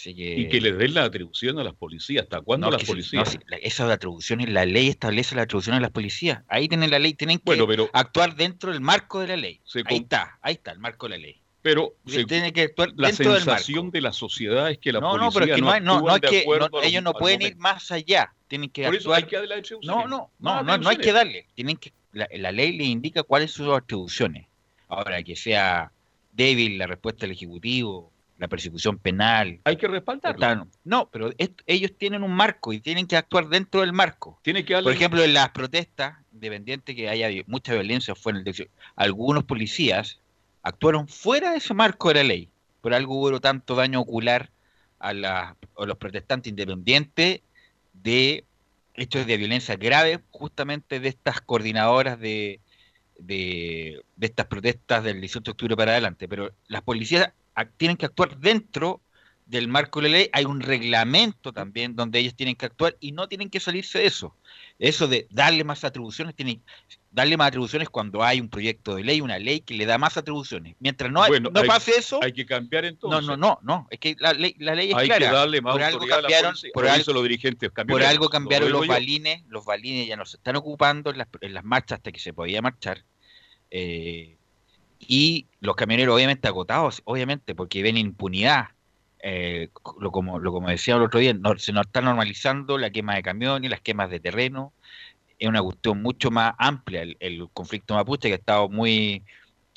Y 0.04 0.48
que 0.48 0.60
le 0.60 0.72
den 0.72 0.94
la 0.94 1.04
atribución 1.04 1.58
a 1.58 1.64
las 1.64 1.74
policías. 1.74 2.24
¿Hasta 2.24 2.40
cuándo 2.40 2.70
las 2.70 2.84
policías? 2.84 3.34
No, 3.34 3.56
esa 3.62 3.86
de 3.86 3.92
atribución 3.94 4.40
la 4.52 4.66
ley 4.66 4.88
establece 4.88 5.34
la 5.34 5.42
atribución 5.42 5.76
a 5.76 5.80
las 5.80 5.90
policías. 5.90 6.42
Ahí 6.48 6.68
tienen 6.68 6.90
la 6.90 6.98
ley, 6.98 7.14
tienen 7.14 7.38
que 7.38 7.88
actuar 7.92 8.36
dentro 8.36 8.72
del 8.72 8.80
marco 8.80 9.20
de 9.20 9.28
la 9.28 9.36
ley. 9.36 9.60
Ahí 9.86 9.98
está, 9.98 10.38
ahí 10.42 10.54
está 10.54 10.72
el 10.72 10.78
marco 10.78 11.06
de 11.06 11.10
la 11.10 11.18
ley. 11.18 11.40
Pero 11.62 11.94
tiene 12.04 12.52
que 12.52 12.62
actuar 12.62 12.92
la 12.96 13.12
sensación 13.12 13.90
de 13.90 14.00
la 14.00 14.12
sociedad 14.12 14.70
es 14.70 14.78
que 14.78 14.92
la 14.92 15.00
policía 15.00 15.24
no, 15.26 15.32
pero 15.32 15.54
que 15.54 15.60
no, 15.60 16.14
es 16.14 16.20
que 16.20 16.46
ellos 16.84 17.02
no 17.02 17.12
pueden 17.14 17.42
ir 17.42 17.56
más 17.56 17.90
allá. 17.90 18.32
Tienen 18.46 18.70
que 18.70 18.84
Por 18.84 18.94
eso 18.94 19.12
hay 19.12 19.24
que 19.24 19.36
darle 19.36 19.56
la 19.56 19.62
No, 19.82 20.06
no, 20.06 20.30
no, 20.38 20.62
no, 20.62 20.78
no 20.78 20.88
hay 20.88 20.96
que 20.96 21.12
darle. 21.12 21.46
Tienen 21.54 21.76
que 21.76 21.92
la, 22.12 22.28
la 22.32 22.52
ley 22.52 22.76
le 22.76 22.84
indica 22.84 23.22
cuáles 23.22 23.52
son 23.52 23.66
sus 23.66 23.76
atribuciones. 23.76 24.46
Ahora 24.88 25.22
que 25.22 25.36
sea 25.36 25.92
débil 26.32 26.78
la 26.78 26.86
respuesta 26.86 27.22
del 27.22 27.32
ejecutivo 27.32 28.12
la 28.38 28.46
persecución 28.46 28.98
penal. 28.98 29.60
Hay 29.64 29.76
que 29.76 29.88
respaldarlo. 29.88 30.68
No, 30.84 31.10
pero 31.10 31.30
ellos 31.66 31.92
tienen 31.98 32.22
un 32.22 32.32
marco 32.32 32.72
y 32.72 32.80
tienen 32.80 33.06
que 33.06 33.16
actuar 33.16 33.48
dentro 33.48 33.80
del 33.80 33.92
marco. 33.92 34.38
Tiene 34.42 34.64
que 34.64 34.80
Por 34.80 34.92
ejemplo, 34.92 35.22
en 35.22 35.34
las 35.34 35.50
protestas, 35.50 36.16
independiente 36.32 36.94
que 36.94 37.08
haya 37.08 37.28
mucha 37.46 37.74
violencia 37.74 38.14
fue 38.14 38.32
en 38.32 38.38
el 38.38 38.70
algunos 38.94 39.44
policías 39.44 40.20
actuaron 40.62 41.08
fuera 41.08 41.50
de 41.50 41.58
ese 41.58 41.74
marco 41.74 42.08
de 42.08 42.14
la 42.14 42.24
ley. 42.24 42.48
Por 42.80 42.94
algo 42.94 43.18
hubo 43.18 43.40
tanto 43.40 43.74
daño 43.74 44.00
ocular 44.00 44.50
a, 45.00 45.12
los 45.12 45.98
protestantes 45.98 46.50
independientes 46.50 47.40
de 47.92 48.44
hechos 48.94 49.26
de 49.26 49.36
violencia 49.36 49.76
grave 49.76 50.20
justamente 50.30 51.00
de 51.00 51.08
estas 51.08 51.40
coordinadoras 51.40 52.18
de, 52.20 52.60
de, 53.18 54.00
de 54.16 54.26
estas 54.26 54.46
protestas 54.46 55.02
del 55.02 55.20
18 55.20 55.42
de 55.42 55.50
octubre 55.50 55.76
para 55.76 55.92
adelante. 55.92 56.28
Pero 56.28 56.52
las 56.68 56.82
policías 56.82 57.32
tienen 57.64 57.96
que 57.96 58.06
actuar 58.06 58.38
dentro 58.38 59.00
del 59.48 59.66
marco 59.66 60.02
de 60.02 60.08
la 60.10 60.18
ley, 60.18 60.30
hay 60.32 60.44
un 60.44 60.60
reglamento 60.60 61.52
también 61.52 61.96
donde 61.96 62.18
ellos 62.18 62.34
tienen 62.34 62.54
que 62.54 62.66
actuar 62.66 62.96
y 63.00 63.12
no 63.12 63.28
tienen 63.28 63.48
que 63.48 63.60
salirse 63.60 63.98
de 63.98 64.06
eso. 64.06 64.36
Eso 64.78 65.08
de 65.08 65.26
darle 65.30 65.64
más 65.64 65.84
atribuciones, 65.84 66.34
tienen 66.34 66.62
darle 67.10 67.36
más 67.38 67.48
atribuciones 67.48 67.88
cuando 67.88 68.22
hay 68.22 68.40
un 68.40 68.50
proyecto 68.50 68.94
de 68.94 69.04
ley, 69.04 69.22
una 69.22 69.38
ley 69.38 69.60
que 69.60 69.74
le 69.74 69.86
da 69.86 69.96
más 69.96 70.18
atribuciones. 70.18 70.76
Mientras 70.80 71.10
no, 71.10 71.26
no 71.26 71.62
pase 71.64 71.92
eso. 71.96 72.20
Hay 72.22 72.32
que 72.32 72.44
cambiar 72.44 72.84
entonces. 72.84 73.26
No, 73.26 73.36
no, 73.36 73.38
no, 73.38 73.58
no. 73.62 73.88
Es 73.90 73.98
que 73.98 74.16
la 74.18 74.34
ley, 74.34 74.54
la 74.58 74.74
ley 74.74 74.90
es 74.90 74.96
hay 74.96 75.06
clara. 75.06 75.26
que 75.26 75.32
darle 75.32 75.60
más 75.62 75.72
por 75.72 75.82
algo 75.82 76.06
cambiaron, 76.06 76.54
por, 76.74 76.86
algo, 76.86 77.12
los 77.14 77.22
dirigentes 77.22 77.70
por 77.70 78.02
algo 78.02 78.28
cambiaron 78.28 78.70
los 78.70 78.86
balines. 78.86 79.42
Los 79.48 79.64
balines 79.64 80.06
ya 80.06 80.16
no 80.16 80.26
se 80.26 80.36
están 80.36 80.56
ocupando 80.56 81.10
en 81.10 81.18
las, 81.18 81.28
en 81.40 81.54
las 81.54 81.64
marchas 81.64 81.96
hasta 81.96 82.12
que 82.12 82.20
se 82.20 82.34
podía 82.34 82.60
marchar. 82.60 83.04
Eh, 83.70 84.37
y 84.98 85.46
los 85.60 85.76
camioneros 85.76 86.14
obviamente 86.14 86.48
agotados, 86.48 87.02
obviamente, 87.04 87.54
porque 87.54 87.82
ven 87.82 87.96
impunidad 87.96 88.68
eh, 89.20 89.70
lo, 89.98 90.12
como, 90.12 90.38
lo 90.38 90.52
como 90.52 90.68
decía 90.68 90.94
el 90.94 91.02
otro 91.02 91.20
día, 91.20 91.32
se 91.58 91.72
nos 91.72 91.86
está 91.86 92.00
normalizando 92.00 92.78
la 92.78 92.90
quema 92.90 93.16
de 93.16 93.22
camiones, 93.22 93.70
las 93.70 93.80
quemas 93.80 94.10
de 94.10 94.20
terreno, 94.20 94.72
es 95.38 95.48
una 95.48 95.62
cuestión 95.62 96.02
mucho 96.02 96.30
más 96.30 96.54
amplia 96.58 97.02
el, 97.02 97.48
conflicto 97.52 97.94
mapuche 97.94 98.28
que 98.28 98.34
ha 98.34 98.36
estado 98.36 98.68
muy 98.68 99.24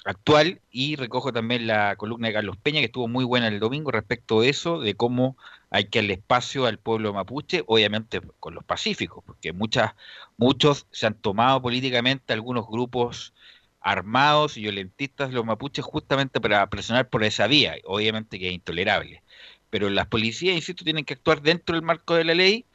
actual 0.05 0.61
y 0.71 0.95
recojo 0.95 1.31
también 1.31 1.67
la 1.67 1.95
columna 1.95 2.27
de 2.27 2.33
Carlos 2.33 2.57
Peña 2.57 2.79
que 2.79 2.85
estuvo 2.85 3.07
muy 3.07 3.23
buena 3.23 3.47
el 3.47 3.59
domingo 3.59 3.91
respecto 3.91 4.41
de 4.41 4.49
eso, 4.49 4.79
de 4.79 4.95
cómo 4.95 5.37
hay 5.69 5.85
que 5.85 5.99
darle 5.99 6.13
espacio 6.15 6.65
al 6.65 6.79
pueblo 6.79 7.13
mapuche, 7.13 7.63
obviamente 7.67 8.21
con 8.39 8.55
los 8.55 8.63
pacíficos, 8.63 9.23
porque 9.25 9.53
muchas, 9.53 9.93
muchos 10.37 10.87
se 10.91 11.07
han 11.07 11.13
tomado 11.15 11.61
políticamente 11.61 12.33
algunos 12.33 12.67
grupos 12.67 13.33
armados 13.81 14.57
y 14.57 14.61
violentistas 14.61 15.33
los 15.33 15.45
mapuches 15.45 15.83
justamente 15.83 16.39
para 16.39 16.69
presionar 16.69 17.09
por 17.09 17.23
esa 17.23 17.47
vía, 17.47 17.75
obviamente 17.85 18.39
que 18.39 18.47
es 18.49 18.53
intolerable 18.53 19.23
pero 19.71 19.89
las 19.89 20.05
policías, 20.05 20.55
insisto, 20.55 20.83
tienen 20.83 21.05
que 21.05 21.15
actuar 21.15 21.41
dentro 21.41 21.75
del 21.75 21.83
marco 21.83 22.13
de 22.13 22.25
la 22.25 22.35
ley, 22.35 22.65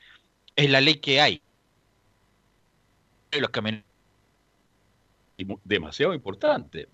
es 0.57 0.71
la 0.71 0.81
ley 0.81 0.95
que 0.95 1.21
hay. 1.21 1.43
Los 3.31 3.51
camioneros. 3.51 3.85
Demasiado 5.63 6.15
importante. 6.15 6.89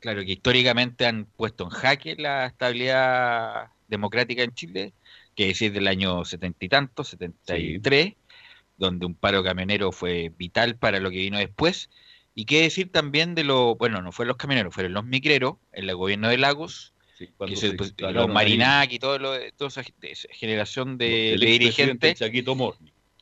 Claro, 0.00 0.22
que 0.22 0.32
históricamente 0.32 1.06
han 1.06 1.26
puesto 1.36 1.64
en 1.64 1.70
jaque 1.70 2.16
la 2.16 2.46
estabilidad 2.46 3.68
democrática 3.86 4.42
en 4.42 4.52
Chile, 4.52 4.92
que 5.36 5.50
es 5.50 5.60
del 5.60 5.86
año 5.86 6.24
setenta 6.24 6.64
y 6.64 6.68
tanto, 6.68 7.04
setenta 7.04 7.56
y 7.56 7.78
tres, 7.78 8.14
donde 8.76 9.06
un 9.06 9.14
paro 9.14 9.44
camionero 9.44 9.92
fue 9.92 10.32
vital 10.36 10.74
para 10.76 10.98
lo 10.98 11.08
que 11.10 11.18
vino 11.18 11.38
después. 11.38 11.88
Y 12.38 12.44
qué 12.44 12.60
decir 12.60 12.92
también 12.92 13.34
de 13.34 13.44
lo, 13.44 13.76
bueno, 13.76 14.02
no 14.02 14.12
fueron 14.12 14.28
los 14.28 14.36
camioneros, 14.36 14.74
fueron 14.74 14.92
los 14.92 15.06
micreros, 15.06 15.54
el 15.72 15.92
gobierno 15.96 16.28
de 16.28 16.36
Lagos, 16.36 16.92
pues, 17.38 17.62
los 17.98 18.28
Marinac 18.28 18.92
y 18.92 18.98
todo 18.98 19.18
lo, 19.18 19.32
toda 19.56 19.68
esa, 19.68 19.82
generación 20.30 20.98
de, 20.98 21.38
dirigentes. 21.40 22.20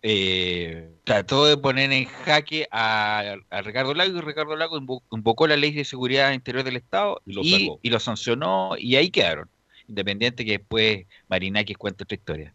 Eh, 0.06 0.90
trató 1.04 1.46
de 1.46 1.56
poner 1.56 1.92
en 1.92 2.06
jaque 2.06 2.66
a, 2.72 3.36
Ricardo 3.62 3.94
Lago 3.94 4.18
y 4.18 4.20
Ricardo 4.20 4.56
Lago 4.56 4.76
invocó 5.12 5.46
la 5.46 5.56
ley 5.56 5.70
de 5.70 5.84
seguridad 5.84 6.32
interior 6.32 6.64
del 6.64 6.76
Estado 6.76 7.22
y 7.24 7.88
lo, 7.88 8.00
sancionó 8.00 8.72
y 8.76 8.96
ahí 8.96 9.10
quedaron. 9.10 9.48
Independiente 9.88 10.44
que 10.44 10.58
después 10.58 11.06
Marinakis 11.28 11.78
cuente 11.78 12.02
otra 12.02 12.16
historia. 12.16 12.54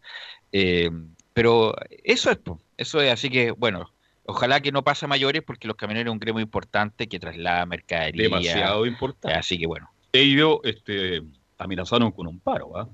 Eh, 0.52 0.90
pero 1.32 1.74
eso 2.04 2.30
es, 2.30 2.38
eso 2.76 3.00
es, 3.00 3.10
así 3.10 3.30
que 3.30 3.52
bueno, 3.52 3.90
ojalá 4.30 4.60
que 4.60 4.72
no 4.72 4.82
pase 4.82 5.04
a 5.04 5.08
mayores 5.08 5.42
porque 5.42 5.68
los 5.68 5.76
camioneros 5.76 6.10
son 6.10 6.16
un 6.16 6.20
gremio 6.20 6.42
importante 6.42 7.08
que 7.08 7.20
traslada 7.20 7.66
mercadería. 7.66 8.24
Demasiado 8.24 8.86
importante. 8.86 9.36
Así 9.36 9.58
que 9.58 9.66
bueno 9.66 9.90
ellos 10.12 10.58
este, 10.64 11.22
amenazaron 11.58 12.10
con 12.12 12.26
un 12.26 12.38
paro, 12.40 12.76
¿ah? 12.76 12.88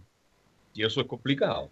y 0.74 0.84
eso 0.84 1.00
es 1.00 1.06
complicado. 1.06 1.70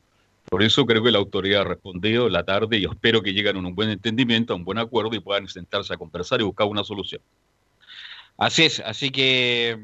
Por 0.49 0.62
eso 0.62 0.85
creo 0.85 1.03
que 1.03 1.11
la 1.11 1.19
autoridad 1.19 1.62
ha 1.62 1.65
respondido 1.65 2.29
la 2.29 2.45
tarde 2.45 2.79
y 2.79 2.85
espero 2.85 3.23
que 3.23 3.33
lleguen 3.33 3.57
a 3.57 3.61
un 3.61 3.75
buen 3.75 3.91
entendimiento, 3.91 4.53
a 4.53 4.57
un 4.57 4.65
buen 4.65 4.79
acuerdo 4.79 5.15
y 5.15 5.21
puedan 5.21 5.49
sentarse 5.49 5.95
a 5.95 5.97
conversar 5.97 6.41
y 6.41 6.45
buscar 6.45 6.67
una 6.67 6.85
solución. 6.85 7.23
Así 8.37 8.65
es, 8.65 8.81
así 8.81 9.11
que 9.11 9.79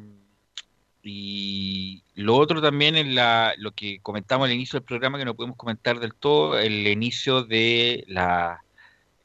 y 1.03 2.03
lo 2.15 2.37
otro 2.37 2.61
también 2.61 2.95
es 2.95 3.07
la, 3.07 3.55
lo 3.57 3.73
que 3.73 4.01
comentamos 4.01 4.47
al 4.47 4.55
inicio 4.55 4.79
del 4.79 4.87
programa 4.87 5.19
que 5.19 5.25
no 5.25 5.35
podemos 5.35 5.57
comentar 5.57 5.99
del 5.99 6.15
todo, 6.15 6.59
el 6.59 6.87
inicio 6.87 7.43
de 7.43 8.05
la 8.07 8.63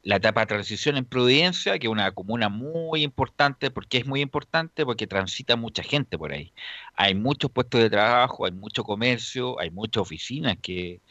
la 0.06 0.18
etapa 0.18 0.41
de 0.41 0.47
transición 0.47 0.97
en 0.97 1.06
Providencia, 1.06 1.80
que 1.80 1.88
es 1.88 1.91
una 1.91 2.12
comuna 2.12 2.47
muy 2.47 3.01
importante, 3.03 3.72
porque 3.72 3.97
es 3.97 4.06
muy 4.06 4.22
importante 4.22 4.86
porque 4.86 5.08
transita 5.08 5.56
mucha 5.56 5.82
gente 5.84 6.18
por 6.18 6.32
ahí. 6.32 6.53
Hay 6.95 7.16
muchos 7.16 7.51
puestos 7.51 7.82
de 7.82 7.89
trabajo, 7.89 8.45
hay 8.45 8.51
mucho 8.51 8.84
comercio, 8.84 9.60
hay 9.60 9.72
muchas 9.72 10.01
oficinas 10.01 10.58
que, 10.62 11.01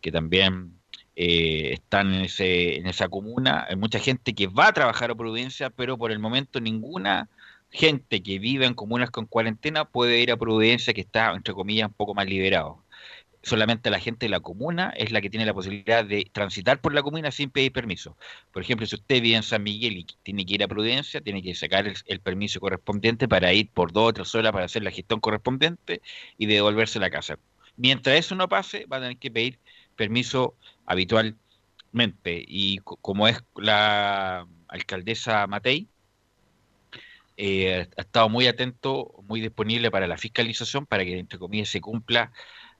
que 0.00 0.12
también 0.12 0.78
eh, 1.16 1.72
están 1.74 2.14
en, 2.14 2.22
ese, 2.22 2.76
en 2.76 2.86
esa 2.86 3.08
comuna. 3.08 3.66
Hay 3.68 3.76
mucha 3.76 3.98
gente 3.98 4.34
que 4.34 4.46
va 4.46 4.68
a 4.68 4.72
trabajar 4.72 5.10
a 5.10 5.16
Providencia, 5.16 5.70
pero 5.70 5.98
por 5.98 6.12
el 6.12 6.20
momento 6.20 6.60
ninguna 6.60 7.28
gente 7.70 8.22
que 8.22 8.38
vive 8.38 8.66
en 8.66 8.74
comunas 8.74 9.10
con 9.10 9.26
cuarentena 9.26 9.84
puede 9.84 10.20
ir 10.20 10.30
a 10.30 10.36
Providencia, 10.36 10.94
que 10.94 11.00
está, 11.00 11.32
entre 11.34 11.54
comillas, 11.54 11.88
un 11.88 11.94
poco 11.94 12.14
más 12.14 12.26
liberado 12.26 12.83
solamente 13.44 13.90
la 13.90 14.00
gente 14.00 14.26
de 14.26 14.30
la 14.30 14.40
comuna 14.40 14.92
es 14.96 15.12
la 15.12 15.20
que 15.20 15.30
tiene 15.30 15.46
la 15.46 15.54
posibilidad 15.54 16.04
de 16.04 16.28
transitar 16.32 16.80
por 16.80 16.94
la 16.94 17.02
comuna 17.02 17.30
sin 17.30 17.50
pedir 17.50 17.72
permiso. 17.72 18.16
Por 18.52 18.62
ejemplo, 18.62 18.86
si 18.86 18.96
usted 18.96 19.22
vive 19.22 19.36
en 19.36 19.42
San 19.42 19.62
Miguel 19.62 19.98
y 19.98 20.06
tiene 20.22 20.44
que 20.46 20.54
ir 20.54 20.64
a 20.64 20.68
Prudencia, 20.68 21.20
tiene 21.20 21.42
que 21.42 21.54
sacar 21.54 21.86
el, 21.86 22.20
permiso 22.20 22.60
correspondiente 22.60 23.28
para 23.28 23.52
ir 23.52 23.68
por 23.70 23.92
dos 23.92 24.08
o 24.08 24.12
tres 24.14 24.34
horas 24.34 24.52
para 24.52 24.64
hacer 24.64 24.82
la 24.82 24.90
gestión 24.90 25.20
correspondiente 25.20 26.00
y 26.38 26.46
devolverse 26.46 26.98
a 26.98 27.02
la 27.02 27.10
casa. 27.10 27.38
Mientras 27.76 28.16
eso 28.16 28.34
no 28.34 28.48
pase, 28.48 28.86
va 28.86 28.96
a 28.98 29.00
tener 29.00 29.18
que 29.18 29.30
pedir 29.30 29.58
permiso 29.96 30.54
habitualmente. 30.86 32.44
Y 32.46 32.78
como 32.78 33.28
es 33.28 33.42
la 33.56 34.46
alcaldesa 34.68 35.46
Matei, 35.46 35.88
eh, 37.36 37.88
ha 37.96 38.00
estado 38.00 38.28
muy 38.28 38.46
atento, 38.46 39.12
muy 39.26 39.40
disponible 39.40 39.90
para 39.90 40.06
la 40.06 40.16
fiscalización, 40.16 40.86
para 40.86 41.04
que, 41.04 41.18
entre 41.18 41.38
comillas, 41.38 41.68
se 41.68 41.80
cumpla 41.80 42.32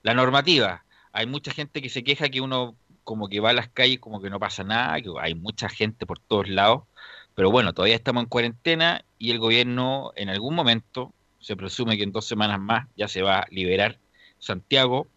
la 0.05 0.13
normativa. 0.13 0.85
Hay 1.13 1.25
mucha 1.25 1.51
gente 1.51 1.81
que 1.81 1.89
se 1.89 2.03
queja 2.03 2.29
que 2.29 2.39
uno 2.39 2.75
como 3.03 3.27
que 3.27 3.39
va 3.39 3.49
a 3.49 3.53
las 3.53 3.69
calles 3.69 3.99
como 3.99 4.21
que 4.21 4.29
no 4.29 4.39
pasa 4.39 4.63
nada, 4.63 5.01
que 5.01 5.09
hay 5.19 5.33
mucha 5.33 5.67
gente 5.67 6.05
por 6.05 6.19
todos 6.19 6.47
lados, 6.47 6.83
pero 7.33 7.49
bueno, 7.49 7.73
todavía 7.73 7.95
estamos 7.95 8.21
en 8.21 8.29
cuarentena 8.29 9.03
y 9.17 9.31
el 9.31 9.39
gobierno 9.39 10.11
en 10.15 10.29
algún 10.29 10.53
momento, 10.53 11.11
se 11.39 11.55
presume 11.55 11.97
que 11.97 12.03
en 12.03 12.11
dos 12.11 12.25
semanas 12.25 12.59
más 12.59 12.87
ya 12.95 13.07
se 13.07 13.23
va 13.23 13.39
a 13.39 13.47
liberar 13.49 13.97
Santiago, 14.37 15.07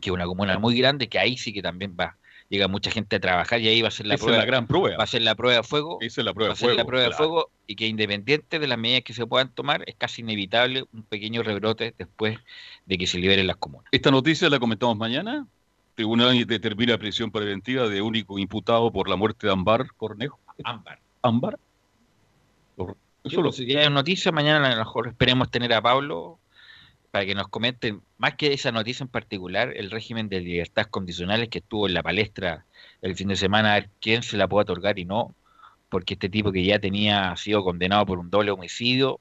que 0.00 0.10
es 0.10 0.14
una 0.14 0.26
comuna 0.26 0.56
muy 0.60 0.78
grande, 0.78 1.08
que 1.08 1.18
ahí 1.18 1.36
sí 1.36 1.52
que 1.52 1.62
también 1.62 1.96
va 1.98 2.16
llega 2.48 2.68
mucha 2.68 2.90
gente 2.90 3.16
a 3.16 3.20
trabajar 3.20 3.60
y 3.60 3.68
ahí 3.68 3.82
va 3.82 3.88
a 3.88 3.90
ser 3.90 4.06
la 4.06 4.16
prueba. 4.16 4.38
la 4.38 4.44
gran 4.44 4.66
prueba. 4.66 4.96
Va 4.96 5.04
a 5.04 5.06
ser 5.06 5.22
la 5.22 5.34
prueba 5.34 5.58
de 5.58 5.62
fuego. 5.62 5.98
Esa 6.00 6.20
es 6.20 6.24
la 6.24 6.34
prueba 6.34 6.50
va 6.50 6.52
a 6.54 6.56
ser 6.56 6.74
la 6.74 6.84
prueba 6.84 7.08
de 7.08 7.12
fuego 7.12 7.50
y 7.66 7.76
que 7.76 7.86
independiente 7.86 8.58
de 8.58 8.66
las 8.66 8.78
medidas 8.78 9.02
que 9.02 9.12
se 9.12 9.26
puedan 9.26 9.50
tomar, 9.50 9.82
es 9.86 9.96
casi 9.96 10.22
inevitable 10.22 10.84
un 10.92 11.02
pequeño 11.02 11.42
rebrote 11.42 11.94
después 11.98 12.38
de 12.86 12.98
que 12.98 13.06
se 13.06 13.18
liberen 13.18 13.46
las 13.46 13.56
comunas. 13.56 13.88
Esta 13.92 14.10
noticia 14.10 14.48
la 14.48 14.58
comentamos 14.58 14.96
mañana. 14.96 15.46
Tribunal 15.94 16.44
determina 16.46 16.98
prisión 16.98 17.30
preventiva 17.30 17.88
de 17.88 18.02
único 18.02 18.38
imputado 18.38 18.92
por 18.92 19.08
la 19.08 19.16
muerte 19.16 19.46
de 19.46 19.52
Ambar 19.52 19.86
Cornejo. 19.96 20.38
Ámbar. 20.62 20.98
Ámbar. 21.22 21.58
Eso 23.24 23.42
lo... 23.42 23.50
Si 23.50 23.74
hay 23.74 23.90
noticia, 23.90 24.30
mañana 24.30 24.68
a 24.68 24.70
lo 24.70 24.76
mejor 24.76 25.08
esperemos 25.08 25.50
tener 25.50 25.72
a 25.72 25.82
Pablo 25.82 26.38
para 27.16 27.24
que 27.24 27.34
nos 27.34 27.48
comenten, 27.48 28.02
más 28.18 28.34
que 28.34 28.52
esa 28.52 28.72
noticia 28.72 29.02
en 29.02 29.08
particular, 29.08 29.72
el 29.74 29.90
régimen 29.90 30.28
de 30.28 30.40
libertades 30.40 30.90
condicionales 30.90 31.48
que 31.48 31.60
estuvo 31.60 31.88
en 31.88 31.94
la 31.94 32.02
palestra 32.02 32.66
el 33.00 33.16
fin 33.16 33.28
de 33.28 33.36
semana, 33.36 33.72
a 33.72 33.74
ver 33.76 33.88
quién 34.02 34.22
se 34.22 34.36
la 34.36 34.46
puede 34.46 34.64
otorgar 34.64 34.98
y 34.98 35.06
no, 35.06 35.34
porque 35.88 36.12
este 36.12 36.28
tipo 36.28 36.52
que 36.52 36.62
ya 36.62 36.78
tenía 36.78 37.34
sido 37.36 37.64
condenado 37.64 38.04
por 38.04 38.18
un 38.18 38.28
doble 38.28 38.50
homicidio, 38.50 39.18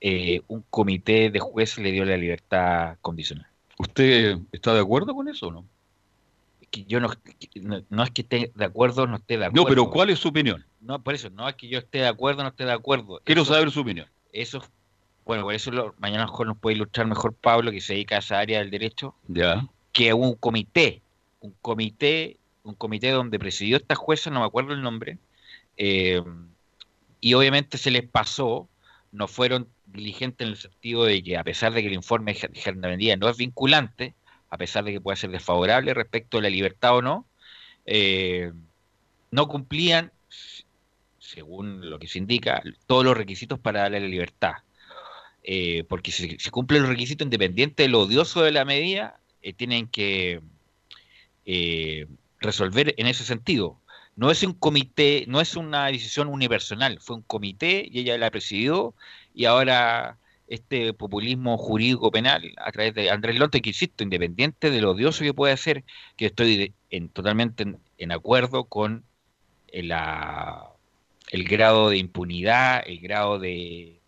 eh, 0.00 0.40
un 0.48 0.64
comité 0.70 1.28
de 1.28 1.38
jueces 1.38 1.84
le 1.84 1.92
dio 1.92 2.06
la 2.06 2.16
libertad 2.16 2.96
condicional. 3.02 3.46
¿Usted 3.76 4.38
está 4.50 4.72
de 4.72 4.80
acuerdo 4.80 5.14
con 5.14 5.28
eso 5.28 5.48
o 5.48 5.52
no? 5.52 5.66
Que 6.70 6.86
yo 6.86 6.98
no, 6.98 7.10
no, 7.90 8.04
es 8.04 8.10
que 8.10 8.22
esté 8.22 8.52
de 8.54 8.64
acuerdo 8.64 9.06
no 9.06 9.16
esté 9.16 9.36
de 9.36 9.44
acuerdo. 9.44 9.64
No, 9.64 9.68
pero 9.68 9.90
¿cuál 9.90 10.08
es 10.08 10.18
su 10.18 10.28
opinión? 10.28 10.64
No, 10.80 11.02
por 11.02 11.12
eso, 11.12 11.28
no 11.28 11.46
es 11.46 11.56
que 11.56 11.68
yo 11.68 11.78
esté 11.78 11.98
de 11.98 12.08
acuerdo 12.08 12.42
no 12.42 12.48
esté 12.48 12.64
de 12.64 12.72
acuerdo. 12.72 13.20
Quiero 13.22 13.44
saber 13.44 13.70
su 13.70 13.80
opinión. 13.80 14.06
Eso 14.32 14.64
bueno, 15.24 15.44
por 15.44 15.54
eso 15.54 15.70
lo, 15.70 15.94
mañana 15.98 16.26
mejor 16.26 16.46
nos 16.46 16.58
puede 16.58 16.76
ilustrar 16.76 17.06
mejor 17.06 17.34
Pablo, 17.34 17.70
que 17.70 17.80
se 17.80 17.94
dedica 17.94 18.16
a 18.16 18.18
esa 18.18 18.38
área 18.38 18.58
del 18.58 18.70
derecho, 18.70 19.14
que 19.92 20.12
un 20.12 20.34
comité, 20.34 21.02
un 21.40 21.54
comité, 21.62 22.38
un 22.62 22.74
comité 22.74 23.10
donde 23.10 23.38
presidió 23.38 23.76
esta 23.76 23.94
jueza, 23.94 24.30
no 24.30 24.40
me 24.40 24.46
acuerdo 24.46 24.74
el 24.74 24.82
nombre, 24.82 25.18
eh, 25.76 26.22
y 27.20 27.34
obviamente 27.34 27.78
se 27.78 27.90
les 27.90 28.06
pasó, 28.06 28.68
no 29.12 29.28
fueron 29.28 29.68
diligentes 29.86 30.46
en 30.46 30.52
el 30.52 30.58
sentido 30.58 31.04
de 31.04 31.22
que 31.22 31.38
a 31.38 31.44
pesar 31.44 31.72
de 31.72 31.80
que 31.80 31.88
el 31.88 31.94
informe 31.94 32.34
de 32.34 32.60
gendarmería 32.60 33.16
no 33.16 33.28
es 33.28 33.36
vinculante, 33.36 34.14
a 34.50 34.58
pesar 34.58 34.84
de 34.84 34.92
que 34.92 35.00
puede 35.00 35.16
ser 35.16 35.30
desfavorable 35.30 35.94
respecto 35.94 36.38
a 36.38 36.42
la 36.42 36.50
libertad 36.50 36.96
o 36.96 37.02
no, 37.02 37.26
eh, 37.86 38.52
no 39.30 39.48
cumplían, 39.48 40.12
según 41.18 41.88
lo 41.88 41.98
que 41.98 42.06
se 42.06 42.18
indica, 42.18 42.62
todos 42.86 43.04
los 43.04 43.16
requisitos 43.16 43.58
para 43.58 43.80
darle 43.80 44.00
la 44.00 44.08
libertad. 44.08 44.54
Eh, 45.44 45.84
porque 45.88 46.10
si 46.10 46.38
se 46.38 46.50
cumplen 46.50 46.82
los 46.82 46.90
requisitos 46.90 47.26
independiente 47.26 47.84
de 47.84 47.88
lo 47.90 48.00
odioso 48.00 48.42
de 48.42 48.52
la 48.52 48.64
medida, 48.64 49.20
eh, 49.42 49.52
tienen 49.52 49.86
que 49.88 50.40
resolver 52.40 52.94
en 52.96 53.06
ese 53.06 53.24
sentido. 53.24 53.78
No 54.16 54.30
es 54.30 54.42
un 54.42 54.54
comité, 54.54 55.24
no 55.28 55.40
es 55.40 55.56
una 55.56 55.86
decisión 55.86 56.28
unipersonal, 56.28 57.00
fue 57.00 57.16
un 57.16 57.22
comité 57.22 57.86
y 57.90 58.00
ella 58.00 58.16
la 58.18 58.30
presidió 58.30 58.94
y 59.34 59.44
ahora 59.46 60.18
este 60.48 60.92
populismo 60.92 61.58
jurídico 61.58 62.10
penal 62.10 62.52
a 62.58 62.70
través 62.72 62.94
de 62.94 63.10
Andrés 63.10 63.38
Lonte, 63.38 63.62
que 63.62 63.70
insisto, 63.70 64.04
independiente 64.04 64.70
de 64.70 64.80
lo 64.80 64.92
odioso 64.92 65.24
que 65.24 65.34
puede 65.34 65.52
hacer, 65.52 65.84
que 66.16 66.26
estoy 66.26 66.74
en, 66.90 67.08
totalmente 67.08 67.64
en, 67.98 68.12
acuerdo 68.12 68.64
con 68.64 69.04
el, 69.68 69.92
el, 71.30 71.44
grado 71.44 71.90
de 71.90 71.98
impunidad, 71.98 72.82
el 72.86 73.00
grado 73.00 73.38
de, 73.38 74.00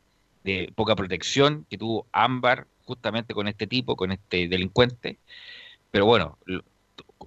poca 0.74 0.96
protección 0.96 1.66
que 1.68 1.78
tuvo 1.78 2.06
Ámbar 2.12 2.66
justamente 2.84 3.34
con 3.34 3.48
este 3.48 3.66
tipo, 3.66 3.96
con 3.96 4.12
este 4.12 4.48
delincuente. 4.48 5.18
Pero 5.90 6.06
bueno, 6.06 6.38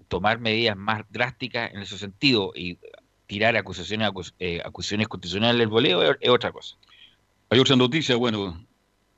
tomar 0.07 0.39
medidas 0.39 0.78
más 0.78 1.03
drásticas 1.09 1.74
en 1.74 1.82
ese 1.82 1.97
sentido 1.97 2.51
y 2.55 2.78
tirar 3.28 3.55
acusaciones, 3.57 4.09
eh, 4.39 4.61
acusaciones 4.65 5.07
constitucionales 5.07 5.59
del 5.59 5.67
voleo 5.67 6.01
es 6.20 6.30
otra 6.30 6.51
cosa. 6.51 6.76
Hay 7.49 7.59
otra 7.59 7.76
noticia, 7.76 8.15
bueno, 8.15 8.63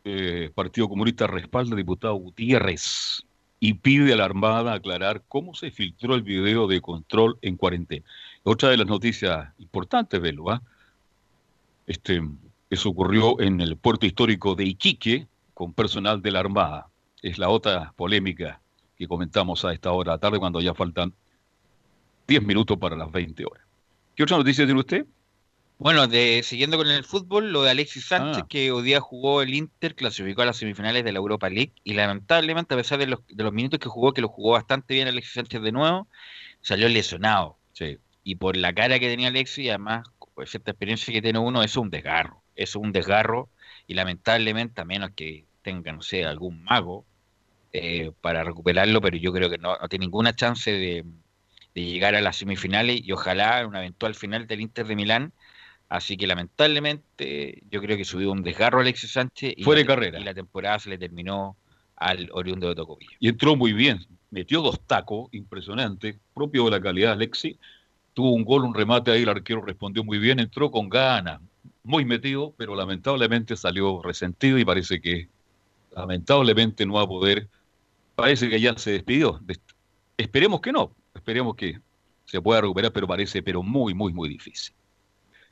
eh, 0.03 0.51
Partido 0.53 0.89
Comunista 0.89 1.27
respalda 1.27 1.71
al 1.71 1.77
diputado 1.77 2.15
Gutiérrez 2.15 3.23
y 3.59 3.75
pide 3.75 4.13
a 4.13 4.15
la 4.15 4.25
Armada 4.25 4.73
aclarar 4.73 5.23
cómo 5.27 5.53
se 5.53 5.69
filtró 5.69 6.15
el 6.15 6.23
video 6.23 6.67
de 6.67 6.81
control 6.81 7.37
en 7.41 7.55
cuarentena. 7.55 8.05
Otra 8.43 8.69
de 8.69 8.77
las 8.77 8.87
noticias 8.87 9.49
importantes, 9.59 10.19
Velo, 10.19 10.49
¿ah? 10.49 10.61
este, 11.85 12.21
eso 12.71 12.89
ocurrió 12.89 13.39
en 13.41 13.59
el 13.59 13.75
puerto 13.75 14.05
histórico 14.05 14.55
de 14.55 14.63
Iquique 14.63 15.27
con 15.53 15.73
personal 15.73 16.21
de 16.21 16.31
la 16.31 16.39
Armada. 16.39 16.87
Es 17.21 17.37
la 17.37 17.49
otra 17.49 17.93
polémica 17.97 18.61
que 18.95 19.09
comentamos 19.09 19.65
a 19.65 19.73
esta 19.73 19.91
hora 19.91 20.11
de 20.11 20.15
la 20.15 20.19
tarde 20.21 20.39
cuando 20.39 20.61
ya 20.61 20.73
faltan 20.73 21.13
10 22.27 22.43
minutos 22.43 22.77
para 22.77 22.95
las 22.95 23.11
20 23.11 23.45
horas. 23.45 23.65
¿Qué 24.15 24.23
otra 24.23 24.37
noticia 24.37 24.63
tiene 24.63 24.79
usted? 24.79 25.05
Bueno, 25.79 26.07
de, 26.07 26.41
siguiendo 26.43 26.77
con 26.77 26.87
el 26.87 27.03
fútbol, 27.03 27.51
lo 27.51 27.63
de 27.63 27.71
Alexis 27.71 28.05
Sánchez, 28.05 28.43
ah. 28.43 28.47
que 28.47 28.71
hoy 28.71 28.83
día 28.83 29.01
jugó 29.01 29.41
el 29.41 29.53
Inter, 29.53 29.93
clasificó 29.93 30.43
a 30.43 30.45
las 30.45 30.55
semifinales 30.55 31.03
de 31.03 31.11
la 31.11 31.19
Europa 31.19 31.49
League 31.49 31.73
y 31.83 31.95
lamentablemente, 31.95 32.73
a 32.73 32.77
pesar 32.77 32.99
de 32.99 33.07
los, 33.07 33.19
de 33.27 33.43
los 33.43 33.51
minutos 33.51 33.79
que 33.79 33.89
jugó, 33.89 34.13
que 34.13 34.21
lo 34.21 34.29
jugó 34.29 34.51
bastante 34.51 34.93
bien 34.93 35.09
Alexis 35.09 35.33
Sánchez 35.33 35.61
de 35.61 35.73
nuevo, 35.73 36.07
salió 36.61 36.87
lesionado. 36.87 37.57
Y 38.23 38.35
por 38.35 38.55
la 38.55 38.71
cara 38.71 38.97
que 38.99 39.09
tenía 39.09 39.27
Alexis, 39.27 39.65
y 39.65 39.69
además, 39.69 40.07
por 40.35 40.47
cierta 40.47 40.71
experiencia 40.71 41.11
que 41.11 41.21
tiene 41.21 41.39
uno, 41.39 41.63
es 41.63 41.75
un 41.75 41.89
desgarro. 41.89 42.40
Es 42.55 42.75
un 42.75 42.91
desgarro 42.91 43.49
y 43.87 43.93
lamentablemente, 43.93 44.81
a 44.81 44.85
menos 44.85 45.11
que 45.15 45.45
tenga, 45.61 45.91
no 45.91 46.01
sé, 46.01 46.25
algún 46.25 46.63
mago 46.63 47.05
eh, 47.73 48.11
para 48.21 48.43
recuperarlo, 48.43 49.01
pero 49.01 49.17
yo 49.17 49.31
creo 49.31 49.49
que 49.49 49.57
no, 49.57 49.77
tiene 49.89 50.05
ninguna 50.05 50.35
chance 50.35 50.71
de, 50.71 51.05
de 51.73 51.85
llegar 51.85 52.15
a 52.15 52.21
las 52.21 52.37
semifinales 52.37 53.01
y 53.03 53.11
ojalá 53.11 53.61
en 53.61 53.67
una 53.67 53.79
eventual 53.79 54.15
final 54.15 54.47
del 54.47 54.61
Inter 54.61 54.87
de 54.87 54.95
Milán 54.95 55.33
Así 55.91 56.15
que 56.15 56.25
lamentablemente 56.25 57.63
yo 57.69 57.81
creo 57.81 57.97
que 57.97 58.05
subió 58.05 58.31
un 58.31 58.43
desgarro 58.43 58.79
Alexis 58.79 59.11
Sánchez 59.11 59.55
y, 59.57 59.63
Fue 59.65 59.75
de 59.75 59.85
carrera. 59.85 60.21
y 60.21 60.23
la 60.23 60.33
temporada 60.33 60.79
se 60.79 60.89
le 60.89 60.97
terminó 60.97 61.57
al 61.97 62.29
oriundo 62.31 62.69
de 62.69 62.75
Tocopilla. 62.75 63.11
Y 63.19 63.27
entró 63.27 63.57
muy 63.57 63.73
bien, 63.73 63.99
metió 64.29 64.61
dos 64.61 64.79
tacos 64.87 65.27
impresionantes, 65.33 66.15
propio 66.33 66.63
de 66.63 66.71
la 66.71 66.81
calidad 66.81 67.09
de 67.09 67.13
Alexis. 67.15 67.57
Tuvo 68.13 68.31
un 68.31 68.45
gol, 68.45 68.63
un 68.63 68.73
remate 68.73 69.11
ahí, 69.11 69.23
el 69.23 69.29
arquero 69.29 69.65
respondió 69.65 70.01
muy 70.05 70.17
bien, 70.17 70.39
entró 70.39 70.71
con 70.71 70.87
ganas, 70.87 71.41
muy 71.83 72.05
metido, 72.05 72.53
pero 72.57 72.75
lamentablemente 72.75 73.55
salió 73.55 74.01
resentido 74.01 74.57
y 74.57 74.65
parece 74.65 75.01
que 75.01 75.29
lamentablemente 75.95 76.85
no 76.85 76.93
va 76.93 77.03
a 77.03 77.07
poder, 77.07 77.49
parece 78.15 78.49
que 78.49 78.59
ya 78.59 78.77
se 78.77 78.91
despidió. 78.91 79.39
Esperemos 80.17 80.61
que 80.61 80.71
no, 80.71 80.95
esperemos 81.13 81.55
que 81.55 81.79
se 82.25 82.41
pueda 82.41 82.61
recuperar, 82.61 82.91
pero 82.93 83.07
parece 83.07 83.41
pero 83.41 83.63
muy, 83.63 83.93
muy, 83.93 84.13
muy 84.13 84.29
difícil. 84.29 84.73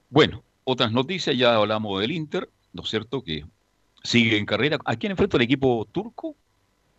Bueno, 0.09 0.43
otras 0.63 0.91
noticias, 0.91 1.35
ya 1.37 1.55
hablamos 1.55 1.99
del 1.99 2.11
Inter, 2.11 2.49
¿no 2.73 2.83
es 2.83 2.89
cierto? 2.89 3.23
Que 3.23 3.45
sigue 4.03 4.37
en 4.37 4.45
carrera. 4.45 4.79
¿A 4.85 4.95
quién 4.95 5.11
enfrenta 5.11 5.37
el 5.37 5.43
equipo 5.43 5.87
turco? 5.91 6.35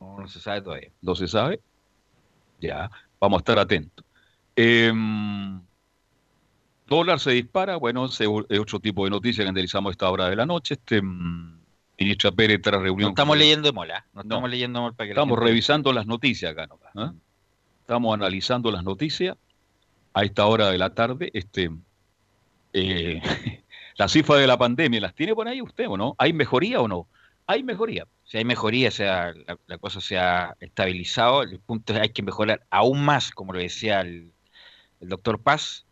No, 0.01 0.27
se 0.29 0.41
sabe 0.41 0.63
todavía. 0.63 0.91
¿No 1.01 1.15
se 1.15 1.29
sabe? 1.29 1.61
Ya, 2.61 2.91
vamos 3.19 3.39
a 3.39 3.41
estar 3.41 3.59
atentos. 3.59 4.05
Em, 4.57 5.61
dólar 6.91 7.21
se 7.21 7.31
dispara, 7.31 7.77
bueno, 7.77 8.05
es 8.05 8.21
otro 8.21 8.81
tipo 8.81 9.05
de 9.05 9.11
noticia 9.11 9.45
que 9.45 9.49
analizamos 9.49 9.91
a 9.91 9.93
esta 9.93 10.11
hora 10.11 10.29
de 10.29 10.37
la 10.37 10.45
noche. 10.45 10.75
Este, 10.75 11.01
mm, 11.01 11.61
ministra 11.99 12.33
Pérez 12.33 12.61
tras 12.61 12.83
reunión. 12.83 13.09
No 13.09 13.11
estamos 13.11 13.39
leyendo 13.39 13.69
de 13.69 13.73
mola, 13.73 14.07
no 14.13 14.23
estamos 14.23 14.51
leyendo 14.51 14.93
para 14.95 15.07
que 15.07 15.13
Estamos 15.13 15.39
revisando 15.39 15.93
las 15.93 16.07
noticias 16.07 16.53
acá, 16.53 16.67
¿no? 16.67 17.05
¿eh? 17.05 17.13
Estamos 17.81 18.15
analizando 18.15 18.71
las 18.71 18.85
noticias 18.85 19.37
a 20.13 20.25
esta 20.25 20.47
hora 20.47 20.71
de 20.71 20.79
la 20.79 20.95
tarde. 20.95 21.31
Este, 21.33 21.71
eh, 22.73 23.23
la 23.97 24.09
cifra 24.09 24.37
de 24.37 24.47
la 24.47 24.59
pandemia, 24.59 25.01
¿las 25.01 25.15
tiene 25.15 25.35
por 25.35 25.47
ahí 25.49 25.61
usted 25.61 25.89
o 25.89 25.97
no? 25.97 26.15
¿Hay 26.19 26.33
mejoría 26.33 26.81
o 26.81 26.89
no? 26.89 27.07
Hay 27.47 27.63
mejoría. 27.63 28.07
Si 28.25 28.39
hay 28.39 28.45
mejoría, 28.45 28.89
o 28.89 28.93
sea, 28.93 29.35
la, 29.67 29.79
cosa 29.79 30.01
se 30.01 30.17
ha 30.17 30.57
estabilizado, 30.61 31.43
el 31.43 31.59
punto 31.59 31.93
es 31.93 31.99
que 31.99 32.03
hay 32.03 32.09
que 32.11 32.23
mejorar 32.23 32.65
aún 32.71 33.05
más, 33.05 33.33
como 33.33 33.53
lo 33.53 33.59
decía 33.59 34.03
el, 34.03 34.33
doctor 35.01 35.43
Paz, 35.43 35.85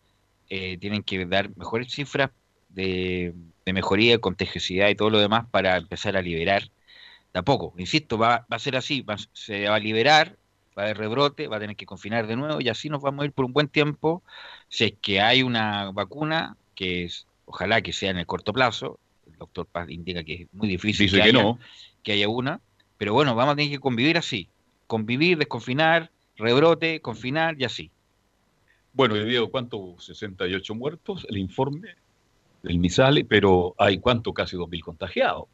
eh, 0.48 0.78
tienen 0.78 1.02
que 1.02 1.24
dar 1.26 1.54
mejores 1.56 1.92
cifras 1.92 2.30
de, 2.68 3.34
mejoría, 3.66 4.12
de 4.12 4.20
contagiosidad 4.20 4.88
y 4.88 4.94
todo 4.94 5.10
lo 5.10 5.18
demás 5.18 5.46
para 5.50 5.76
empezar 5.76 6.16
a 6.16 6.22
liberar. 6.22 6.70
Tampoco, 7.32 7.74
insisto, 7.76 8.18
va, 8.18 8.46
a 8.48 8.58
ser 8.58 8.76
así, 8.76 9.04
se 9.32 9.68
va 9.68 9.76
a 9.76 9.80
liberar, 9.80 10.36
va 10.76 10.82
a 10.82 10.84
haber 10.86 10.98
rebrote, 10.98 11.48
va 11.48 11.58
a 11.58 11.60
tener 11.60 11.76
que 11.76 11.86
confinar 11.86 12.26
de 12.26 12.36
nuevo 12.36 12.60
y 12.60 12.68
así 12.68 12.88
nos 12.88 13.02
vamos 13.02 13.22
a 13.22 13.26
ir 13.26 13.32
por 13.32 13.44
un 13.44 13.52
buen 13.52 13.68
tiempo. 13.68 14.22
Si 14.68 14.84
es 14.84 14.94
que 15.00 15.20
hay 15.20 15.42
una 15.42 15.90
vacuna, 15.90 16.56
que 16.74 17.04
es, 17.04 17.26
ojalá 17.44 17.82
que 17.82 17.92
sea 17.92 18.10
en 18.10 18.18
el 18.18 18.26
corto 18.26 18.52
plazo, 18.52 18.98
el 19.26 19.36
doctor 19.36 19.66
Paz 19.66 19.90
indica 19.90 20.24
que 20.24 20.34
es 20.34 20.46
muy 20.52 20.68
difícil 20.68 21.10
que, 21.10 21.22
haya, 21.22 21.54
que 22.02 22.12
haya 22.12 22.28
una, 22.28 22.60
pero 22.96 23.12
bueno, 23.12 23.34
vamos 23.34 23.52
a 23.52 23.56
tener 23.56 23.70
que 23.70 23.80
convivir 23.80 24.16
así, 24.16 24.48
convivir, 24.86 25.36
desconfinar, 25.36 26.10
rebrote, 26.36 27.00
confinar 27.00 27.56
y 27.60 27.64
así. 27.64 27.90
Bueno, 28.98 29.14
yo 29.14 29.24
digo, 29.26 29.48
¿cuántos? 29.48 30.04
68 30.06 30.74
muertos, 30.74 31.24
el 31.30 31.38
informe 31.38 31.94
del 32.64 32.80
MISALE, 32.80 33.24
pero 33.24 33.76
hay 33.78 33.98
cuánto, 34.00 34.34
casi 34.34 34.56
2.000 34.56 34.82
contagiados. 34.82 35.44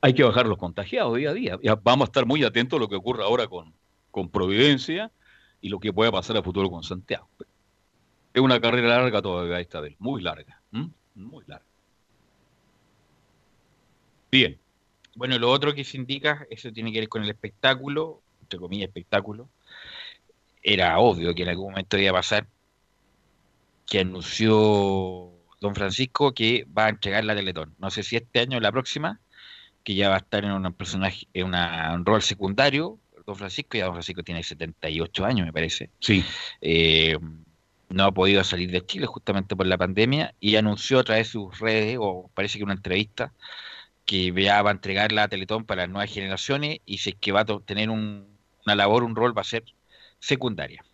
Hay 0.00 0.12
que 0.12 0.24
bajar 0.24 0.46
los 0.46 0.58
contagiados 0.58 1.16
día 1.16 1.30
a 1.30 1.32
día. 1.32 1.56
Vamos 1.84 2.08
a 2.08 2.10
estar 2.10 2.26
muy 2.26 2.42
atentos 2.42 2.78
a 2.78 2.80
lo 2.80 2.88
que 2.88 2.96
ocurra 2.96 3.26
ahora 3.26 3.46
con, 3.46 3.72
con 4.10 4.28
Providencia 4.28 5.12
y 5.60 5.68
lo 5.68 5.78
que 5.78 5.92
pueda 5.92 6.10
pasar 6.10 6.36
a 6.36 6.42
futuro 6.42 6.68
con 6.68 6.82
Santiago. 6.82 7.28
Es 8.34 8.42
una 8.42 8.60
carrera 8.60 8.88
larga 8.88 9.22
todavía 9.22 9.60
esta 9.60 9.80
vez, 9.80 9.94
muy 10.00 10.20
larga. 10.20 10.60
Muy 11.14 11.44
largo. 11.46 11.66
Bien. 14.32 14.58
Bueno, 15.14 15.38
lo 15.38 15.52
otro 15.52 15.76
que 15.76 15.84
se 15.84 15.96
indica, 15.96 16.44
eso 16.50 16.72
tiene 16.72 16.92
que 16.92 16.98
ver 16.98 17.08
con 17.08 17.22
el 17.22 17.30
espectáculo, 17.30 18.20
entre 18.42 18.58
comillas 18.58 18.88
espectáculo. 18.88 19.48
Era 20.60 20.98
obvio 20.98 21.32
que 21.36 21.44
en 21.44 21.50
algún 21.50 21.70
momento 21.70 21.96
iba 21.96 22.10
a 22.10 22.14
pasar 22.14 22.48
que 23.90 23.98
anunció 23.98 25.32
don 25.60 25.74
Francisco 25.74 26.32
que 26.32 26.64
va 26.76 26.86
a 26.86 26.90
entregar 26.90 27.24
la 27.24 27.34
Teletón. 27.34 27.74
No 27.78 27.90
sé 27.90 28.04
si 28.04 28.14
este 28.14 28.38
año 28.38 28.58
o 28.58 28.60
la 28.60 28.70
próxima, 28.70 29.20
que 29.82 29.96
ya 29.96 30.08
va 30.08 30.14
a 30.14 30.18
estar 30.18 30.44
en 30.44 30.52
un 30.52 30.72
personaje, 30.72 31.26
en 31.34 31.52
un 31.52 32.06
rol 32.06 32.22
secundario, 32.22 33.00
don 33.26 33.34
Francisco, 33.34 33.76
ya 33.76 33.86
don 33.86 33.94
Francisco 33.94 34.22
tiene 34.22 34.44
78 34.44 35.24
años, 35.24 35.44
me 35.44 35.52
parece. 35.52 35.90
Sí. 35.98 36.24
Eh, 36.60 37.18
no 37.88 38.04
ha 38.04 38.12
podido 38.12 38.44
salir 38.44 38.70
de 38.70 38.86
Chile 38.86 39.06
justamente 39.06 39.56
por 39.56 39.66
la 39.66 39.76
pandemia 39.76 40.34
y 40.38 40.54
anunció 40.54 41.00
a 41.00 41.04
través 41.04 41.26
de 41.26 41.32
sus 41.32 41.58
redes, 41.58 41.98
o 42.00 42.30
parece 42.32 42.58
que 42.58 42.64
una 42.64 42.74
entrevista, 42.74 43.34
que 44.06 44.32
ya 44.32 44.62
va 44.62 44.70
a 44.70 44.74
entregar 44.74 45.10
la 45.10 45.26
Teletón 45.26 45.64
para 45.64 45.82
las 45.82 45.90
nuevas 45.90 46.14
generaciones 46.14 46.78
y 46.86 46.98
si 46.98 47.10
es 47.10 47.16
que 47.16 47.32
va 47.32 47.40
a 47.40 47.58
tener 47.66 47.90
una 47.90 48.24
labor, 48.76 49.02
un 49.02 49.16
rol, 49.16 49.36
va 49.36 49.42
a 49.42 49.44
ser 49.44 49.64
secundaria. 50.20 50.84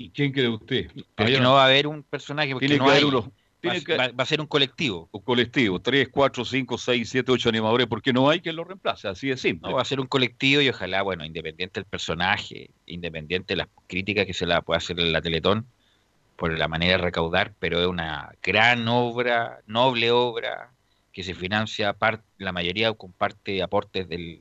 ¿Y 0.00 0.08
quién 0.08 0.32
cree 0.32 0.48
usted? 0.48 0.90
Porque 1.14 1.38
no 1.40 1.52
va 1.52 1.64
a 1.64 1.66
haber 1.66 1.86
un 1.86 2.02
personaje, 2.02 2.54
porque 2.54 2.78
no 2.78 2.88
hay, 2.88 3.04
va, 3.04 4.22
a 4.22 4.24
ser 4.24 4.40
un 4.40 4.46
colectivo. 4.46 5.10
Un 5.12 5.20
colectivo, 5.20 5.78
tres, 5.78 6.08
cuatro, 6.10 6.42
cinco, 6.42 6.78
seis, 6.78 7.10
siete, 7.10 7.30
ocho 7.30 7.50
animadores, 7.50 7.86
porque 7.86 8.10
no 8.10 8.30
hay 8.30 8.40
quien 8.40 8.56
lo 8.56 8.64
reemplace, 8.64 9.08
así 9.08 9.28
de 9.28 9.36
simple. 9.36 9.68
No, 9.68 9.76
va 9.76 9.82
a 9.82 9.84
ser 9.84 10.00
un 10.00 10.06
colectivo 10.06 10.62
y 10.62 10.70
ojalá, 10.70 11.02
bueno, 11.02 11.22
independiente 11.22 11.80
del 11.80 11.84
personaje, 11.84 12.70
independiente 12.86 13.52
de 13.52 13.58
las 13.58 13.68
críticas 13.88 14.24
que 14.24 14.32
se 14.32 14.46
la 14.46 14.62
pueda 14.62 14.78
hacer 14.78 14.98
en 14.98 15.12
la 15.12 15.20
Teletón, 15.20 15.66
por 16.36 16.58
la 16.58 16.66
manera 16.66 16.92
de 16.92 17.02
recaudar, 17.04 17.52
pero 17.58 17.78
es 17.78 17.86
una 17.86 18.32
gran 18.42 18.88
obra, 18.88 19.58
noble 19.66 20.12
obra, 20.12 20.72
que 21.12 21.22
se 21.22 21.34
financia 21.34 21.94
la 22.38 22.52
mayoría 22.52 22.90
con 22.94 23.12
parte 23.12 23.52
de 23.52 23.62
aportes 23.62 24.08
de, 24.08 24.40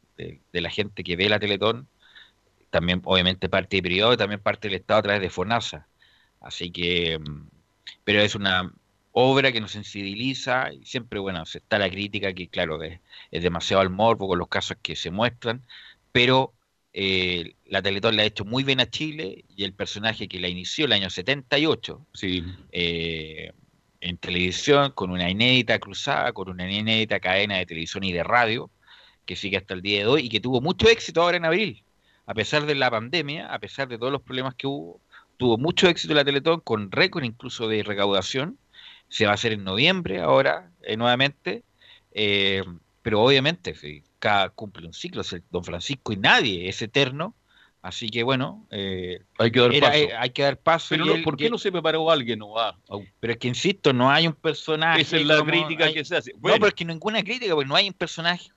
la 0.54 0.70
gente 0.70 1.04
que 1.04 1.18
ve 1.18 1.28
la 1.28 1.38
Teletón, 1.38 1.90
también 2.70 3.02
obviamente 3.06 3.50
parte 3.50 3.78
de 3.78 3.84
privado 3.84 4.14
y 4.14 4.18
también 4.18 4.42
parte 4.42 4.68
del 4.68 4.76
Estado 4.76 5.00
a 5.00 5.04
través 5.04 5.22
de 5.22 5.30
FONASA. 5.30 5.88
Así 6.42 6.72
que, 6.72 7.20
mm, 7.20 7.48
pero 8.04 8.22
es 8.22 8.36
una 8.36 8.72
obra 9.12 9.52
que 9.52 9.62
nos 9.62 9.72
sensibiliza 9.72 10.72
y 10.74 10.86
siempre, 10.86 11.20
bueno, 11.20 11.44
está 11.44 11.80
la 11.80 11.90
crítica 11.90 12.34
que, 12.34 12.48
claro, 12.48 12.82
es, 12.84 13.00
es 13.32 13.44
demasiado 13.44 13.82
al 13.82 13.90
morbo 13.90 14.28
con 14.28 14.40
los 14.40 14.48
casos 14.48 14.78
que 14.82 14.96
se 14.96 15.12
muestran, 15.12 15.64
pero 16.12 16.54
eh, 16.94 17.56
la 17.66 17.82
Teletón 17.82 18.16
la 18.16 18.24
ha 18.24 18.26
hecho 18.26 18.46
muy 18.46 18.64
bien 18.64 18.80
a 18.80 18.90
Chile 18.90 19.46
y 19.56 19.64
el 19.64 19.74
personaje 19.74 20.28
que 20.28 20.40
la 20.40 20.48
inició 20.48 20.86
el 20.86 20.94
año 20.94 21.10
78 21.10 22.06
sí. 22.14 22.44
Eh, 22.72 23.52
en 24.02 24.18
televisión 24.18 24.92
con 24.94 25.12
una 25.12 25.30
inédita 25.30 25.78
cruzada, 25.80 26.32
con 26.34 26.50
una 26.50 26.72
inédita 26.72 27.20
cadena 27.20 27.58
de 27.58 27.66
televisión 27.66 28.04
y 28.04 28.14
de 28.14 28.24
radio 28.24 28.72
que 29.26 29.36
sigue 29.36 29.58
hasta 29.58 29.74
el 29.74 29.82
día 29.82 30.00
de 30.00 30.08
hoy 30.08 30.26
y 30.26 30.30
que 30.30 30.40
tuvo 30.40 30.62
mucho 30.62 30.90
éxito 30.90 31.22
ahora 31.22 31.38
en 31.38 31.46
abril, 31.46 31.84
a 32.30 32.36
pesar 32.36 32.68
de 32.68 32.76
la 32.76 32.92
pandemia, 32.92 33.52
a 33.52 33.58
pesar 33.58 33.88
de 33.88 33.98
todos 33.98 34.12
los 34.12 34.22
problemas 34.22 34.54
que 34.54 34.68
hubo, 34.68 35.02
tuvo 35.38 35.58
mucho 35.58 35.88
éxito 35.88 36.14
la 36.14 36.24
Teletón 36.24 36.60
con 36.60 36.92
récord 36.92 37.24
incluso 37.24 37.68
de 37.68 37.82
recaudación. 37.82 38.60
Se 39.08 39.26
va 39.26 39.32
a 39.32 39.34
hacer 39.34 39.52
en 39.52 39.64
noviembre 39.64 40.22
ahora 40.22 40.70
eh, 40.84 40.96
nuevamente, 40.96 41.64
pero 43.02 43.24
obviamente 43.24 43.74
cada 44.20 44.50
cumple 44.50 44.86
un 44.86 44.94
ciclo, 44.94 45.22
es 45.22 45.34
el 45.34 45.42
Don 45.50 45.64
Francisco 45.64 46.14
y 46.14 46.18
nadie 46.18 46.70
es 46.70 46.80
eterno. 46.84 47.34
Así 47.82 48.10
que 48.10 48.22
bueno, 48.22 48.68
eh, 48.70 49.24
hay 49.40 49.50
que 49.50 49.60
dar 49.62 49.72
paso. 49.80 49.98
Eh, 49.98 50.14
hay 50.16 50.30
que 50.30 50.44
dar 50.44 50.58
paso. 50.58 50.88
Pero 50.90 51.06
no, 51.06 51.24
¿por 51.24 51.36
qué 51.36 51.50
no 51.50 51.58
se 51.58 51.72
preparó 51.72 52.12
alguien? 52.12 52.38
No 52.38 52.52
va 52.52 52.78
Pero 53.20 53.34
es 53.34 53.40
que 53.40 53.48
insisto, 53.48 53.92
no 53.92 54.12
hay 54.12 54.28
un 54.28 54.34
personaje. 54.34 55.02
Esa 55.02 55.18
es 55.18 55.26
la 55.26 55.44
crítica 55.44 55.92
que 55.92 56.06
se 56.06 56.16
hace. 56.16 56.34
No, 56.34 56.42
pero 56.42 56.68
es 56.68 56.76
que 56.76 56.86
ninguna 56.86 57.24
crítica, 57.24 57.56
porque 57.56 57.68
no 57.68 57.76
hay 57.76 57.88
un 57.88 57.96
personaje 57.96 58.52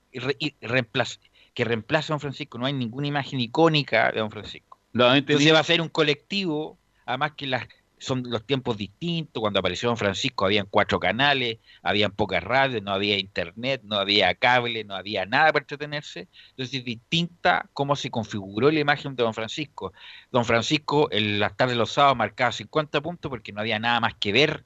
que 1.55 1.64
reemplace 1.64 2.12
a 2.12 2.14
Don 2.14 2.20
Francisco. 2.20 2.59
No 2.59 2.66
hay 2.66 2.72
ninguna 2.72 3.07
imagen 3.07 3.40
icónica 3.40 4.11
de 4.12 4.20
Don 4.20 4.30
Francisco. 4.30 4.78
Entonces 4.94 5.55
va 5.55 5.61
a 5.61 5.64
ser 5.64 5.80
un 5.80 5.88
colectivo, 5.88 6.78
además 7.07 7.32
que 7.36 7.46
las 7.46 7.66
son 8.03 8.24
los 8.26 8.44
tiempos 8.44 8.76
distintos. 8.76 9.40
Cuando 9.40 9.61
apareció 9.61 9.88
Don 9.88 9.96
Francisco 9.96 10.44
habían 10.44 10.66
cuatro 10.68 10.98
canales, 10.98 11.59
habían 11.82 12.11
pocas 12.11 12.42
radios, 12.42 12.82
no 12.82 12.92
había 12.92 13.18
internet, 13.18 13.82
no 13.84 13.96
había 13.96 14.34
cable, 14.34 14.84
no 14.84 14.94
había 14.94 15.24
nada 15.24 15.53
para 15.53 15.62
entretenerse. 15.62 16.28
Entonces 16.50 16.80
es 16.80 16.84
distinta 16.84 17.68
cómo 17.72 17.96
se 17.96 18.11
configuró 18.11 18.70
la 18.70 18.80
imagen 18.80 19.14
de 19.14 19.22
Don 19.22 19.34
Francisco. 19.34 19.92
Don 20.30 20.44
Francisco 20.44 21.09
en 21.12 21.38
las 21.38 21.57
tardes 21.57 21.74
de 21.74 21.78
los 21.78 21.92
sábados 21.92 22.16
marcaba 22.16 22.53
50 22.53 23.00
puntos 23.00 23.30
porque 23.30 23.53
no 23.53 23.61
había 23.61 23.78
nada 23.78 24.00
más 24.00 24.14
que 24.14 24.32
ver. 24.32 24.64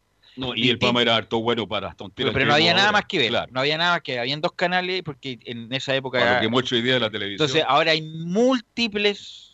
Y 0.54 0.68
el 0.68 0.78
programa 0.78 1.02
era 1.02 1.16
harto 1.16 1.40
bueno 1.40 1.66
para 1.66 1.94
tonterías. 1.94 2.32
Pero, 2.32 2.46
no 2.46 2.54
había 2.54 2.74
nada 2.74 2.92
más 2.92 3.06
que 3.06 3.18
ver. 3.18 3.32
No 3.50 3.60
había 3.60 3.78
nada 3.78 3.92
más 3.92 4.02
que 4.02 4.12
ver. 4.12 4.20
Habían 4.20 4.40
dos 4.40 4.52
canales 4.52 5.02
porque 5.02 5.38
en 5.44 5.72
esa 5.72 5.94
época... 5.94 6.18
Para 6.18 6.40
que 6.40 6.48
mucho 6.48 6.76
idea 6.76 6.94
de 6.94 7.00
la 7.00 7.10
televisión. 7.10 7.46
Entonces 7.46 7.64
ahora 7.66 7.92
hay 7.92 8.02
múltiples 8.02 9.46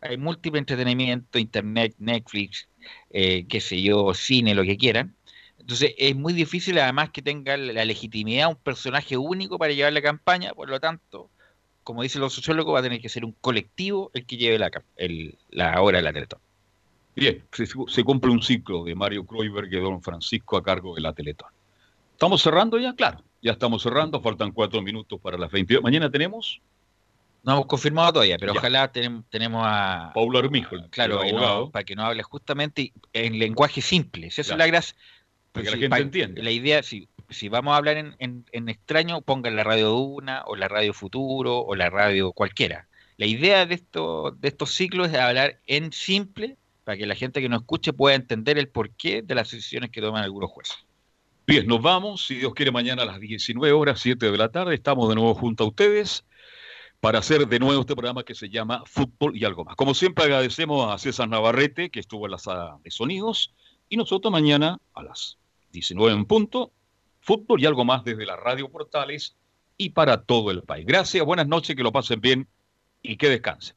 hay 0.00 0.16
múltiple 0.16 0.58
entretenimiento, 0.58 1.38
internet, 1.38 1.94
Netflix, 1.98 2.68
eh, 3.10 3.44
qué 3.48 3.60
sé 3.60 3.82
yo, 3.82 4.14
cine, 4.14 4.54
lo 4.54 4.62
que 4.62 4.76
quieran. 4.76 5.14
Entonces 5.58 5.94
es 5.98 6.16
muy 6.16 6.32
difícil 6.32 6.78
además 6.78 7.10
que 7.10 7.22
tenga 7.22 7.56
la 7.56 7.84
legitimidad 7.84 8.48
un 8.48 8.56
personaje 8.56 9.16
único 9.16 9.58
para 9.58 9.72
llevar 9.72 9.92
la 9.92 10.02
campaña, 10.02 10.52
por 10.54 10.70
lo 10.70 10.80
tanto, 10.80 11.30
como 11.82 12.02
dicen 12.02 12.22
los 12.22 12.32
sociólogos, 12.32 12.74
va 12.74 12.80
a 12.80 12.82
tener 12.82 13.00
que 13.00 13.08
ser 13.08 13.24
un 13.24 13.32
colectivo 13.40 14.10
el 14.14 14.24
que 14.24 14.36
lleve 14.36 14.58
la, 14.58 14.70
la 15.50 15.82
obra 15.82 15.98
de 15.98 16.02
la 16.02 16.12
Teletón. 16.12 16.40
Bien, 17.20 17.44
se, 17.52 18.02
cumple 18.02 18.30
un 18.30 18.42
ciclo 18.42 18.82
de 18.82 18.94
Mario 18.94 19.26
Kreuberg 19.26 19.70
y 19.70 19.76
Don 19.76 20.02
Francisco 20.02 20.56
a 20.56 20.62
cargo 20.62 20.94
de 20.94 21.02
la 21.02 21.12
Teletón. 21.12 21.50
¿Estamos 22.12 22.40
cerrando 22.40 22.78
ya? 22.78 22.94
Claro, 22.94 23.22
ya 23.42 23.52
estamos 23.52 23.82
cerrando, 23.82 24.22
faltan 24.22 24.52
cuatro 24.52 24.80
minutos 24.80 25.20
para 25.20 25.36
las 25.36 25.50
22. 25.50 25.82
Mañana 25.82 26.10
tenemos 26.10 26.62
no 27.42 27.52
hemos 27.52 27.66
confirmado 27.66 28.14
todavía, 28.14 28.38
pero 28.38 28.52
ojalá 28.52 28.90
tenemos, 28.92 29.62
a. 29.64 30.12
Paulo 30.14 30.38
Armijo, 30.38 30.76
claro, 30.90 31.70
para 31.70 31.84
que 31.84 31.94
no 31.94 32.04
hable 32.04 32.22
justamente 32.22 32.92
en 33.12 33.38
lenguaje 33.38 33.80
simple. 33.80 34.26
Esa 34.26 34.42
es 34.42 34.48
la 34.48 34.66
gracia. 34.66 34.96
Para 35.52 35.64
que 35.64 35.70
la 35.72 35.76
gente 35.76 35.96
entienda. 35.98 36.42
La 36.42 36.50
idea, 36.50 36.82
si, 36.82 37.08
si 37.28 37.48
vamos 37.48 37.72
a 37.74 37.76
hablar 37.76 37.96
en, 37.96 38.14
en, 38.18 38.68
extraño, 38.68 39.20
pongan 39.22 39.56
la 39.56 39.64
radio 39.64 39.88
Duna, 39.88 40.42
o 40.46 40.54
la 40.54 40.68
radio 40.68 40.92
Futuro, 40.92 41.58
o 41.60 41.74
la 41.74 41.90
radio 41.90 42.32
cualquiera. 42.32 42.88
La 43.16 43.26
idea 43.26 43.66
de, 43.66 43.74
esto, 43.74 44.36
de 44.38 44.48
estos 44.48 44.72
ciclos 44.72 45.08
es 45.08 45.18
hablar 45.18 45.60
en 45.66 45.92
simple, 45.92 46.56
para 46.90 46.98
que 46.98 47.06
la 47.06 47.14
gente 47.14 47.40
que 47.40 47.48
nos 47.48 47.60
escuche 47.60 47.92
pueda 47.92 48.16
entender 48.16 48.58
el 48.58 48.68
porqué 48.68 49.22
de 49.22 49.36
las 49.36 49.48
decisiones 49.48 49.90
que 49.90 50.00
toman 50.00 50.24
algunos 50.24 50.50
jueces. 50.50 50.76
Bien, 51.46 51.64
nos 51.64 51.80
vamos. 51.80 52.26
Si 52.26 52.34
Dios 52.34 52.52
quiere, 52.52 52.72
mañana 52.72 53.04
a 53.04 53.06
las 53.06 53.20
19 53.20 53.72
horas, 53.72 54.00
7 54.00 54.28
de 54.28 54.36
la 54.36 54.48
tarde, 54.48 54.74
estamos 54.74 55.08
de 55.08 55.14
nuevo 55.14 55.32
junto 55.36 55.62
a 55.62 55.66
ustedes 55.68 56.24
para 56.98 57.20
hacer 57.20 57.46
de 57.46 57.60
nuevo 57.60 57.80
este 57.80 57.94
programa 57.94 58.24
que 58.24 58.34
se 58.34 58.48
llama 58.48 58.82
Fútbol 58.86 59.36
y 59.36 59.44
algo 59.44 59.64
más. 59.64 59.76
Como 59.76 59.94
siempre 59.94 60.24
agradecemos 60.24 60.92
a 60.92 60.98
César 60.98 61.28
Navarrete 61.28 61.90
que 61.90 62.00
estuvo 62.00 62.26
en 62.26 62.32
la 62.32 62.38
sala 62.38 62.76
de 62.82 62.90
sonidos 62.90 63.54
y 63.88 63.96
nosotros 63.96 64.32
mañana 64.32 64.80
a 64.92 65.04
las 65.04 65.38
19 65.70 66.12
en 66.12 66.24
punto, 66.24 66.72
Fútbol 67.20 67.62
y 67.62 67.66
algo 67.66 67.84
más 67.84 68.02
desde 68.02 68.26
la 68.26 68.34
Radio 68.34 68.68
Portales 68.68 69.36
y 69.76 69.90
para 69.90 70.24
todo 70.24 70.50
el 70.50 70.64
país. 70.64 70.86
Gracias, 70.86 71.24
buenas 71.24 71.46
noches, 71.46 71.76
que 71.76 71.84
lo 71.84 71.92
pasen 71.92 72.20
bien 72.20 72.48
y 73.00 73.16
que 73.16 73.28
descansen. 73.28 73.76